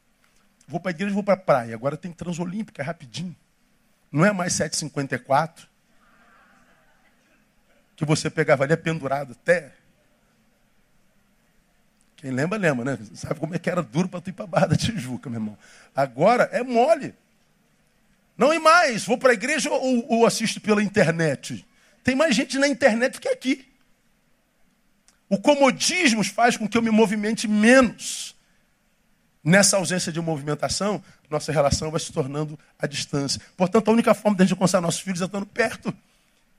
Vou 0.67 0.79
para 0.79 0.91
a 0.91 0.95
igreja 0.95 1.11
ou 1.11 1.15
vou 1.15 1.23
para 1.23 1.35
a 1.35 1.39
praia? 1.39 1.75
Agora 1.75 1.97
tem 1.97 2.13
transolímpica, 2.13 2.83
é 2.83 2.85
rapidinho. 2.85 3.35
Não 4.13 4.25
é 4.25 4.33
mais 4.33 4.53
7,54. 4.53 5.67
Que 7.97 8.05
você 8.05 8.29
pegava 8.29 8.65
ali 8.65 8.75
é 8.75 8.77
pendurado 8.77 9.33
até 9.33 9.73
quem 12.19 12.33
lembra, 12.33 12.59
lembra, 12.59 12.85
né? 12.85 12.99
Sabe 13.15 13.39
como 13.39 13.55
é 13.55 13.59
que 13.61 13.71
era 13.71 13.81
duro 13.81 14.09
para 14.09 14.21
tu 14.21 14.31
ir 14.31 14.33
para 14.33 14.45
a 14.45 14.49
Barra 14.49 14.67
da 14.67 14.77
Tijuca, 14.77 15.31
meu 15.31 15.39
irmão. 15.39 15.59
Agora 15.95 16.49
é 16.53 16.65
mole. 16.65 17.15
Não 18.37 18.53
e 18.53 18.59
mais, 18.59 19.05
vou 19.05 19.17
para 19.17 19.31
a 19.31 19.35
igreja 19.35 19.71
ou, 19.71 20.05
ou 20.09 20.27
assisto 20.27 20.61
pela 20.61 20.83
internet? 20.83 21.65
Tem 22.03 22.17
mais 22.17 22.35
gente 22.35 22.59
na 22.59 22.67
internet 22.67 23.21
que 23.21 23.29
aqui. 23.29 23.69
O 25.29 25.39
comodismo 25.39 26.25
faz 26.25 26.57
com 26.57 26.69
que 26.69 26.77
eu 26.77 26.83
me 26.83 26.91
movimente 26.91 27.47
menos. 27.47 28.35
Nessa 29.45 29.77
ausência 29.77 30.11
de 30.11 30.21
movimentação, 30.21 31.03
nossa 31.31 31.53
relação 31.53 31.89
vai 31.89 32.01
se 32.01 32.13
tornando 32.13 32.59
à 32.77 32.89
distância. 32.89 33.41
Portanto, 33.57 33.89
a 33.89 33.93
única 33.93 34.13
forma 34.13 34.37
de 34.37 34.43
a 34.43 34.47
gente 34.47 34.55
alcançar 34.55 34.81
nossos 34.81 35.01
filhos 35.01 35.23
é 35.23 35.25
estando 35.25 35.47
perto. 35.47 35.95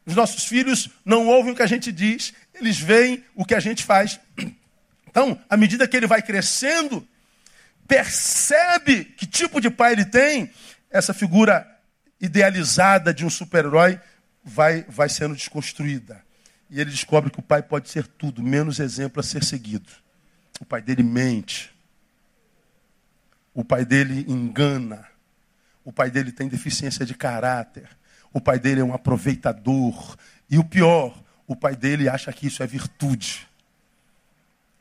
Os 0.05 0.15
nossos 0.15 0.45
filhos 0.45 0.89
não 1.03 1.27
ouvem 1.27 1.51
o 1.51 1.55
que 1.55 1.61
a 1.61 1.67
gente 1.67 1.91
diz, 1.91 2.33
eles 2.53 2.79
veem 2.79 3.23
o 3.35 3.43
que 3.43 3.53
a 3.53 3.59
gente 3.59 3.83
faz. 3.83 4.19
Então, 5.09 5.39
à 5.49 5.57
medida 5.57 5.87
que 5.87 5.97
ele 5.97 6.07
vai 6.07 6.21
crescendo, 6.21 7.05
percebe 7.87 9.05
que 9.05 9.25
tipo 9.25 9.59
de 9.59 9.69
pai 9.69 9.93
ele 9.93 10.05
tem, 10.05 10.51
essa 10.91 11.13
figura 11.13 11.67
idealizada 12.21 13.13
de 13.13 13.25
um 13.25 13.29
super-herói 13.29 13.99
vai, 14.43 14.83
vai 14.87 15.09
sendo 15.09 15.35
desconstruída. 15.35 16.23
E 16.69 16.79
ele 16.79 16.91
descobre 16.91 17.31
que 17.31 17.39
o 17.39 17.43
pai 17.43 17.63
pode 17.63 17.89
ser 17.89 18.05
tudo, 18.05 18.43
menos 18.43 18.79
exemplo 18.79 19.19
a 19.19 19.23
ser 19.23 19.43
seguido. 19.43 19.89
O 20.61 20.65
pai 20.65 20.81
dele 20.81 21.01
mente. 21.01 21.73
O 23.53 23.63
pai 23.63 23.83
dele 23.83 24.25
engana. 24.27 25.07
O 25.83 25.91
pai 25.91 26.11
dele 26.11 26.31
tem 26.31 26.47
deficiência 26.47 27.05
de 27.05 27.15
caráter. 27.15 27.89
O 28.31 28.39
pai 28.39 28.59
dele 28.59 28.81
é 28.81 28.83
um 28.83 28.93
aproveitador. 28.93 30.15
E 30.47 30.59
o 30.59 30.63
pior, 30.63 31.19
o 31.47 31.55
pai 31.55 31.75
dele 31.75 32.07
acha 32.07 32.31
que 32.31 32.45
isso 32.45 32.61
é 32.61 32.67
virtude. 32.67 33.48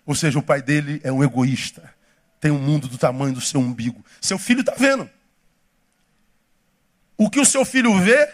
Ou 0.09 0.15
seja, 0.15 0.39
o 0.39 0.43
pai 0.43 0.63
dele 0.63 1.03
é 1.05 1.13
um 1.13 1.23
egoísta. 1.23 1.95
Tem 2.41 2.51
um 2.51 2.59
mundo 2.59 2.89
do 2.89 2.97
tamanho 2.97 3.35
do 3.35 3.43
seu 3.43 3.61
umbigo. 3.61 4.03
Seu 4.23 4.39
filho 4.39 4.61
está 4.61 4.73
vendo. 4.75 5.09
O 7.15 7.29
que 7.29 7.39
o 7.39 7.45
seu 7.45 7.63
filho 7.63 7.95
vê 8.01 8.27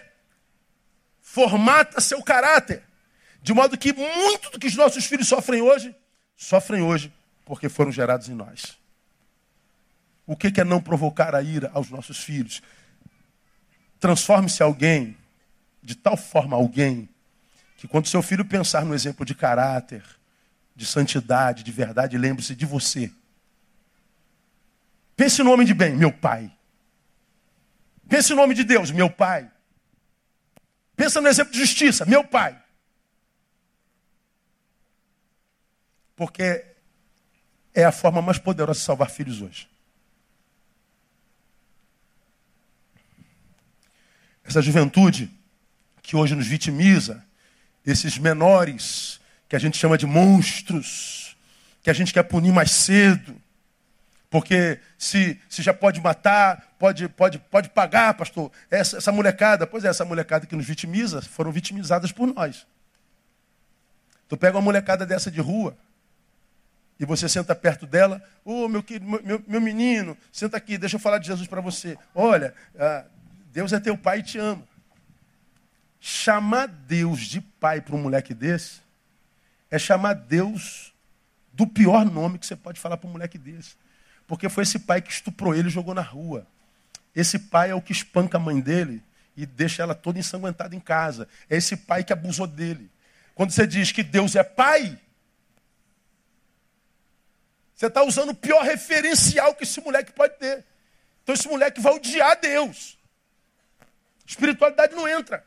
formata 1.21 2.01
seu 2.01 2.23
caráter. 2.23 2.85
De 3.43 3.53
modo 3.53 3.77
que 3.77 3.93
muito 3.93 4.53
do 4.53 4.61
que 4.61 4.69
os 4.69 4.77
nossos 4.77 5.05
filhos 5.05 5.27
sofrem 5.27 5.63
hoje, 5.63 5.93
sofrem 6.37 6.81
hoje 6.81 7.13
porque 7.45 7.69
foram 7.69 7.91
gerados 7.91 8.29
em 8.29 8.35
nós. 8.35 8.79
O 10.25 10.37
que 10.37 10.61
é 10.61 10.63
não 10.63 10.81
provocar 10.81 11.35
a 11.35 11.43
ira 11.43 11.73
aos 11.75 11.91
nossos 11.91 12.19
filhos? 12.19 12.63
Transforme-se 13.99 14.63
alguém, 14.63 15.17
de 15.83 15.97
tal 15.97 16.17
forma 16.17 16.57
alguém, 16.57 17.09
que 17.79 17.89
quando 17.89 18.07
seu 18.07 18.23
filho 18.23 18.45
pensar 18.45 18.85
no 18.85 18.95
exemplo 18.95 19.27
de 19.27 19.35
caráter, 19.35 20.05
de 20.75 20.85
santidade, 20.85 21.63
de 21.63 21.73
verdade, 21.73 22.19
lembre-se 22.19 22.55
de 22.55 22.67
você. 22.67 23.13
Pense 25.17 25.43
no 25.43 25.53
homem 25.53 25.67
de 25.67 25.75
bem, 25.75 25.97
meu 25.97 26.13
pai. 26.13 26.53
Pense 28.09 28.31
no 28.31 28.37
nome 28.37 28.55
de 28.55 28.65
Deus, 28.65 28.91
meu 28.91 29.09
pai. 29.09 29.51
Pensa 30.97 31.21
no 31.21 31.29
exemplo 31.29 31.53
de 31.53 31.59
justiça, 31.59 32.05
meu 32.05 32.25
pai. 32.25 32.61
Porque 36.17 36.65
é 37.73 37.85
a 37.85 37.93
forma 37.93 38.23
mais 38.23 38.39
poderosa 38.39 38.79
de 38.79 38.85
salvar 38.85 39.11
filhos 39.11 39.41
hoje. 39.41 39.69
Essa 44.45 44.61
juventude 44.61 45.31
que 46.03 46.15
hoje 46.15 46.35
nos 46.35 46.47
vitimiza, 46.47 47.25
esses 47.85 48.19
menores 48.19 49.21
que 49.49 49.57
a 49.57 49.59
gente 49.59 49.77
chama 49.77 49.99
de 49.99 50.07
monstros, 50.07 51.37
que 51.83 51.91
a 51.91 51.93
gente 51.93 52.13
quer 52.13 52.23
punir 52.23 52.53
mais 52.53 52.71
cedo, 52.71 53.37
porque 54.31 54.81
se, 54.99 55.41
se 55.49 55.63
já 55.63 55.73
pode 55.73 56.01
matar, 56.01 56.75
pode, 56.79 57.09
pode, 57.09 57.39
pode 57.39 57.69
pagar, 57.69 58.15
pastor. 58.15 58.51
Essa, 58.71 58.97
essa 58.97 59.13
molecada, 59.13 59.67
pois 59.67 59.85
é, 59.85 59.89
essa 59.89 60.05
molecada 60.05 60.47
que 60.47 60.57
nos 60.57 60.67
vitimiza, 60.67 61.23
foram 61.23 61.53
vitimizadas 61.53 62.11
por 62.11 62.27
nós. 62.27 62.67
Tu 64.29 64.37
pega 64.37 64.57
uma 64.57 64.63
molecada 64.63 65.07
dessa 65.07 65.31
de 65.31 65.41
rua, 65.41 65.77
e 66.99 67.05
você 67.05 67.29
senta 67.29 67.55
perto 67.55 67.87
dela, 67.87 68.23
ô 68.45 68.65
oh, 68.65 68.69
meu, 68.69 68.85
meu, 69.23 69.45
meu 69.47 69.61
menino, 69.61 70.17
senta 70.33 70.57
aqui, 70.57 70.79
deixa 70.79 70.97
eu 70.97 71.01
falar 71.01 71.19
de 71.19 71.27
Jesus 71.27 71.47
para 71.47 71.61
você. 71.61 71.99
Olha, 72.15 72.55
ah, 72.79 73.05
Deus 73.53 73.73
é 73.73 73.81
teu 73.81 73.97
pai 73.97 74.21
e 74.21 74.23
te 74.23 74.39
ama. 74.39 74.63
Chamar 76.01 76.67
Deus 76.67 77.21
de 77.21 77.41
pai 77.41 77.81
para 77.81 77.95
um 77.95 78.03
moleque 78.03 78.33
desse 78.33 78.84
é 79.75 79.79
chamar 79.79 80.13
Deus 80.15 80.95
do 81.53 81.67
pior 81.67 82.05
nome 82.05 82.39
que 82.39 82.47
você 82.47 82.55
pode 82.55 82.79
falar 82.79 82.97
para 82.97 83.09
um 83.09 83.13
moleque 83.13 83.37
desse. 83.37 83.75
Porque 84.25 84.49
foi 84.49 84.63
esse 84.63 84.79
pai 84.79 85.03
que 85.03 85.11
estuprou 85.11 85.53
ele 85.53 85.67
e 85.67 85.71
jogou 85.71 85.93
na 85.93 86.01
rua. 86.01 86.47
Esse 87.15 87.41
pai 87.41 87.71
é 87.71 87.75
o 87.75 87.83
que 87.83 87.91
espanca 87.91 88.37
a 88.37 88.41
mãe 88.41 88.61
dele 88.61 89.03
e 89.37 89.45
deixa 89.45 89.83
ela 89.83 89.93
toda 89.93 90.17
ensanguentada 90.17 90.77
em 90.77 90.81
casa. 90.81 91.29
É 91.51 91.57
esse 91.57 91.77
pai 91.77 92.05
que 92.05 92.13
abusou 92.13 92.47
dele. 92.47 92.89
Quando 93.35 93.51
você 93.51 93.67
diz 93.67 93.91
que 93.91 94.05
Deus 94.05 94.37
é 94.37 94.45
pai, 94.45 94.97
você 97.75 97.87
está 97.87 98.05
usando 98.05 98.29
o 98.31 98.35
pior 98.35 98.63
referencial 98.63 99.57
que 99.57 99.65
esse 99.65 99.81
moleque 99.81 100.13
pode 100.13 100.39
ter. 100.39 100.65
Então 101.25 101.35
esse 101.35 101.49
moleque 101.49 101.81
vai 101.81 101.95
odiar 101.95 102.39
Deus. 102.41 102.97
Espiritualidade 104.25 104.95
não 104.95 105.09
entra. 105.09 105.45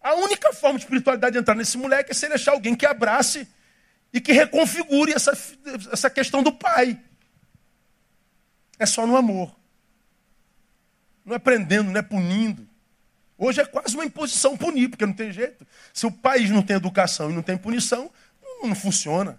A 0.00 0.14
única 0.14 0.54
forma 0.54 0.78
de 0.78 0.86
espiritualidade 0.86 1.36
entrar 1.36 1.54
nesse 1.54 1.76
moleque 1.76 2.12
é 2.12 2.14
se 2.14 2.24
ele 2.24 2.34
achar 2.34 2.52
alguém 2.52 2.74
que 2.74 2.86
abrace 2.86 3.46
e 4.12 4.20
que 4.20 4.32
reconfigure 4.32 5.12
essa, 5.12 5.32
essa 5.92 6.08
questão 6.08 6.42
do 6.42 6.52
pai. 6.52 6.98
É 8.78 8.86
só 8.86 9.06
no 9.06 9.16
amor. 9.16 9.54
Não 11.24 11.34
é 11.34 11.38
prendendo, 11.38 11.90
não 11.90 11.98
é 11.98 12.02
punindo. 12.02 12.66
Hoje 13.36 13.60
é 13.60 13.64
quase 13.64 13.94
uma 13.94 14.04
imposição 14.04 14.56
punir, 14.56 14.88
porque 14.88 15.06
não 15.06 15.12
tem 15.12 15.32
jeito. 15.32 15.66
Se 15.92 16.06
o 16.06 16.10
país 16.10 16.50
não 16.50 16.62
tem 16.62 16.76
educação 16.76 17.30
e 17.30 17.34
não 17.34 17.42
tem 17.42 17.56
punição, 17.56 18.10
não, 18.42 18.68
não 18.68 18.74
funciona. 18.74 19.38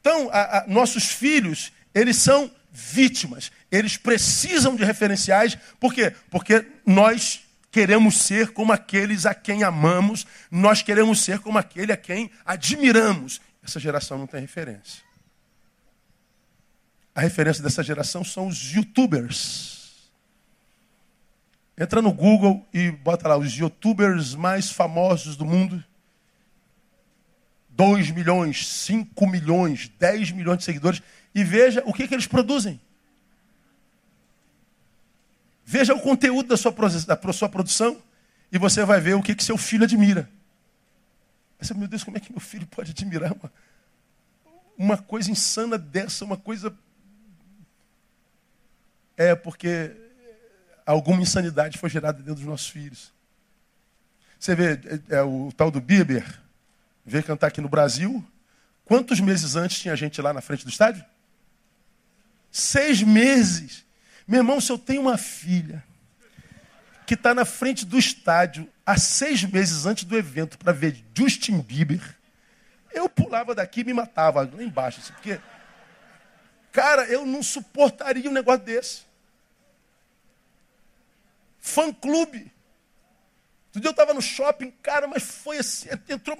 Então, 0.00 0.28
a, 0.32 0.58
a, 0.58 0.66
nossos 0.66 1.12
filhos, 1.12 1.72
eles 1.94 2.16
são 2.16 2.50
vítimas. 2.72 3.52
Eles 3.70 3.96
precisam 3.96 4.74
de 4.74 4.84
referenciais. 4.84 5.56
Por 5.78 5.94
quê? 5.94 6.12
Porque 6.28 6.66
nós 6.84 7.41
queremos 7.72 8.18
ser 8.18 8.52
como 8.52 8.70
aqueles 8.70 9.24
a 9.24 9.34
quem 9.34 9.64
amamos, 9.64 10.26
nós 10.50 10.82
queremos 10.82 11.20
ser 11.20 11.38
como 11.38 11.58
aquele 11.58 11.90
a 11.90 11.96
quem 11.96 12.30
admiramos. 12.44 13.40
Essa 13.64 13.80
geração 13.80 14.18
não 14.18 14.26
tem 14.26 14.42
referência. 14.42 15.02
A 17.14 17.20
referência 17.22 17.62
dessa 17.62 17.82
geração 17.82 18.22
são 18.22 18.46
os 18.46 18.58
youtubers. 18.72 20.10
Entra 21.76 22.02
no 22.02 22.12
Google 22.12 22.66
e 22.72 22.90
bota 22.90 23.26
lá 23.26 23.38
os 23.38 23.52
youtubers 23.54 24.34
mais 24.34 24.70
famosos 24.70 25.34
do 25.34 25.46
mundo. 25.46 25.82
2 27.70 28.10
milhões, 28.10 28.66
5 28.66 29.26
milhões, 29.26 29.90
10 29.98 30.32
milhões 30.32 30.58
de 30.58 30.64
seguidores 30.64 31.02
e 31.34 31.42
veja 31.42 31.82
o 31.86 31.92
que, 31.92 32.06
que 32.06 32.14
eles 32.14 32.26
produzem. 32.26 32.78
Veja 35.64 35.94
o 35.94 36.00
conteúdo 36.00 36.48
da 36.48 36.56
sua, 36.56 36.72
da 36.72 37.32
sua 37.32 37.48
produção 37.48 38.00
e 38.50 38.58
você 38.58 38.84
vai 38.84 39.00
ver 39.00 39.14
o 39.14 39.22
que, 39.22 39.34
que 39.34 39.44
seu 39.44 39.56
filho 39.56 39.84
admira. 39.84 40.28
Você, 41.60 41.72
meu 41.74 41.88
Deus, 41.88 42.02
como 42.02 42.16
é 42.16 42.20
que 42.20 42.32
meu 42.32 42.40
filho 42.40 42.66
pode 42.66 42.90
admirar 42.90 43.32
uma, 43.32 43.52
uma 44.76 44.98
coisa 44.98 45.30
insana 45.30 45.78
dessa, 45.78 46.24
uma 46.24 46.36
coisa. 46.36 46.76
É 49.16 49.34
porque 49.34 49.94
alguma 50.84 51.22
insanidade 51.22 51.78
foi 51.78 51.88
gerada 51.88 52.18
dentro 52.18 52.34
dos 52.34 52.44
nossos 52.44 52.68
filhos. 52.68 53.12
Você 54.38 54.56
vê 54.56 54.72
é, 55.08 55.16
é 55.16 55.22
o 55.22 55.52
tal 55.56 55.70
do 55.70 55.80
Bieber, 55.80 56.26
veio 57.06 57.22
cantar 57.22 57.46
aqui 57.46 57.60
no 57.60 57.68
Brasil. 57.68 58.24
Quantos 58.84 59.20
meses 59.20 59.54
antes 59.54 59.78
tinha 59.78 59.94
gente 59.94 60.20
lá 60.20 60.32
na 60.32 60.40
frente 60.40 60.64
do 60.64 60.70
estádio? 60.70 61.04
Seis 62.50 63.02
meses. 63.02 63.86
Meu 64.32 64.38
irmão, 64.38 64.62
se 64.62 64.72
eu 64.72 64.78
tenho 64.78 65.02
uma 65.02 65.18
filha 65.18 65.84
que 67.06 67.12
está 67.12 67.34
na 67.34 67.44
frente 67.44 67.84
do 67.84 67.98
estádio 67.98 68.66
há 68.86 68.96
seis 68.96 69.44
meses 69.44 69.84
antes 69.84 70.04
do 70.04 70.16
evento 70.16 70.56
para 70.56 70.72
ver 70.72 71.04
Justin 71.14 71.60
Bieber, 71.60 72.16
eu 72.94 73.10
pulava 73.10 73.54
daqui 73.54 73.80
e 73.80 73.84
me 73.84 73.92
matava 73.92 74.40
lá 74.40 74.62
embaixo. 74.62 75.00
Assim, 75.00 75.12
porque, 75.12 75.38
cara, 76.72 77.04
eu 77.08 77.26
não 77.26 77.42
suportaria 77.42 78.30
um 78.30 78.32
negócio 78.32 78.64
desse. 78.64 79.02
Fã 81.60 81.92
clube. 81.92 82.50
Outro 83.66 83.82
dia 83.82 83.88
eu 83.88 83.90
estava 83.90 84.14
no 84.14 84.22
shopping, 84.22 84.70
cara, 84.82 85.06
mas 85.06 85.24
foi 85.24 85.58
assim, 85.58 85.90
entrou 86.08 86.38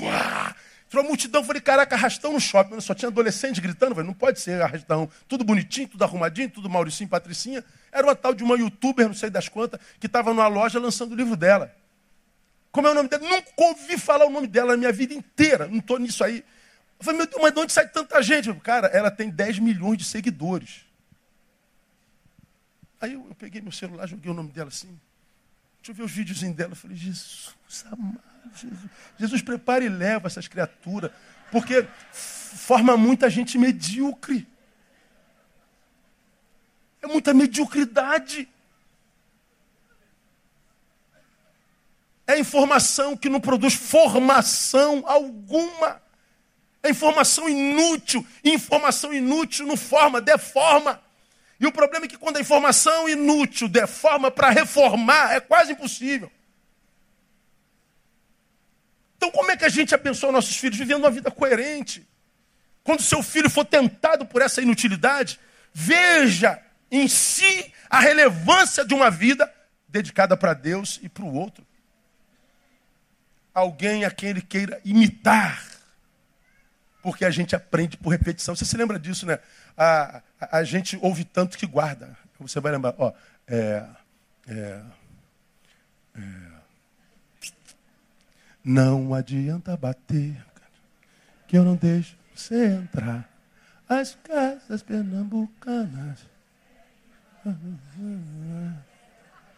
Uá! 0.00 0.56
Entrou 0.90 1.04
multidão, 1.04 1.44
falei, 1.44 1.62
caraca, 1.62 1.94
arrastão 1.94 2.32
no 2.32 2.40
shopping. 2.40 2.80
Só 2.80 2.92
tinha 2.96 3.08
adolescente 3.08 3.60
gritando, 3.60 3.94
falei, 3.94 4.08
não 4.08 4.12
pode 4.12 4.40
ser 4.40 4.60
arrastão. 4.60 5.08
Tudo 5.28 5.44
bonitinho, 5.44 5.86
tudo 5.86 6.02
arrumadinho, 6.02 6.50
tudo 6.50 6.68
Mauricinho, 6.68 7.08
Patricinha. 7.08 7.64
Era 7.92 8.04
uma 8.04 8.16
tal 8.16 8.34
de 8.34 8.42
uma 8.42 8.58
youtuber, 8.58 9.06
não 9.06 9.14
sei 9.14 9.30
das 9.30 9.48
quantas, 9.48 9.78
que 10.00 10.06
estava 10.06 10.34
numa 10.34 10.48
loja 10.48 10.80
lançando 10.80 11.12
o 11.12 11.14
livro 11.14 11.36
dela. 11.36 11.72
Como 12.72 12.88
é 12.88 12.90
o 12.90 12.94
nome 12.94 13.08
dela? 13.08 13.22
Nunca 13.22 13.52
ouvi 13.56 13.96
falar 13.96 14.26
o 14.26 14.30
nome 14.30 14.48
dela 14.48 14.72
na 14.72 14.76
minha 14.76 14.90
vida 14.90 15.14
inteira. 15.14 15.68
Não 15.68 15.78
estou 15.78 15.96
nisso 15.96 16.24
aí. 16.24 16.44
Eu 16.98 17.04
falei, 17.04 17.18
meu 17.18 17.26
Deus, 17.28 17.40
mas 17.40 17.52
de 17.54 17.60
onde 17.60 17.72
sai 17.72 17.88
tanta 17.88 18.20
gente? 18.20 18.52
Cara, 18.54 18.88
ela 18.88 19.12
tem 19.12 19.30
10 19.30 19.60
milhões 19.60 19.96
de 19.96 20.04
seguidores. 20.04 20.80
Aí 23.00 23.12
eu, 23.12 23.24
eu 23.28 23.34
peguei 23.36 23.60
meu 23.60 23.70
celular, 23.70 24.08
joguei 24.08 24.28
o 24.28 24.34
nome 24.34 24.50
dela 24.50 24.70
assim. 24.70 24.98
Deixa 25.82 25.92
eu 25.92 25.94
ver 25.94 26.02
os 26.02 26.12
videozinhos 26.12 26.56
dela. 26.56 26.72
Eu 26.72 26.76
falei, 26.76 26.96
Jesus 26.96 27.54
amado. 27.90 28.20
Jesus, 28.54 28.90
Jesus 29.18 29.42
prepara 29.42 29.84
e 29.84 29.88
leva 29.88 30.26
essas 30.26 30.48
criaturas, 30.48 31.10
porque 31.50 31.86
forma 32.12 32.96
muita 32.96 33.30
gente 33.30 33.56
medíocre. 33.58 34.46
É 37.02 37.06
muita 37.06 37.32
mediocridade. 37.32 38.48
É 42.26 42.38
informação 42.38 43.16
que 43.16 43.28
não 43.28 43.40
produz 43.40 43.74
formação 43.74 45.02
alguma. 45.06 46.00
É 46.82 46.90
informação 46.90 47.48
inútil. 47.48 48.26
informação 48.44 49.12
inútil 49.12 49.66
não 49.66 49.76
forma, 49.76 50.20
deforma. 50.20 51.00
E 51.60 51.66
o 51.66 51.72
problema 51.72 52.06
é 52.06 52.08
que 52.08 52.16
quando 52.16 52.38
a 52.38 52.40
informação 52.40 53.06
inútil 53.06 53.68
deforma 53.68 54.30
para 54.30 54.48
reformar, 54.48 55.34
é 55.34 55.40
quase 55.40 55.72
impossível. 55.72 56.32
Então, 59.18 59.30
como 59.30 59.50
é 59.50 59.56
que 59.58 59.66
a 59.66 59.68
gente 59.68 59.94
abençoa 59.94 60.32
nossos 60.32 60.56
filhos? 60.56 60.78
Vivendo 60.78 61.00
uma 61.00 61.10
vida 61.10 61.30
coerente. 61.30 62.08
Quando 62.82 63.02
seu 63.02 63.22
filho 63.22 63.50
for 63.50 63.66
tentado 63.66 64.24
por 64.24 64.40
essa 64.40 64.62
inutilidade, 64.62 65.38
veja 65.74 66.58
em 66.90 67.06
si 67.06 67.70
a 67.90 68.00
relevância 68.00 68.82
de 68.82 68.94
uma 68.94 69.10
vida 69.10 69.52
dedicada 69.86 70.38
para 70.38 70.54
Deus 70.54 70.98
e 71.02 71.10
para 71.10 71.24
o 71.24 71.34
outro. 71.34 71.66
Alguém 73.52 74.06
a 74.06 74.10
quem 74.10 74.30
ele 74.30 74.40
queira 74.40 74.80
imitar. 74.82 75.62
Porque 77.02 77.26
a 77.26 77.30
gente 77.30 77.54
aprende 77.54 77.98
por 77.98 78.08
repetição. 78.08 78.56
Você 78.56 78.64
se 78.64 78.76
lembra 78.78 78.98
disso, 78.98 79.26
né? 79.26 79.38
A, 79.76 80.22
a, 80.40 80.64
gente 80.64 80.98
ouve 81.00 81.24
tanto 81.24 81.56
que 81.56 81.66
guarda. 81.66 82.16
Você 82.38 82.60
vai 82.60 82.72
lembrar, 82.72 82.94
ó, 82.98 83.12
é, 83.46 83.84
é, 84.48 84.82
é 86.16 86.60
não 88.64 89.14
adianta 89.14 89.76
bater, 89.76 90.36
que 91.46 91.56
eu 91.56 91.64
não 91.64 91.76
deixo 91.76 92.16
você 92.34 92.66
entrar. 92.66 93.28
As 93.88 94.16
casas 94.22 94.82
pernambucanas. 94.82 96.20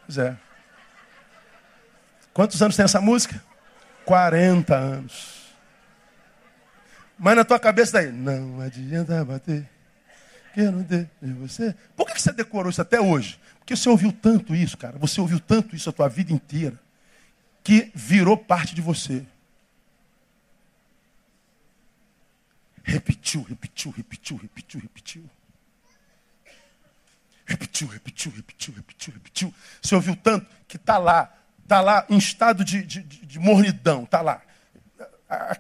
Pois 0.07 0.19
é. 0.19 0.37
Quantos 2.33 2.63
anos 2.63 2.77
tem 2.77 2.85
essa 2.85 3.01
música? 3.01 3.43
40 4.07 4.75
anos. 4.75 5.43
Mas 7.19 7.37
na 7.37 7.45
tua 7.45 7.59
cabeça 7.59 7.93
daí, 7.93 8.11
não 8.11 8.61
adianta 8.61 9.25
bater, 9.25 9.69
eu 10.57 10.73
não 10.73 10.87
você. 11.41 11.75
Por 11.97 12.07
que 12.07 12.21
você 12.21 12.33
decorou 12.33 12.71
isso 12.71 12.83
até 12.83 13.01
hoje? 13.01 13.39
Porque 13.59 13.77
você 13.77 13.89
ouviu 13.89 14.13
tanto 14.13 14.55
isso, 14.55 14.77
cara. 14.77 14.99
Você 14.99 15.21
ouviu 15.21 15.41
tanto 15.41 15.75
isso 15.75 15.89
a 15.89 15.93
tua 15.93 16.09
vida 16.09 16.33
inteira 16.33 16.79
que 17.63 17.91
virou 17.95 18.37
parte 18.37 18.75
de 18.75 18.81
você. 18.81 19.25
Repetiu, 22.83 23.43
repetiu, 23.43 23.93
repetiu, 23.93 24.37
repetiu, 24.37 24.81
repetiu. 24.81 25.31
Repetiu. 27.45 27.89
repetiu, 27.89 27.89
repetiu, 27.89 28.33
repetiu, 28.33 28.75
repetiu, 28.75 29.15
repetiu. 29.15 29.55
Você 29.81 29.95
ouviu 29.95 30.17
tanto 30.17 30.47
que 30.67 30.77
está 30.77 30.99
lá, 30.99 31.33
está 31.63 31.81
lá 31.81 32.07
em 32.09 32.19
estado 32.19 32.65
de, 32.65 32.83
de, 32.83 33.03
de 33.03 33.39
mornidão, 33.39 34.05
está 34.05 34.21
lá. 34.21 34.43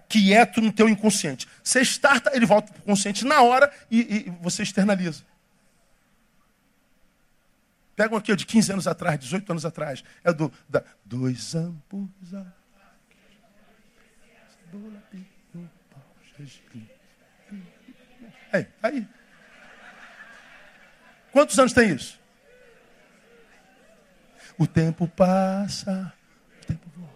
Quieto 0.08 0.60
no 0.60 0.72
teu 0.72 0.88
inconsciente. 0.88 1.48
Você 1.62 1.80
starta, 1.80 2.30
ele 2.34 2.46
volta 2.46 2.72
para 2.72 2.80
o 2.80 2.84
consciente 2.84 3.24
na 3.24 3.42
hora 3.42 3.72
e, 3.90 4.00
e 4.00 4.30
você 4.40 4.62
externaliza. 4.62 5.24
Pega 7.94 8.14
um 8.14 8.18
aqui 8.18 8.34
de 8.34 8.46
15 8.46 8.72
anos 8.72 8.86
atrás, 8.86 9.18
18 9.18 9.50
anos 9.50 9.64
atrás. 9.64 10.02
É 10.24 10.32
do 10.32 10.52
da, 10.68 10.82
dois 11.04 11.54
ampos. 11.54 12.08
Aí, 18.52 18.66
aí. 18.82 19.08
Quantos 21.30 21.58
anos 21.58 21.72
tem 21.72 21.90
isso? 21.90 22.20
O 24.58 24.66
tempo 24.66 25.08
passa, 25.08 26.12
o 26.62 26.66
tempo 26.66 26.90
voa. 26.94 27.08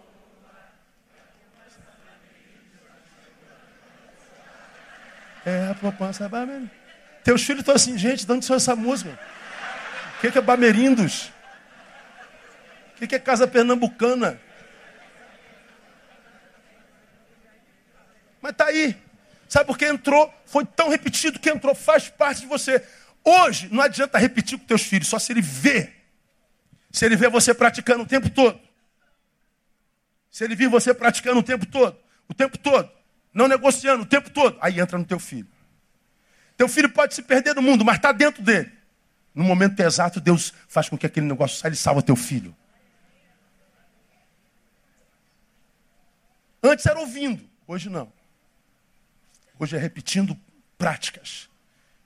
É 5.47 5.69
a 5.71 5.75
poupança 5.75 6.29
Teus 7.23 7.41
filhos 7.41 7.61
estão 7.61 7.73
assim, 7.73 7.97
gente, 7.97 8.29
onde 8.29 8.43
são 8.43 8.57
essa 8.57 8.75
música? 8.75 9.17
O 10.17 10.19
que, 10.19 10.29
que 10.29 10.37
é 10.37 10.41
Bamerindos? 10.41 11.31
O 12.91 12.97
que, 12.97 13.07
que 13.07 13.15
é 13.15 13.19
Casa 13.19 13.47
Pernambucana? 13.47 14.41
Mas 18.41 18.51
está 18.51 18.65
aí. 18.65 19.01
Sabe 19.47 19.67
por 19.67 19.77
que 19.77 19.85
entrou? 19.85 20.33
Foi 20.45 20.65
tão 20.65 20.89
repetido 20.89 21.39
que 21.39 21.49
entrou, 21.49 21.73
faz 21.73 22.09
parte 22.09 22.41
de 22.41 22.47
você. 22.47 22.85
Hoje, 23.23 23.69
não 23.71 23.81
adianta 23.81 24.17
repetir 24.17 24.59
com 24.59 24.65
teus 24.65 24.81
filhos, 24.81 25.07
só 25.07 25.17
se 25.17 25.31
ele 25.31 25.41
vê. 25.41 25.93
Se 26.91 27.05
ele 27.05 27.15
vê 27.15 27.29
você 27.29 27.53
praticando 27.53 28.03
o 28.03 28.05
tempo 28.05 28.29
todo. 28.29 28.59
Se 30.29 30.43
ele 30.43 30.55
vir 30.55 30.67
você 30.67 30.93
praticando 30.93 31.39
o 31.39 31.43
tempo 31.43 31.65
todo, 31.65 31.97
o 32.27 32.33
tempo 32.33 32.57
todo, 32.57 32.91
não 33.37 33.47
negociando 33.47 34.01
o 34.01 34.05
tempo 34.05 34.31
todo, 34.31 34.57
aí 34.59 34.79
entra 34.79 34.97
no 34.97 35.05
teu 35.05 35.19
filho. 35.19 35.47
Teu 36.57 36.67
filho 36.67 36.89
pode 36.89 37.13
se 37.13 37.21
perder 37.21 37.53
no 37.53 37.61
mundo, 37.61 37.85
mas 37.85 37.97
está 37.97 38.11
dentro 38.11 38.41
dele. 38.41 38.71
No 39.31 39.43
momento 39.43 39.79
exato, 39.79 40.19
Deus 40.19 40.51
faz 40.67 40.89
com 40.89 40.97
que 40.97 41.05
aquele 41.05 41.27
negócio 41.27 41.55
saia 41.55 41.71
e 41.71 41.75
salva 41.75 42.01
teu 42.01 42.15
filho. 42.15 42.55
Antes 46.63 46.83
era 46.87 46.99
ouvindo, 46.99 47.47
hoje 47.67 47.91
não. 47.91 48.11
Hoje 49.59 49.75
é 49.75 49.79
repetindo 49.79 50.35
práticas. 50.75 51.47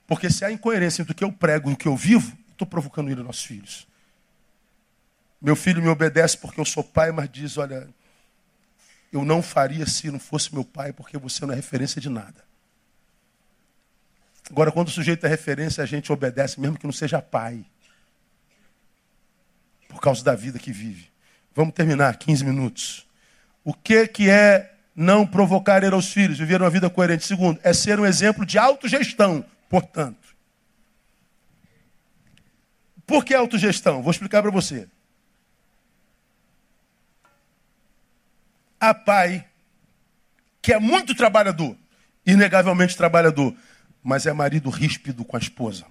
Porque 0.06 0.28
se 0.28 0.44
há 0.44 0.52
incoerência 0.52 1.00
entre 1.00 1.12
o 1.12 1.16
que 1.16 1.24
eu 1.24 1.32
prego 1.32 1.70
e 1.70 1.72
o 1.72 1.76
que 1.78 1.88
eu 1.88 1.96
vivo, 1.96 2.36
estou 2.50 2.66
provocando 2.66 3.08
ele 3.08 3.20
aos 3.20 3.26
nossos 3.26 3.44
filhos. 3.44 3.88
Meu 5.40 5.56
filho 5.56 5.80
me 5.80 5.88
obedece 5.88 6.36
porque 6.36 6.60
eu 6.60 6.64
sou 6.66 6.84
pai, 6.84 7.10
mas 7.10 7.30
diz: 7.30 7.56
Olha, 7.56 7.88
eu 9.12 9.24
não 9.24 9.42
faria 9.42 9.86
se 9.86 10.10
não 10.10 10.18
fosse 10.18 10.52
meu 10.54 10.64
pai, 10.64 10.92
porque 10.92 11.18
você 11.18 11.44
não 11.44 11.52
é 11.52 11.56
referência 11.56 12.00
de 12.00 12.08
nada. 12.08 12.42
Agora, 14.50 14.72
quando 14.72 14.88
o 14.88 14.90
sujeito 14.90 15.24
é 15.26 15.28
referência, 15.28 15.82
a 15.82 15.86
gente 15.86 16.10
obedece, 16.10 16.58
mesmo 16.58 16.78
que 16.78 16.86
não 16.86 16.92
seja 16.92 17.20
pai. 17.20 17.64
Por 19.88 20.00
causa 20.00 20.24
da 20.24 20.34
vida 20.34 20.58
que 20.58 20.72
vive. 20.72 21.10
Vamos 21.54 21.74
terminar, 21.74 22.16
15 22.16 22.44
minutos. 22.44 23.06
O 23.62 23.74
que, 23.74 24.08
que 24.08 24.30
é 24.30 24.74
não 24.96 25.26
provocar 25.26 25.82
erro 25.84 25.96
aos 25.96 26.10
filhos, 26.10 26.38
viver 26.38 26.60
uma 26.60 26.70
vida 26.70 26.88
coerente? 26.88 27.26
Segundo, 27.26 27.60
é 27.62 27.72
ser 27.72 28.00
um 28.00 28.06
exemplo 28.06 28.44
de 28.44 28.58
autogestão, 28.58 29.44
portanto. 29.68 30.34
Por 33.06 33.24
que 33.24 33.34
autogestão? 33.34 34.02
Vou 34.02 34.10
explicar 34.10 34.42
para 34.42 34.50
você. 34.50 34.88
Há 38.82 38.92
pai 38.92 39.48
que 40.60 40.72
é 40.72 40.78
muito 40.80 41.14
trabalhador, 41.14 41.76
inegavelmente 42.26 42.96
trabalhador, 42.96 43.54
mas 44.02 44.26
é 44.26 44.32
marido 44.32 44.70
ríspido 44.70 45.24
com 45.24 45.36
a 45.36 45.38
esposa. 45.38 45.86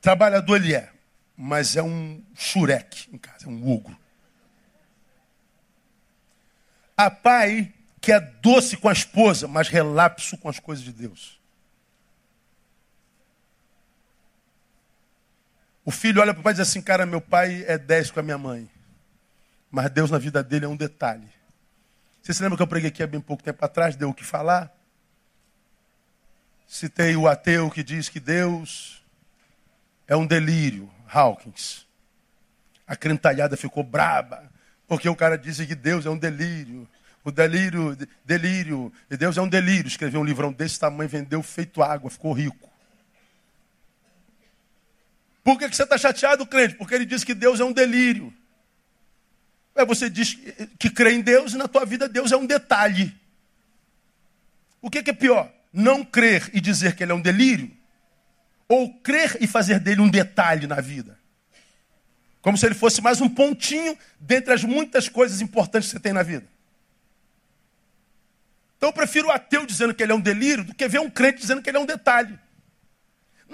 Trabalhador 0.00 0.56
ele 0.56 0.74
é, 0.74 0.90
mas 1.36 1.76
é 1.76 1.82
um 1.82 2.24
xureque 2.34 3.14
em 3.14 3.18
casa, 3.18 3.44
é 3.44 3.48
um 3.50 3.70
ogro. 3.70 3.94
Há 6.96 7.10
pai 7.10 7.74
que 8.00 8.10
é 8.10 8.20
doce 8.20 8.78
com 8.78 8.88
a 8.88 8.92
esposa, 8.94 9.46
mas 9.46 9.68
relapso 9.68 10.38
com 10.38 10.48
as 10.48 10.58
coisas 10.58 10.82
de 10.82 10.92
Deus. 10.92 11.33
O 15.84 15.90
filho 15.90 16.20
olha 16.20 16.32
para 16.32 16.40
o 16.40 16.42
pai 16.42 16.52
e 16.52 16.56
diz 16.56 16.68
assim: 16.68 16.80
Cara, 16.80 17.04
meu 17.04 17.20
pai 17.20 17.64
é 17.66 17.76
10 17.76 18.10
com 18.10 18.20
a 18.20 18.22
minha 18.22 18.38
mãe. 18.38 18.70
Mas 19.70 19.90
Deus 19.90 20.10
na 20.10 20.18
vida 20.18 20.42
dele 20.42 20.64
é 20.64 20.68
um 20.68 20.76
detalhe. 20.76 21.28
Você 22.22 22.32
se 22.32 22.42
lembra 22.42 22.56
que 22.56 22.62
eu 22.62 22.66
preguei 22.66 22.88
aqui 22.88 23.02
há 23.02 23.06
bem 23.06 23.20
pouco 23.20 23.42
tempo 23.42 23.62
atrás? 23.62 23.96
Deu 23.96 24.08
o 24.08 24.14
que 24.14 24.24
falar? 24.24 24.72
Citei 26.66 27.14
o 27.16 27.28
ateu 27.28 27.70
que 27.70 27.82
diz 27.82 28.08
que 28.08 28.18
Deus 28.18 29.04
é 30.08 30.16
um 30.16 30.26
delírio, 30.26 30.90
Hawkins. 31.06 31.86
A 32.86 32.96
crentalhada 32.96 33.56
ficou 33.56 33.82
braba, 33.82 34.50
porque 34.86 35.08
o 35.08 35.16
cara 35.16 35.36
disse 35.36 35.66
que 35.66 35.74
Deus 35.74 36.06
é 36.06 36.10
um 36.10 36.16
delírio. 36.16 36.88
O 37.22 37.30
delírio, 37.30 37.96
delírio, 38.24 38.92
e 39.10 39.16
Deus 39.16 39.36
é 39.36 39.42
um 39.42 39.48
delírio. 39.48 39.88
Escreveu 39.88 40.20
um 40.20 40.24
livrão 40.24 40.52
desse 40.52 40.78
tamanho, 40.78 41.08
vendeu 41.08 41.42
feito 41.42 41.82
água, 41.82 42.10
ficou 42.10 42.32
rico. 42.32 42.70
Por 45.44 45.58
que, 45.58 45.68
que 45.68 45.76
você 45.76 45.82
está 45.82 45.98
chateado, 45.98 46.46
crente? 46.46 46.74
Porque 46.74 46.94
ele 46.94 47.04
diz 47.04 47.22
que 47.22 47.34
Deus 47.34 47.60
é 47.60 47.64
um 47.64 47.72
delírio. 47.72 48.32
É, 49.74 49.84
você 49.84 50.08
diz 50.08 50.38
que 50.78 50.88
crê 50.88 51.12
em 51.12 51.20
Deus 51.20 51.52
e 51.52 51.58
na 51.58 51.68
tua 51.68 51.84
vida 51.84 52.08
Deus 52.08 52.32
é 52.32 52.36
um 52.36 52.46
detalhe. 52.46 53.14
O 54.80 54.88
que, 54.88 55.02
que 55.02 55.10
é 55.10 55.14
pior? 55.14 55.52
Não 55.70 56.02
crer 56.02 56.50
e 56.54 56.60
dizer 56.60 56.96
que 56.96 57.02
ele 57.02 57.12
é 57.12 57.14
um 57.14 57.20
delírio? 57.20 57.70
Ou 58.66 58.94
crer 59.00 59.36
e 59.40 59.46
fazer 59.46 59.78
dele 59.78 60.00
um 60.00 60.08
detalhe 60.08 60.66
na 60.66 60.80
vida? 60.80 61.18
Como 62.40 62.56
se 62.56 62.64
ele 62.64 62.74
fosse 62.74 63.02
mais 63.02 63.20
um 63.20 63.28
pontinho 63.28 63.98
dentre 64.18 64.54
as 64.54 64.64
muitas 64.64 65.08
coisas 65.08 65.42
importantes 65.42 65.88
que 65.88 65.96
você 65.96 66.00
tem 66.00 66.12
na 66.12 66.22
vida. 66.22 66.46
Então 68.78 68.88
eu 68.88 68.92
prefiro 68.92 69.28
o 69.28 69.30
ateu 69.30 69.66
dizendo 69.66 69.94
que 69.94 70.02
ele 70.02 70.12
é 70.12 70.14
um 70.14 70.20
delírio 70.20 70.64
do 70.64 70.74
que 70.74 70.88
ver 70.88 71.00
um 71.00 71.10
crente 71.10 71.40
dizendo 71.40 71.60
que 71.60 71.68
ele 71.68 71.76
é 71.76 71.80
um 71.80 71.86
detalhe. 71.86 72.38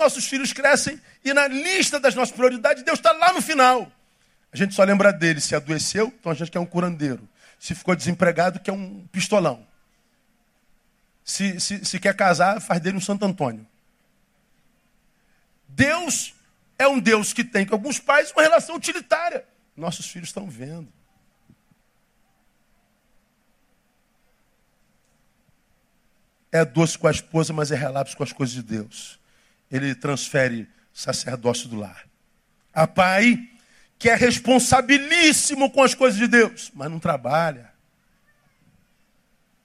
Nossos 0.01 0.27
filhos 0.27 0.53
crescem 0.53 0.99
e 1.23 1.35
na 1.35 1.47
lista 1.47 2.01
das 2.01 2.15
nossas 2.15 2.35
prioridades 2.35 2.83
Deus 2.83 2.99
está 2.99 3.13
lá 3.13 3.35
no 3.35 3.43
final. 3.43 3.93
A 4.51 4.57
gente 4.57 4.75
só 4.75 4.83
lembra 4.83 5.13
dele 5.13 5.41
se 5.41 5.55
adoeceu, 5.55 6.13
então 6.19 6.33
a 6.33 6.35
gente 6.35 6.51
quer 6.51 6.59
um 6.59 6.67
curandeiro. 6.67 7.29
Se 7.59 7.75
ficou 7.75 7.95
desempregado, 7.95 8.59
quer 8.59 8.73
um 8.73 9.07
pistolão. 9.13 9.67
Se, 11.23 11.61
se, 11.61 11.85
se 11.85 12.01
quer 12.01 12.17
casar, 12.17 12.61
faz 12.63 12.81
dele 12.81 12.97
um 12.97 13.01
Santo 13.01 13.27
Antônio. 13.27 13.67
Deus 15.69 16.35
é 16.79 16.89
um 16.89 16.99
Deus 16.99 17.35
que 17.35 17.45
tem 17.45 17.67
com 17.67 17.75
alguns 17.75 17.99
pais 17.99 18.33
uma 18.33 18.43
relação 18.43 18.75
utilitária. 18.77 19.45
Nossos 19.77 20.07
filhos 20.07 20.31
estão 20.31 20.49
vendo. 20.49 20.91
É 26.51 26.65
doce 26.65 26.99
com 26.99 27.07
a 27.07 27.11
esposa, 27.11 27.53
mas 27.53 27.71
é 27.71 27.77
relapso 27.77 28.17
com 28.17 28.23
as 28.23 28.33
coisas 28.33 28.55
de 28.55 28.63
Deus. 28.63 29.20
Ele 29.71 29.95
transfere 29.95 30.69
sacerdócio 30.93 31.69
do 31.69 31.77
lar. 31.77 32.07
A 32.73 32.87
pai 32.87 33.49
que 33.99 34.09
é 34.09 34.15
responsabilíssimo 34.15 35.71
com 35.71 35.83
as 35.83 35.95
coisas 35.95 36.19
de 36.19 36.27
Deus, 36.27 36.71
mas 36.75 36.91
não 36.91 36.99
trabalha. 36.99 37.71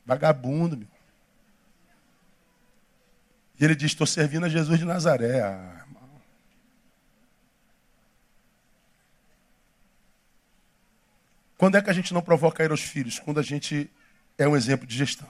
Vagabundo, 0.06 0.78
meu. 0.78 0.88
E 3.60 3.64
ele 3.64 3.76
diz: 3.76 3.92
Estou 3.92 4.06
servindo 4.06 4.46
a 4.46 4.50
Jesus 4.50 4.78
de 4.78 4.86
Nazaré. 4.86 5.42
Ah, 5.42 5.86
Quando 11.58 11.78
é 11.78 11.82
que 11.82 11.90
a 11.90 11.94
gente 11.94 12.14
não 12.14 12.22
provoca 12.22 12.64
ir 12.64 12.72
aos 12.72 12.82
filhos? 12.82 13.18
Quando 13.18 13.40
a 13.40 13.44
gente 13.44 13.90
é 14.38 14.48
um 14.48 14.56
exemplo 14.56 14.86
de 14.86 14.96
gestão. 14.96 15.28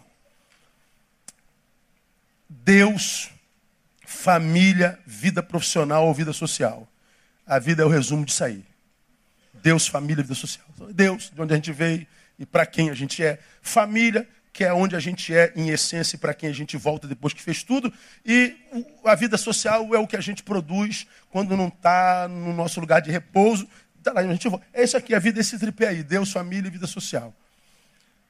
Deus, 2.50 3.30
família, 4.06 5.00
vida 5.06 5.42
profissional 5.44 6.08
ou 6.08 6.14
vida 6.14 6.34
social. 6.34 6.88
A 7.46 7.60
vida 7.60 7.84
é 7.84 7.86
o 7.86 7.90
resumo 7.90 8.26
disso 8.26 8.44
aí. 8.44 8.64
Deus, 9.54 9.88
família, 9.88 10.24
vida 10.24 10.36
social. 10.36 10.66
Deus, 10.92 11.32
de 11.34 11.42
onde 11.42 11.54
a 11.54 11.56
gente 11.56 11.72
veio 11.72 12.06
e 12.38 12.46
para 12.46 12.66
quem 12.66 12.90
a 12.90 12.94
gente 12.94 13.24
é. 13.24 13.40
Família, 13.62 14.28
que 14.54 14.64
é 14.64 14.74
onde 14.74 14.96
a 14.96 15.00
gente 15.00 15.36
é 15.36 15.52
em 15.56 15.70
essência 15.70 16.16
e 16.16 16.20
para 16.20 16.34
quem 16.34 16.50
a 16.50 16.54
gente 16.54 16.78
volta 16.78 17.08
depois 17.08 17.34
que 17.34 17.42
fez 17.42 17.64
tudo. 17.64 17.92
E 18.26 18.56
a 19.04 19.16
vida 19.16 19.38
social 19.38 19.94
é 19.94 20.00
o 20.00 20.08
que 20.08 20.16
a 20.16 20.22
gente 20.22 20.44
produz 20.44 21.06
quando 21.30 21.58
não 21.58 21.68
está 21.68 22.28
no 22.30 22.54
nosso 22.54 22.80
lugar 22.80 23.02
de 23.02 23.12
repouso. 23.12 23.68
Tá 24.02 24.14
lá, 24.14 24.22
a 24.22 24.28
gente 24.28 24.48
É 24.72 24.84
isso 24.84 24.96
aqui, 24.96 25.16
a 25.16 25.20
vida 25.20 25.40
é 25.40 25.42
esse 25.42 25.58
tripé 25.58 25.88
aí: 25.88 26.04
Deus, 26.04 26.32
família 26.32 26.68
e 26.68 26.72
vida 26.72 26.88
social. 26.88 27.34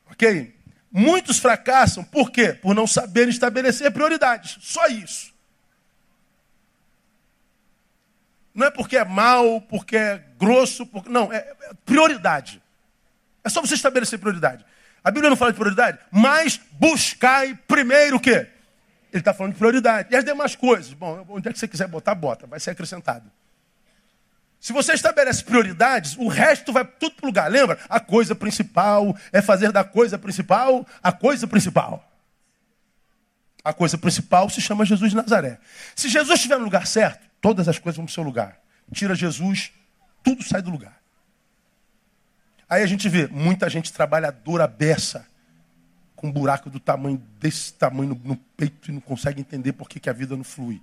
Ok? 0.09 0.55
Muitos 0.91 1.37
fracassam, 1.37 2.03
por 2.03 2.31
quê? 2.31 2.53
Por 2.53 2.73
não 2.73 2.87
saberem 2.87 3.29
estabelecer 3.29 3.91
prioridades. 3.91 4.57
Só 4.61 4.87
isso. 4.87 5.34
Não 8.55 8.65
é 8.65 8.71
porque 8.71 8.95
é 8.95 9.03
mal, 9.03 9.59
porque 9.61 9.97
é 9.97 10.23
grosso, 10.39 10.85
porque... 10.85 11.09
não, 11.09 11.31
é, 11.31 11.37
é 11.37 11.73
prioridade. 11.85 12.63
É 13.43 13.49
só 13.49 13.59
você 13.59 13.75
estabelecer 13.75 14.17
prioridade. 14.17 14.65
A 15.03 15.11
Bíblia 15.11 15.29
não 15.29 15.37
fala 15.37 15.51
de 15.51 15.59
prioridade, 15.59 15.99
mas 16.09 16.59
buscai 16.71 17.53
primeiro 17.67 18.15
o 18.15 18.19
quê? 18.19 18.47
Ele 19.11 19.21
está 19.21 19.33
falando 19.33 19.53
de 19.53 19.59
prioridade. 19.59 20.07
E 20.11 20.15
as 20.15 20.23
demais 20.23 20.55
coisas, 20.55 20.93
bom, 20.93 21.25
onde 21.29 21.49
é 21.49 21.53
que 21.53 21.59
você 21.59 21.67
quiser 21.67 21.87
botar, 21.87 22.15
bota, 22.15 22.47
vai 22.47 22.59
ser 22.59 22.71
acrescentado. 22.71 23.29
Se 24.59 24.73
você 24.73 24.93
estabelece 24.93 25.43
prioridades, 25.43 26.17
o 26.17 26.27
resto 26.27 26.73
vai 26.73 26.83
tudo 26.83 27.15
para 27.15 27.25
o 27.25 27.27
lugar. 27.27 27.51
Lembra? 27.51 27.77
A 27.87 27.99
coisa 27.99 28.33
principal 28.33 29.15
é 29.31 29.41
fazer 29.41 29.71
da 29.71 29.83
coisa 29.83 30.17
principal 30.17 30.87
a 31.03 31.11
coisa 31.11 31.45
principal. 31.45 32.11
A 33.63 33.73
coisa 33.73 33.97
principal 33.97 34.49
se 34.49 34.61
chama 34.61 34.85
Jesus 34.85 35.11
de 35.11 35.17
Nazaré. 35.17 35.59
Se 35.95 36.09
Jesus 36.09 36.35
estiver 36.35 36.57
no 36.57 36.63
lugar 36.63 36.87
certo, 36.87 37.27
todas 37.45 37.67
as 37.67 37.77
coisas 37.77 37.97
vão 37.97 38.05
para 38.05 38.11
o 38.11 38.13
seu 38.15 38.23
lugar. 38.23 38.59
Tira 38.91 39.13
Jesus, 39.13 39.71
tudo 40.23 40.41
sai 40.41 40.63
do 40.63 40.71
lugar. 40.71 40.99
Aí 42.67 42.81
a 42.81 42.87
gente 42.87 43.07
vê 43.07 43.27
muita 43.27 43.69
gente 43.69 43.93
trabalhadora 43.93 44.65
beça, 44.65 45.27
com 46.15 46.25
um 46.25 46.31
buraco 46.31 46.71
do 46.71 46.79
tamanho 46.79 47.21
desse 47.39 47.71
tamanho 47.75 48.15
no, 48.15 48.29
no, 48.29 48.35
peito 48.35 48.89
e 48.89 48.93
não 48.95 48.99
consegue 48.99 49.39
entender 49.41 49.73
por 49.73 49.87
que, 49.87 49.99
que 49.99 50.09
a 50.09 50.13
vida 50.13 50.35
não 50.35 50.43
flui. 50.43 50.81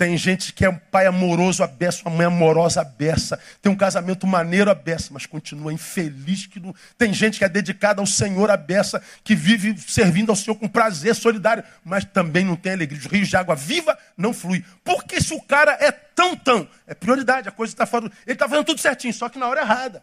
Tem 0.00 0.16
gente 0.16 0.54
que 0.54 0.64
é 0.64 0.70
um 0.70 0.78
pai 0.78 1.04
amoroso 1.04 1.62
a 1.62 1.66
beça, 1.66 2.00
uma 2.06 2.16
mãe 2.16 2.24
amorosa 2.24 2.80
a 2.80 2.84
beça. 2.84 3.38
Tem 3.60 3.70
um 3.70 3.76
casamento 3.76 4.26
maneiro 4.26 4.70
a 4.70 4.74
beça, 4.74 5.10
mas 5.12 5.26
continua 5.26 5.74
infeliz. 5.74 6.46
Que 6.46 6.58
não... 6.58 6.74
Tem 6.96 7.12
gente 7.12 7.38
que 7.38 7.44
é 7.44 7.48
dedicada 7.50 8.00
ao 8.00 8.06
Senhor 8.06 8.50
a 8.50 8.56
beça, 8.56 9.02
que 9.22 9.34
vive 9.34 9.76
servindo 9.76 10.30
ao 10.30 10.36
Senhor 10.36 10.56
com 10.56 10.66
prazer, 10.66 11.14
solidário, 11.14 11.62
mas 11.84 12.02
também 12.02 12.46
não 12.46 12.56
tem 12.56 12.72
alegria. 12.72 12.98
Os 12.98 13.04
rios 13.04 13.28
de 13.28 13.36
água 13.36 13.54
viva 13.54 13.98
não 14.16 14.32
fluem. 14.32 14.64
Porque 14.82 15.20
se 15.20 15.34
o 15.34 15.42
cara 15.42 15.76
é 15.78 15.92
tão, 15.92 16.34
tão, 16.34 16.66
é 16.86 16.94
prioridade, 16.94 17.46
a 17.46 17.52
coisa 17.52 17.74
está 17.74 17.84
falando. 17.84 18.10
Ele 18.26 18.32
está 18.32 18.48
fazendo 18.48 18.64
tudo 18.64 18.80
certinho, 18.80 19.12
só 19.12 19.28
que 19.28 19.38
na 19.38 19.48
hora 19.48 19.60
errada. 19.60 20.02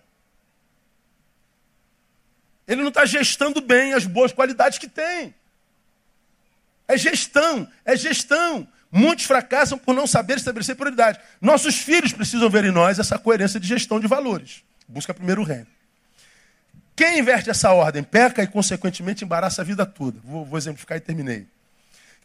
Ele 2.68 2.82
não 2.82 2.90
está 2.90 3.04
gestando 3.04 3.60
bem 3.62 3.94
as 3.94 4.06
boas 4.06 4.32
qualidades 4.32 4.78
que 4.78 4.88
tem. 4.88 5.34
É 6.88 6.96
gestão, 6.96 7.68
é 7.84 7.98
gestão. 7.98 8.68
Muitos 8.92 9.26
fracassam 9.26 9.78
por 9.78 9.94
não 9.94 10.08
saber 10.08 10.38
estabelecer 10.38 10.76
prioridade. 10.76 11.20
Nossos 11.42 11.76
filhos 11.76 12.14
precisam 12.14 12.50
ver 12.50 12.66
em 12.66 12.72
nós 12.72 13.00
essa 13.00 13.20
coerência 13.20 13.60
de 13.60 13.68
gestão 13.68 14.00
de 14.00 14.08
valores. 14.08 14.64
Busca 14.88 15.14
primeiro 15.14 15.42
o 15.42 15.46
reino. 15.46 15.68
Quem 16.96 17.20
inverte 17.20 17.50
essa 17.50 17.72
ordem 17.72 18.02
peca 18.02 18.42
e, 18.42 18.48
consequentemente, 18.48 19.24
embaraça 19.24 19.62
a 19.62 19.66
vida 19.66 19.86
toda. 19.86 20.20
Vou, 20.24 20.46
vou 20.46 20.58
exemplificar 20.58 20.98
e 20.98 21.02
terminei. 21.02 21.48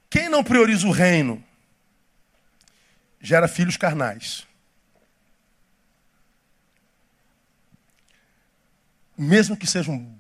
Quem 0.09 0.29
não 0.29 0.45
prioriza 0.45 0.87
o 0.87 0.91
reino 0.91 1.43
gera 3.21 3.47
filhos 3.49 3.77
carnais. 3.77 4.47
Mesmo 9.17 9.57
que 9.57 9.67
seja 9.67 9.91
um 9.91 10.17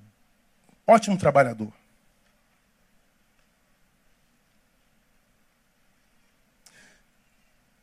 ótimo 0.86 1.16
trabalhador. 1.16 1.72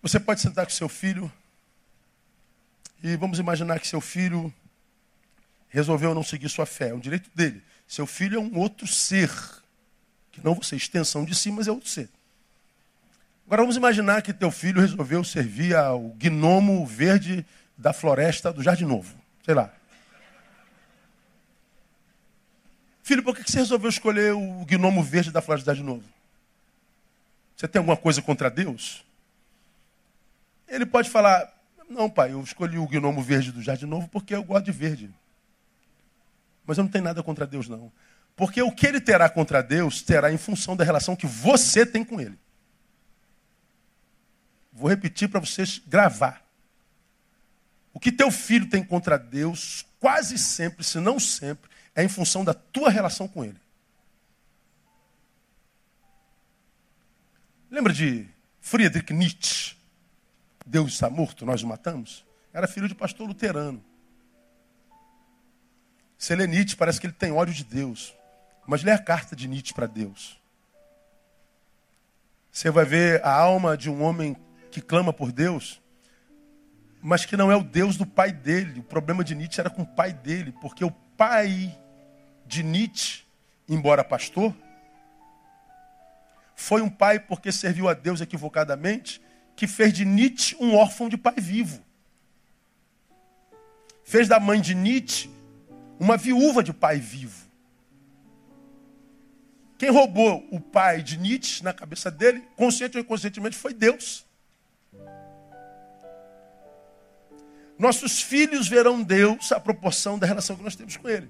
Você 0.01 0.19
pode 0.19 0.39
sentar 0.39 0.65
com 0.65 0.71
seu 0.71 0.87
filho 0.87 1.31
e 3.03 3.15
vamos 3.15 3.39
imaginar 3.39 3.79
que 3.79 3.87
seu 3.87 3.99
filho 3.99 4.53
resolveu 5.67 6.15
não 6.15 6.23
seguir 6.23 6.49
sua 6.49 6.65
fé. 6.65 6.89
É 6.89 6.93
um 6.93 6.99
direito 6.99 7.29
dele. 7.35 7.61
Seu 7.87 8.05
filho 8.05 8.37
é 8.37 8.39
um 8.39 8.57
outro 8.57 8.87
ser. 8.87 9.29
Que 10.31 10.41
não 10.43 10.53
você, 10.53 10.75
extensão 10.75 11.25
de 11.25 11.35
si, 11.35 11.51
mas 11.51 11.67
é 11.67 11.71
outro 11.71 11.89
ser. 11.89 12.09
Agora 13.45 13.63
vamos 13.63 13.75
imaginar 13.75 14.21
que 14.21 14.31
teu 14.31 14.51
filho 14.51 14.79
resolveu 14.79 15.23
servir 15.23 15.75
ao 15.75 16.09
gnomo 16.19 16.85
verde 16.85 17.45
da 17.77 17.91
floresta 17.91 18.53
do 18.53 18.61
Jardim 18.61 18.85
Novo. 18.85 19.15
Sei 19.43 19.53
lá. 19.53 19.73
Filho, 23.01 23.23
por 23.23 23.35
que 23.35 23.49
você 23.49 23.57
resolveu 23.57 23.89
escolher 23.89 24.33
o 24.33 24.63
gnomo 24.65 25.03
verde 25.03 25.31
da 25.31 25.41
floresta 25.41 25.73
de 25.73 25.81
novo? 25.81 26.03
Você 27.57 27.67
tem 27.67 27.79
alguma 27.79 27.97
coisa 27.97 28.21
contra 28.21 28.51
Deus? 28.51 29.03
Ele 30.70 30.86
pode 30.86 31.09
falar, 31.09 31.51
não, 31.89 32.09
pai, 32.09 32.32
eu 32.32 32.41
escolhi 32.41 32.78
o 32.78 32.88
gnomo 32.88 33.22
verde 33.22 33.51
do 33.51 33.61
Jardim 33.61 33.86
Novo 33.86 34.07
porque 34.07 34.36
eu 34.36 34.43
gosto 34.43 34.65
de 34.65 34.72
verde. 34.72 35.13
Mas 36.65 36.78
eu 36.78 36.84
não 36.84 36.91
tenho 36.91 37.03
nada 37.03 37.24
contra 37.24 37.47
Deus, 37.47 37.67
não. 37.67 37.91
Porque 38.36 38.61
o 38.61 38.72
que 38.72 38.86
ele 38.86 39.01
terá 39.01 39.28
contra 39.28 39.61
Deus 39.61 40.01
terá 40.01 40.32
em 40.32 40.38
função 40.38 40.76
da 40.76 40.84
relação 40.84 41.15
que 41.15 41.28
você 41.28 41.86
tem 41.86 42.05
com 42.05 42.22
ele. 42.22 42.38
Vou 44.72 44.89
repetir 44.89 45.28
para 45.28 45.39
vocês 45.39 45.82
gravar. 45.86 46.41
O 47.93 47.99
que 47.99 48.11
teu 48.11 48.32
filho 48.32 48.70
tem 48.70 48.84
contra 48.84 49.17
Deus, 49.17 49.86
quase 49.99 50.38
sempre, 50.38 50.84
se 50.86 50.99
não 50.99 51.20
sempre, 51.20 51.70
é 51.95 52.03
em 52.03 52.07
função 52.07 52.45
da 52.45 52.53
tua 52.53 52.89
relação 52.89 53.28
com 53.28 53.43
Ele. 53.43 53.59
Lembra 57.70 57.91
de 57.91 58.26
Friedrich 58.61 59.13
Nietzsche? 59.13 59.76
Deus 60.70 60.93
está 60.93 61.09
morto, 61.09 61.47
nós 61.47 61.63
o 61.63 61.67
matamos? 61.67 62.24
Era 62.53 62.67
filho 62.67 62.88
de 62.88 62.93
pastor 62.93 63.28
luterano. 63.28 63.84
Se 66.15 66.36
lê 66.36 66.45
Nietzsche, 66.45 66.76
parece 66.76 67.01
que 67.01 67.07
ele 67.07 67.13
tem 67.13 67.32
ódio 67.32 67.55
de 67.55 67.63
Deus. 67.63 68.15
Mas 68.67 68.84
lê 68.84 68.91
a 68.91 68.99
carta 68.99 69.36
de 69.36 69.47
Nietzsche 69.47 69.74
para 69.74 69.88
Deus. 69.88 70.39
Você 72.51 72.70
vai 72.70 72.86
ver 72.86 73.26
a 73.26 73.34
alma 73.34 73.76
de 73.76 73.89
um 73.89 74.03
homem 74.03 74.38
que 74.70 74.80
clama 74.80 75.11
por 75.11 75.32
Deus, 75.32 75.82
mas 77.01 77.26
que 77.26 77.36
não 77.36 77.51
é 77.51 77.55
o 77.55 77.63
Deus 77.63 77.97
do 77.97 78.05
pai 78.05 78.32
dele. 78.32 78.82
O 78.82 78.84
problema 78.84 79.24
de 79.24 79.34
Nietzsche 79.34 79.59
era 79.59 79.72
com 79.72 79.82
o 79.82 79.88
pai 79.88 80.13
dele, 80.13 80.51
porque 80.61 80.86
o 80.86 80.91
pai 80.91 81.76
de 82.45 82.61
Nietzsche, 82.61 83.24
embora 83.67 84.03
pastor, 84.03 84.53
foi 86.55 86.84
um 86.84 86.89
pai 86.89 87.20
porque 87.20 87.51
serviu 87.51 87.89
a 87.89 87.95
Deus 87.95 88.22
equivocadamente, 88.22 89.20
que 89.60 89.68
fez 89.68 89.91
de 89.91 90.05
Nietzsche 90.05 90.55
um 90.57 90.74
órfão 90.74 91.10
de 91.10 91.18
pai 91.18 91.34
vivo. 91.36 91.84
Fez 94.05 94.26
da 94.26 94.39
mãe 94.39 94.62
de 94.62 94.74
Nietzsche 94.74 95.30
uma 95.99 96.16
viúva 96.16 96.64
de 96.64 96.72
pai 96.72 96.97
vivo. 96.97 97.45
Quem 99.78 99.89
roubou 99.89 100.47
o 100.49 100.62
pai 100.62 101.03
de 101.03 101.18
Nietzsche 101.18 101.62
na 101.62 101.74
cabeça 101.74 102.10
dele, 102.10 102.41
consciente 102.55 102.95
ou 102.95 103.03
inconscientemente, 103.03 103.57
foi 103.57 103.74
Deus. 103.74 104.26
Nossos 107.78 108.22
filhos 108.22 108.66
verão 108.70 109.03
Deus 109.03 109.51
à 109.51 109.60
proporção 109.60 110.18
da 110.18 110.26
relação 110.26 110.55
que 110.55 110.64
nós 110.64 110.78
temos 110.78 110.95
com 110.95 111.10
Ele. 111.10 111.30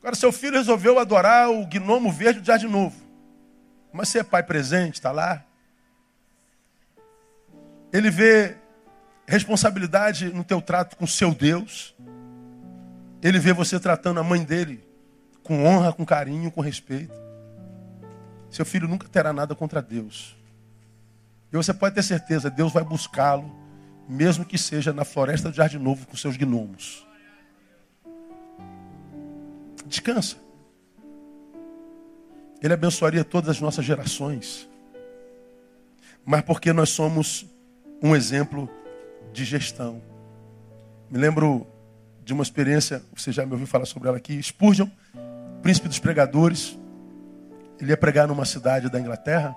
Agora, 0.00 0.16
seu 0.16 0.32
filho 0.32 0.56
resolveu 0.56 0.98
adorar 0.98 1.50
o 1.50 1.66
gnomo 1.66 2.10
verde 2.10 2.40
do 2.40 2.46
Jardim 2.46 2.68
Novo. 2.68 2.96
Mas 3.92 4.08
você 4.08 4.20
é 4.20 4.24
pai 4.24 4.42
presente, 4.42 4.94
está 4.94 5.12
lá. 5.12 5.44
Ele 7.94 8.10
vê 8.10 8.56
responsabilidade 9.24 10.28
no 10.34 10.42
teu 10.42 10.60
trato 10.60 10.96
com 10.96 11.06
seu 11.06 11.32
Deus. 11.32 11.94
Ele 13.22 13.38
vê 13.38 13.52
você 13.52 13.78
tratando 13.78 14.18
a 14.18 14.24
mãe 14.24 14.42
dele 14.42 14.82
com 15.44 15.64
honra, 15.64 15.92
com 15.92 16.04
carinho, 16.04 16.50
com 16.50 16.60
respeito. 16.60 17.14
Seu 18.50 18.66
filho 18.66 18.88
nunca 18.88 19.08
terá 19.08 19.32
nada 19.32 19.54
contra 19.54 19.80
Deus. 19.80 20.36
E 21.52 21.56
você 21.56 21.72
pode 21.72 21.94
ter 21.94 22.02
certeza, 22.02 22.50
Deus 22.50 22.72
vai 22.72 22.82
buscá-lo, 22.82 23.48
mesmo 24.08 24.44
que 24.44 24.58
seja 24.58 24.92
na 24.92 25.04
floresta 25.04 25.48
do 25.48 25.54
Jardim 25.54 25.78
Novo 25.78 26.04
com 26.04 26.16
seus 26.16 26.36
gnomos. 26.36 27.06
Descansa. 29.86 30.36
Ele 32.60 32.74
abençoaria 32.74 33.24
todas 33.24 33.50
as 33.50 33.60
nossas 33.60 33.84
gerações. 33.84 34.68
Mas 36.24 36.42
porque 36.42 36.72
nós 36.72 36.90
somos 36.90 37.53
um 38.04 38.14
exemplo 38.14 38.68
de 39.32 39.46
gestão. 39.46 40.02
Me 41.10 41.18
lembro 41.18 41.66
de 42.22 42.34
uma 42.34 42.42
experiência, 42.42 43.02
você 43.16 43.32
já 43.32 43.46
me 43.46 43.52
ouviu 43.52 43.66
falar 43.66 43.86
sobre 43.86 44.08
ela 44.08 44.18
aqui, 44.18 44.40
Spurgeon, 44.42 44.86
príncipe 45.62 45.88
dos 45.88 45.98
pregadores. 45.98 46.78
Ele 47.80 47.90
ia 47.90 47.96
pregar 47.96 48.28
numa 48.28 48.44
cidade 48.44 48.90
da 48.90 49.00
Inglaterra. 49.00 49.56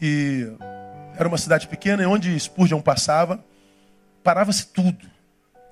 E 0.00 0.46
era 1.16 1.26
uma 1.26 1.38
cidade 1.38 1.66
pequena 1.66 2.04
e 2.04 2.06
onde 2.06 2.38
Spurgeon 2.38 2.80
passava, 2.80 3.44
parava-se 4.22 4.68
tudo. 4.68 5.10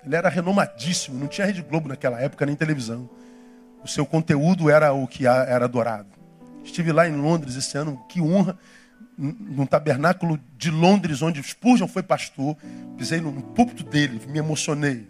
Ele 0.05 0.17
era 0.17 0.29
renomadíssimo, 0.29 1.17
não 1.17 1.29
tinha 1.29 1.47
Rede 1.47 1.63
Globo 1.63 1.89
naquela 1.89 2.21
época, 2.21 2.45
nem 2.45 2.57
televisão. 2.57 3.09
O 3.85 3.87
seu 3.87 4.05
conteúdo 4.05 4.69
era 4.69 4.93
o 4.93 5.07
que 5.07 5.29
era 5.29 5.65
adorado. 5.65 6.09
Estive 6.65 6.91
lá 6.91 7.07
em 7.07 7.15
Londres 7.15 7.55
esse 7.55 7.79
ano, 7.79 8.05
que 8.09 8.21
honra, 8.21 8.59
num 9.17 9.67
tabernáculo 9.67 10.39
de 10.57 10.71
Londres, 10.71 11.23
onde 11.23 11.43
Spurgeon 11.43 11.89
foi 11.89 12.03
pastor. 12.03 12.57
Pisei 12.97 13.21
no 13.21 13.43
púlpito 13.43 13.85
dele, 13.85 14.21
me 14.27 14.39
emocionei. 14.39 15.09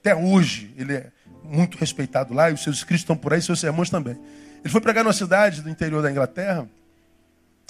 Até 0.00 0.14
hoje, 0.14 0.72
ele 0.76 0.94
é 0.94 1.10
muito 1.42 1.76
respeitado 1.78 2.32
lá, 2.34 2.50
e 2.50 2.54
os 2.54 2.62
seus 2.62 2.76
escritos 2.76 3.02
estão 3.02 3.16
por 3.16 3.32
aí, 3.32 3.42
seus 3.42 3.60
sermões 3.60 3.90
também. 3.90 4.18
Ele 4.60 4.68
foi 4.68 4.80
pregar 4.80 5.04
numa 5.04 5.12
cidade 5.12 5.62
do 5.62 5.70
interior 5.70 6.02
da 6.02 6.10
Inglaterra, 6.10 6.68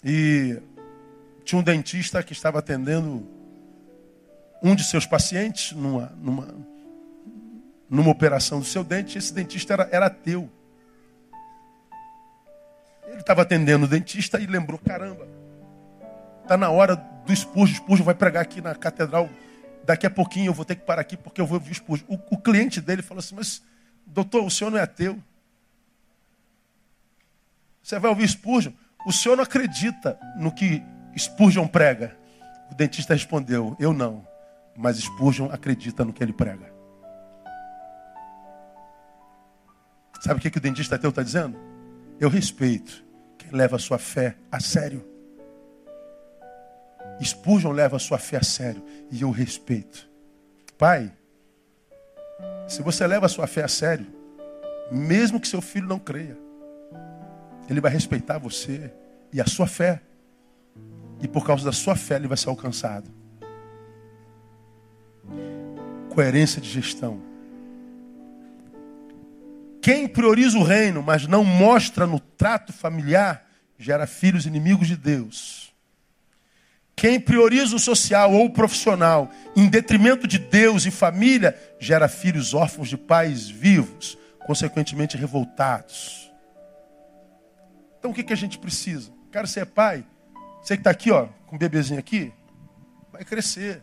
e 0.04 0.60
tinha 1.44 1.58
um 1.58 1.62
dentista 1.62 2.22
que 2.22 2.32
estava 2.32 2.58
atendendo 2.58 3.26
um 4.62 4.74
de 4.74 4.84
seus 4.84 5.06
pacientes 5.06 5.72
numa, 5.72 6.12
numa, 6.20 6.54
numa 7.88 8.10
operação 8.10 8.58
do 8.58 8.64
seu 8.64 8.84
dente. 8.84 9.18
Esse 9.18 9.32
dentista 9.32 9.72
era, 9.72 9.88
era 9.90 10.06
ateu. 10.06 10.50
Ele 13.06 13.20
estava 13.20 13.42
atendendo 13.42 13.86
o 13.86 13.88
dentista 13.88 14.38
e 14.38 14.46
lembrou: 14.46 14.78
caramba, 14.78 15.26
está 16.48 16.56
na 16.56 16.70
hora 16.70 16.96
do 16.96 17.36
Spurgeon. 17.36 17.76
Spurgeon 17.76 18.04
vai 18.04 18.14
pregar 18.14 18.42
aqui 18.42 18.62
na 18.62 18.74
catedral. 18.74 19.28
Daqui 19.84 20.06
a 20.06 20.10
pouquinho 20.10 20.46
eu 20.48 20.54
vou 20.54 20.64
ter 20.64 20.76
que 20.76 20.84
parar 20.84 21.02
aqui 21.02 21.16
porque 21.16 21.40
eu 21.40 21.46
vou 21.46 21.58
ouvir 21.58 21.72
o 21.72 21.74
Spurgeon. 21.74 22.06
O, 22.08 22.34
o 22.34 22.38
cliente 22.38 22.80
dele 22.80 23.02
falou 23.02 23.20
assim: 23.20 23.34
Mas, 23.34 23.62
doutor, 24.06 24.44
o 24.44 24.50
senhor 24.50 24.70
não 24.70 24.78
é 24.78 24.82
ateu? 24.82 25.22
Você 27.82 27.98
vai 27.98 28.10
ouvir 28.10 28.26
Spurgeon? 28.28 28.72
O 29.06 29.12
senhor 29.12 29.36
não 29.36 29.44
acredita 29.44 30.18
no 30.36 30.50
que 30.50 30.82
Spurgeon 31.16 31.66
prega? 31.68 32.16
O 32.70 32.74
dentista 32.74 33.12
respondeu: 33.12 33.76
Eu 33.78 33.92
não, 33.92 34.26
mas 34.76 34.98
Spurgeon 34.98 35.50
acredita 35.52 36.04
no 36.04 36.12
que 36.12 36.22
ele 36.22 36.32
prega. 36.32 36.72
Sabe 40.20 40.38
o 40.38 40.42
que, 40.42 40.50
que 40.50 40.58
o 40.58 40.60
dentista 40.60 40.96
ateu 40.96 41.10
está 41.10 41.22
dizendo? 41.22 41.56
Eu 42.18 42.28
respeito 42.28 43.04
quem 43.36 43.52
leva 43.52 43.76
a 43.76 43.78
sua 43.78 43.98
fé 43.98 44.36
a 44.50 44.58
sério. 44.58 45.17
Spurgeon 47.24 47.72
leva 47.72 47.96
a 47.96 48.00
sua 48.00 48.18
fé 48.18 48.36
a 48.36 48.42
sério 48.42 48.82
e 49.10 49.22
eu 49.22 49.30
respeito. 49.30 50.08
Pai, 50.76 51.12
se 52.68 52.82
você 52.82 53.06
leva 53.06 53.26
a 53.26 53.28
sua 53.28 53.46
fé 53.46 53.64
a 53.64 53.68
sério, 53.68 54.06
mesmo 54.90 55.40
que 55.40 55.48
seu 55.48 55.60
filho 55.60 55.86
não 55.86 55.98
creia, 55.98 56.36
ele 57.68 57.80
vai 57.80 57.90
respeitar 57.90 58.38
você 58.38 58.92
e 59.32 59.40
a 59.40 59.46
sua 59.46 59.66
fé. 59.66 60.00
E 61.20 61.26
por 61.26 61.44
causa 61.44 61.64
da 61.64 61.72
sua 61.72 61.96
fé 61.96 62.16
ele 62.16 62.28
vai 62.28 62.36
ser 62.36 62.48
alcançado. 62.48 63.10
Coerência 66.10 66.60
de 66.60 66.70
gestão. 66.70 67.20
Quem 69.82 70.06
prioriza 70.06 70.58
o 70.58 70.62
reino, 70.62 71.02
mas 71.02 71.26
não 71.26 71.44
mostra 71.44 72.06
no 72.06 72.20
trato 72.20 72.72
familiar, 72.72 73.46
gera 73.78 74.06
filhos 74.06 74.46
inimigos 74.46 74.86
de 74.86 74.96
Deus. 74.96 75.67
Quem 76.98 77.18
prioriza 77.18 77.76
o 77.76 77.78
social 77.78 78.32
ou 78.32 78.46
o 78.46 78.52
profissional 78.52 79.30
em 79.56 79.68
detrimento 79.68 80.26
de 80.26 80.38
Deus 80.38 80.84
e 80.84 80.90
família, 80.90 81.56
gera 81.78 82.08
filhos 82.08 82.52
órfãos 82.52 82.88
de 82.88 82.96
pais 82.96 83.48
vivos, 83.48 84.18
consequentemente 84.40 85.16
revoltados. 85.16 86.30
Então 87.98 88.10
o 88.10 88.14
que, 88.14 88.22
que 88.22 88.32
a 88.32 88.36
gente 88.36 88.58
precisa? 88.58 89.10
Cara, 89.30 89.46
você 89.46 89.60
é 89.60 89.64
pai, 89.64 90.04
você 90.60 90.76
que 90.76 90.80
está 90.80 90.90
aqui, 90.90 91.10
ó, 91.10 91.28
com 91.46 91.56
um 91.56 91.58
bebezinho 91.58 91.98
aqui, 91.98 92.32
vai 93.10 93.24
crescer. 93.24 93.82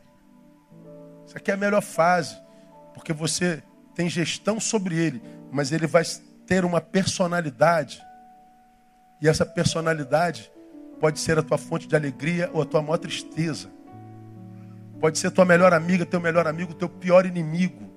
Isso 1.26 1.38
aqui 1.38 1.49
é 1.49 1.53
a 1.55 1.57
melhor 1.57 1.82
fase, 1.82 2.38
porque 2.93 3.13
você 3.13 3.63
tem 3.95 4.09
gestão 4.09 4.59
sobre 4.59 4.95
ele 4.95 5.22
mas 5.55 5.72
ele 5.72 5.88
vai 5.88 6.03
ter 6.45 6.66
uma 6.66 6.82
personalidade. 6.82 8.03
E 9.22 9.28
essa 9.30 9.45
personalidade 9.45 10.51
pode 11.00 11.20
ser 11.20 11.38
a 11.38 11.43
tua 11.43 11.58
fonte 11.58 11.88
de 11.88 11.96
alegria 11.96 12.50
ou 12.54 12.62
a 12.62 12.66
tua 12.66 12.82
maior 12.82 12.98
tristeza. 12.98 13.70
Pode 15.00 15.18
ser 15.18 15.32
tua 15.32 15.46
melhor 15.46 15.74
amiga, 15.74 16.06
teu 16.06 16.20
melhor 16.20 16.48
amigo, 16.48 16.74
teu 16.74 16.89
pior 16.89 17.26
inimigo. 17.26 17.89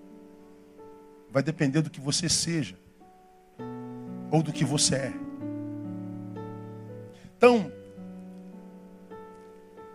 Vai 1.31 1.43
depender 1.43 1.83
do 1.83 1.91
que 1.91 2.01
você 2.01 2.29
seja 2.29 2.77
ou 4.31 4.43
do 4.43 4.53
que 4.53 4.65
você 4.65 4.95
é. 4.97 5.13
Então, 7.37 7.71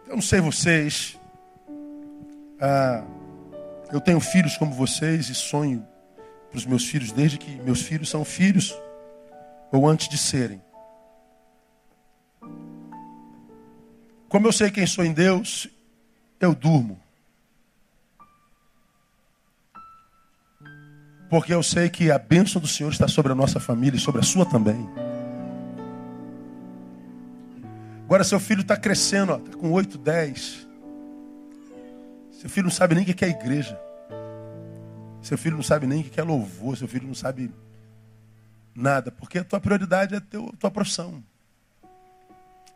eu 0.07 0.15
não 0.15 0.21
sei 0.21 0.39
vocês, 0.39 1.19
ah, 2.59 3.03
eu 3.91 3.99
tenho 3.99 4.19
filhos 4.19 4.57
como 4.57 4.73
vocês 4.73 5.29
e 5.29 5.35
sonho 5.35 5.85
para 6.49 6.57
os 6.57 6.65
meus 6.65 6.85
filhos 6.85 7.11
desde 7.11 7.37
que 7.37 7.61
meus 7.61 7.81
filhos 7.81 8.09
são 8.09 8.23
filhos 8.23 8.73
ou 9.71 9.87
antes 9.87 10.07
de 10.07 10.17
serem. 10.17 10.61
Como 14.33 14.47
eu 14.47 14.51
sei 14.51 14.71
quem 14.71 14.87
sou 14.87 15.05
em 15.05 15.13
Deus, 15.13 15.67
eu 16.39 16.55
durmo. 16.55 16.99
Porque 21.29 21.53
eu 21.53 21.61
sei 21.61 21.87
que 21.87 22.09
a 22.09 22.17
bênção 22.17 22.59
do 22.59 22.67
Senhor 22.67 22.91
está 22.91 23.07
sobre 23.07 23.31
a 23.31 23.35
nossa 23.35 23.59
família 23.59 23.95
e 23.95 23.99
sobre 23.99 24.21
a 24.21 24.23
sua 24.23 24.43
também. 24.43 24.89
Agora, 28.05 28.23
seu 28.23 28.39
filho 28.39 28.61
está 28.61 28.75
crescendo, 28.75 29.35
está 29.35 29.55
com 29.55 29.71
8, 29.71 29.99
10. 29.99 30.67
Seu 32.31 32.49
filho 32.49 32.63
não 32.63 32.71
sabe 32.71 32.95
nem 32.95 33.03
o 33.03 33.13
que 33.13 33.23
é 33.23 33.29
igreja. 33.29 33.79
Seu 35.21 35.37
filho 35.37 35.57
não 35.57 35.63
sabe 35.63 35.85
nem 35.85 36.01
o 36.01 36.05
que 36.05 36.19
é 36.19 36.23
louvor, 36.23 36.75
seu 36.75 36.87
filho 36.87 37.05
não 37.05 37.13
sabe 37.13 37.53
nada, 38.73 39.11
porque 39.11 39.37
a 39.37 39.43
tua 39.43 39.59
prioridade 39.59 40.15
é 40.15 40.17
a 40.17 40.57
tua 40.57 40.71
profissão. 40.71 41.23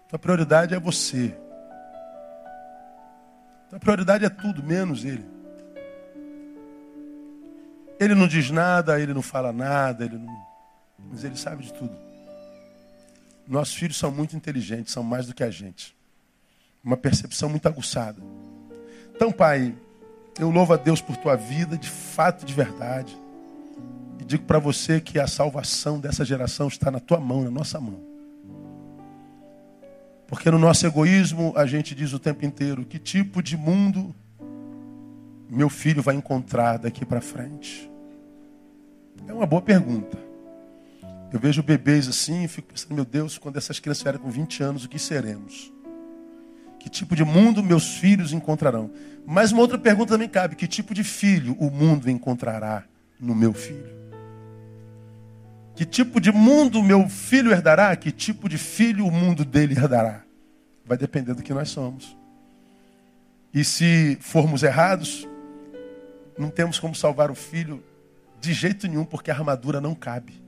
A 0.06 0.10
tua 0.10 0.20
prioridade 0.20 0.76
é 0.76 0.80
você. 0.80 1.36
A 3.68 3.70
tua 3.72 3.80
prioridade 3.80 4.24
é 4.24 4.30
tudo, 4.30 4.64
menos 4.64 5.04
ele. 5.04 5.26
Ele 8.00 8.16
não 8.16 8.28
diz 8.28 8.50
nada, 8.50 8.98
ele 8.98 9.14
não 9.14 9.22
fala 9.22 9.52
nada, 9.52 10.06
ele 10.06 10.18
não... 10.18 10.48
mas 11.12 11.26
ele 11.26 11.36
sabe 11.36 11.64
de 11.64 11.74
tudo. 11.74 11.94
Nossos 13.46 13.76
filhos 13.76 13.98
são 13.98 14.10
muito 14.10 14.38
inteligentes, 14.38 14.94
são 14.94 15.04
mais 15.04 15.28
do 15.28 15.34
que 15.34 15.44
a 15.44 15.52
gente. 15.52 15.94
Uma 16.82 16.96
percepção 16.96 17.50
muito 17.50 17.68
aguçada. 17.68 18.22
Então, 19.14 19.34
pai, 19.34 19.76
eu 20.40 20.50
louvo 20.50 20.74
a 20.74 20.78
Deus 20.78 21.02
por 21.02 21.18
tua 21.18 21.36
vida, 21.36 21.78
de 21.78 21.90
fato, 21.90 22.46
de 22.46 22.54
verdade. 22.54 23.18
E 24.18 24.24
digo 24.24 24.46
para 24.46 24.60
você 24.60 25.02
que 25.02 25.20
a 25.20 25.28
salvação 25.28 26.00
dessa 26.00 26.24
geração 26.24 26.70
está 26.70 26.90
na 26.90 27.02
tua 27.02 27.20
mão, 27.20 27.44
na 27.44 27.52
nossa 27.52 27.82
mão. 27.82 28.17
Porque 30.28 30.52
no 30.52 30.60
nosso 30.60 30.86
egoísmo 30.86 31.54
a 31.56 31.66
gente 31.66 31.96
diz 31.96 32.14
o 32.14 32.20
tempo 32.20 32.46
inteiro: 32.46 32.86
que 32.86 33.00
tipo 33.00 33.42
de 33.42 33.56
mundo 33.56 34.14
meu 35.50 35.70
filho 35.70 36.02
vai 36.02 36.16
encontrar 36.16 36.78
daqui 36.78 37.06
para 37.06 37.22
frente? 37.22 37.90
É 39.28 39.34
uma 39.34 39.46
boa 39.46 39.62
pergunta. 39.62 40.18
Eu 41.32 41.40
vejo 41.40 41.64
bebês 41.64 42.08
assim 42.08 42.44
e 42.44 42.48
fico 42.48 42.74
pensando: 42.74 42.94
meu 42.94 43.06
Deus, 43.06 43.38
quando 43.38 43.58
essas 43.58 43.80
crianças 43.80 44.04
vierem 44.04 44.20
com 44.20 44.30
20 44.30 44.64
anos, 44.64 44.86
o 44.86 44.90
que 44.90 45.00
seremos? 45.00 45.72
Que 46.80 46.90
tipo 46.90 47.16
de 47.16 47.24
mundo 47.24 47.64
meus 47.64 47.98
filhos 47.98 48.34
encontrarão? 48.34 48.92
Mas 49.26 49.52
uma 49.52 49.62
outra 49.62 49.78
pergunta 49.78 50.14
também 50.14 50.30
cabe: 50.30 50.56
que 50.56 50.68
tipo 50.68 50.94
de 50.94 51.04
filho 51.04 51.56
o 51.60 51.70
mundo 51.70 52.10
encontrará 52.10 52.84
no 53.20 53.34
meu 53.34 53.54
filho? 53.54 54.07
Que 55.78 55.86
tipo 55.86 56.20
de 56.20 56.32
mundo 56.32 56.82
meu 56.82 57.08
filho 57.08 57.52
herdará? 57.52 57.96
Que 57.96 58.12
tipo 58.12 58.50
de 58.50 58.58
filho 58.58 59.06
o 59.06 59.12
mundo 59.12 59.46
dele 59.46 59.76
herdará? 59.76 60.24
Vai 60.84 60.98
depender 60.98 61.36
do 61.36 61.44
que 61.44 61.54
nós 61.54 61.70
somos. 61.70 62.18
E 63.54 63.64
se 63.64 64.18
formos 64.20 64.64
errados, 64.64 65.28
não 66.36 66.50
temos 66.50 66.80
como 66.80 66.96
salvar 66.96 67.30
o 67.30 67.36
filho 67.36 67.84
de 68.42 68.54
jeito 68.54 68.88
nenhum, 68.88 69.06
porque 69.06 69.30
a 69.30 69.36
armadura 69.36 69.80
não 69.80 69.94
cabe. 69.94 70.42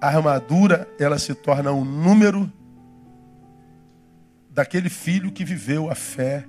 A 0.00 0.06
armadura, 0.06 0.88
ela 0.96 1.18
se 1.18 1.34
torna 1.34 1.72
um 1.72 1.84
número 1.84 2.50
daquele 4.48 4.88
filho 4.88 5.32
que 5.32 5.44
viveu 5.44 5.90
a 5.90 5.96
fé, 5.96 6.46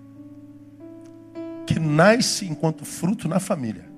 que 1.65 1.79
nasce 1.79 2.45
enquanto 2.45 2.85
fruto 2.85 3.27
na 3.27 3.39
família. 3.39 3.90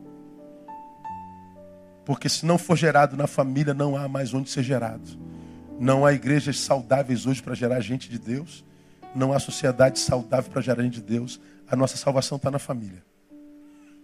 Porque 2.06 2.28
se 2.28 2.45
não 2.45 2.58
for 2.58 2.78
gerado 2.78 3.16
na 3.16 3.28
família, 3.28 3.74
não 3.74 3.95
há 3.95 4.08
mais 4.08 4.34
onde 4.34 4.49
ser 4.49 4.64
gerado. 4.64 5.18
Não 5.80 6.06
há 6.06 6.14
igrejas 6.14 6.60
saudáveis 6.60 7.26
hoje 7.26 7.41
para 7.41 7.56
gerar 7.56 7.80
gente 7.80 8.10
de 8.10 8.20
Deus. 8.20 8.64
Não 9.16 9.32
há 9.32 9.39
sociedade 9.39 9.99
saudável 9.99 10.51
para 10.51 10.62
gerar 10.62 10.84
gente 10.84 10.95
de 10.95 11.01
Deus. 11.01 11.39
A 11.68 11.76
nossa 11.76 11.97
salvação 11.97 12.36
está 12.36 12.51
na 12.51 12.60
família. 12.60 13.04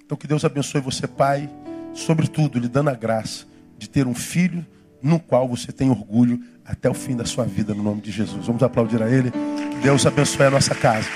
Então 0.04 0.18
que 0.18 0.28
Deus 0.28 0.44
abençoe 0.44 0.82
você, 0.82 1.08
pai, 1.08 1.50
sobretudo 1.94 2.58
lhe 2.58 2.68
dando 2.68 2.90
a 2.90 2.96
graça 2.96 3.46
de 3.78 3.88
ter 3.88 4.08
um 4.08 4.16
filho 4.16 4.66
no 5.02 5.20
qual 5.20 5.48
você 5.48 5.72
tem 5.72 5.90
orgulho 5.90 6.42
até 6.66 6.90
o 6.90 6.94
fim 6.94 7.16
da 7.16 7.26
sua 7.26 7.46
vida, 7.46 7.74
no 7.74 7.84
nome 7.84 8.02
de 8.02 8.12
Jesus. 8.12 8.46
Vamos 8.46 8.62
aplaudir 8.64 9.02
a 9.02 9.10
Ele. 9.10 9.32
Deus 9.82 10.06
abençoe 10.06 10.48
a 10.48 10.52
nossa 10.52 10.76
casa. 10.76 11.08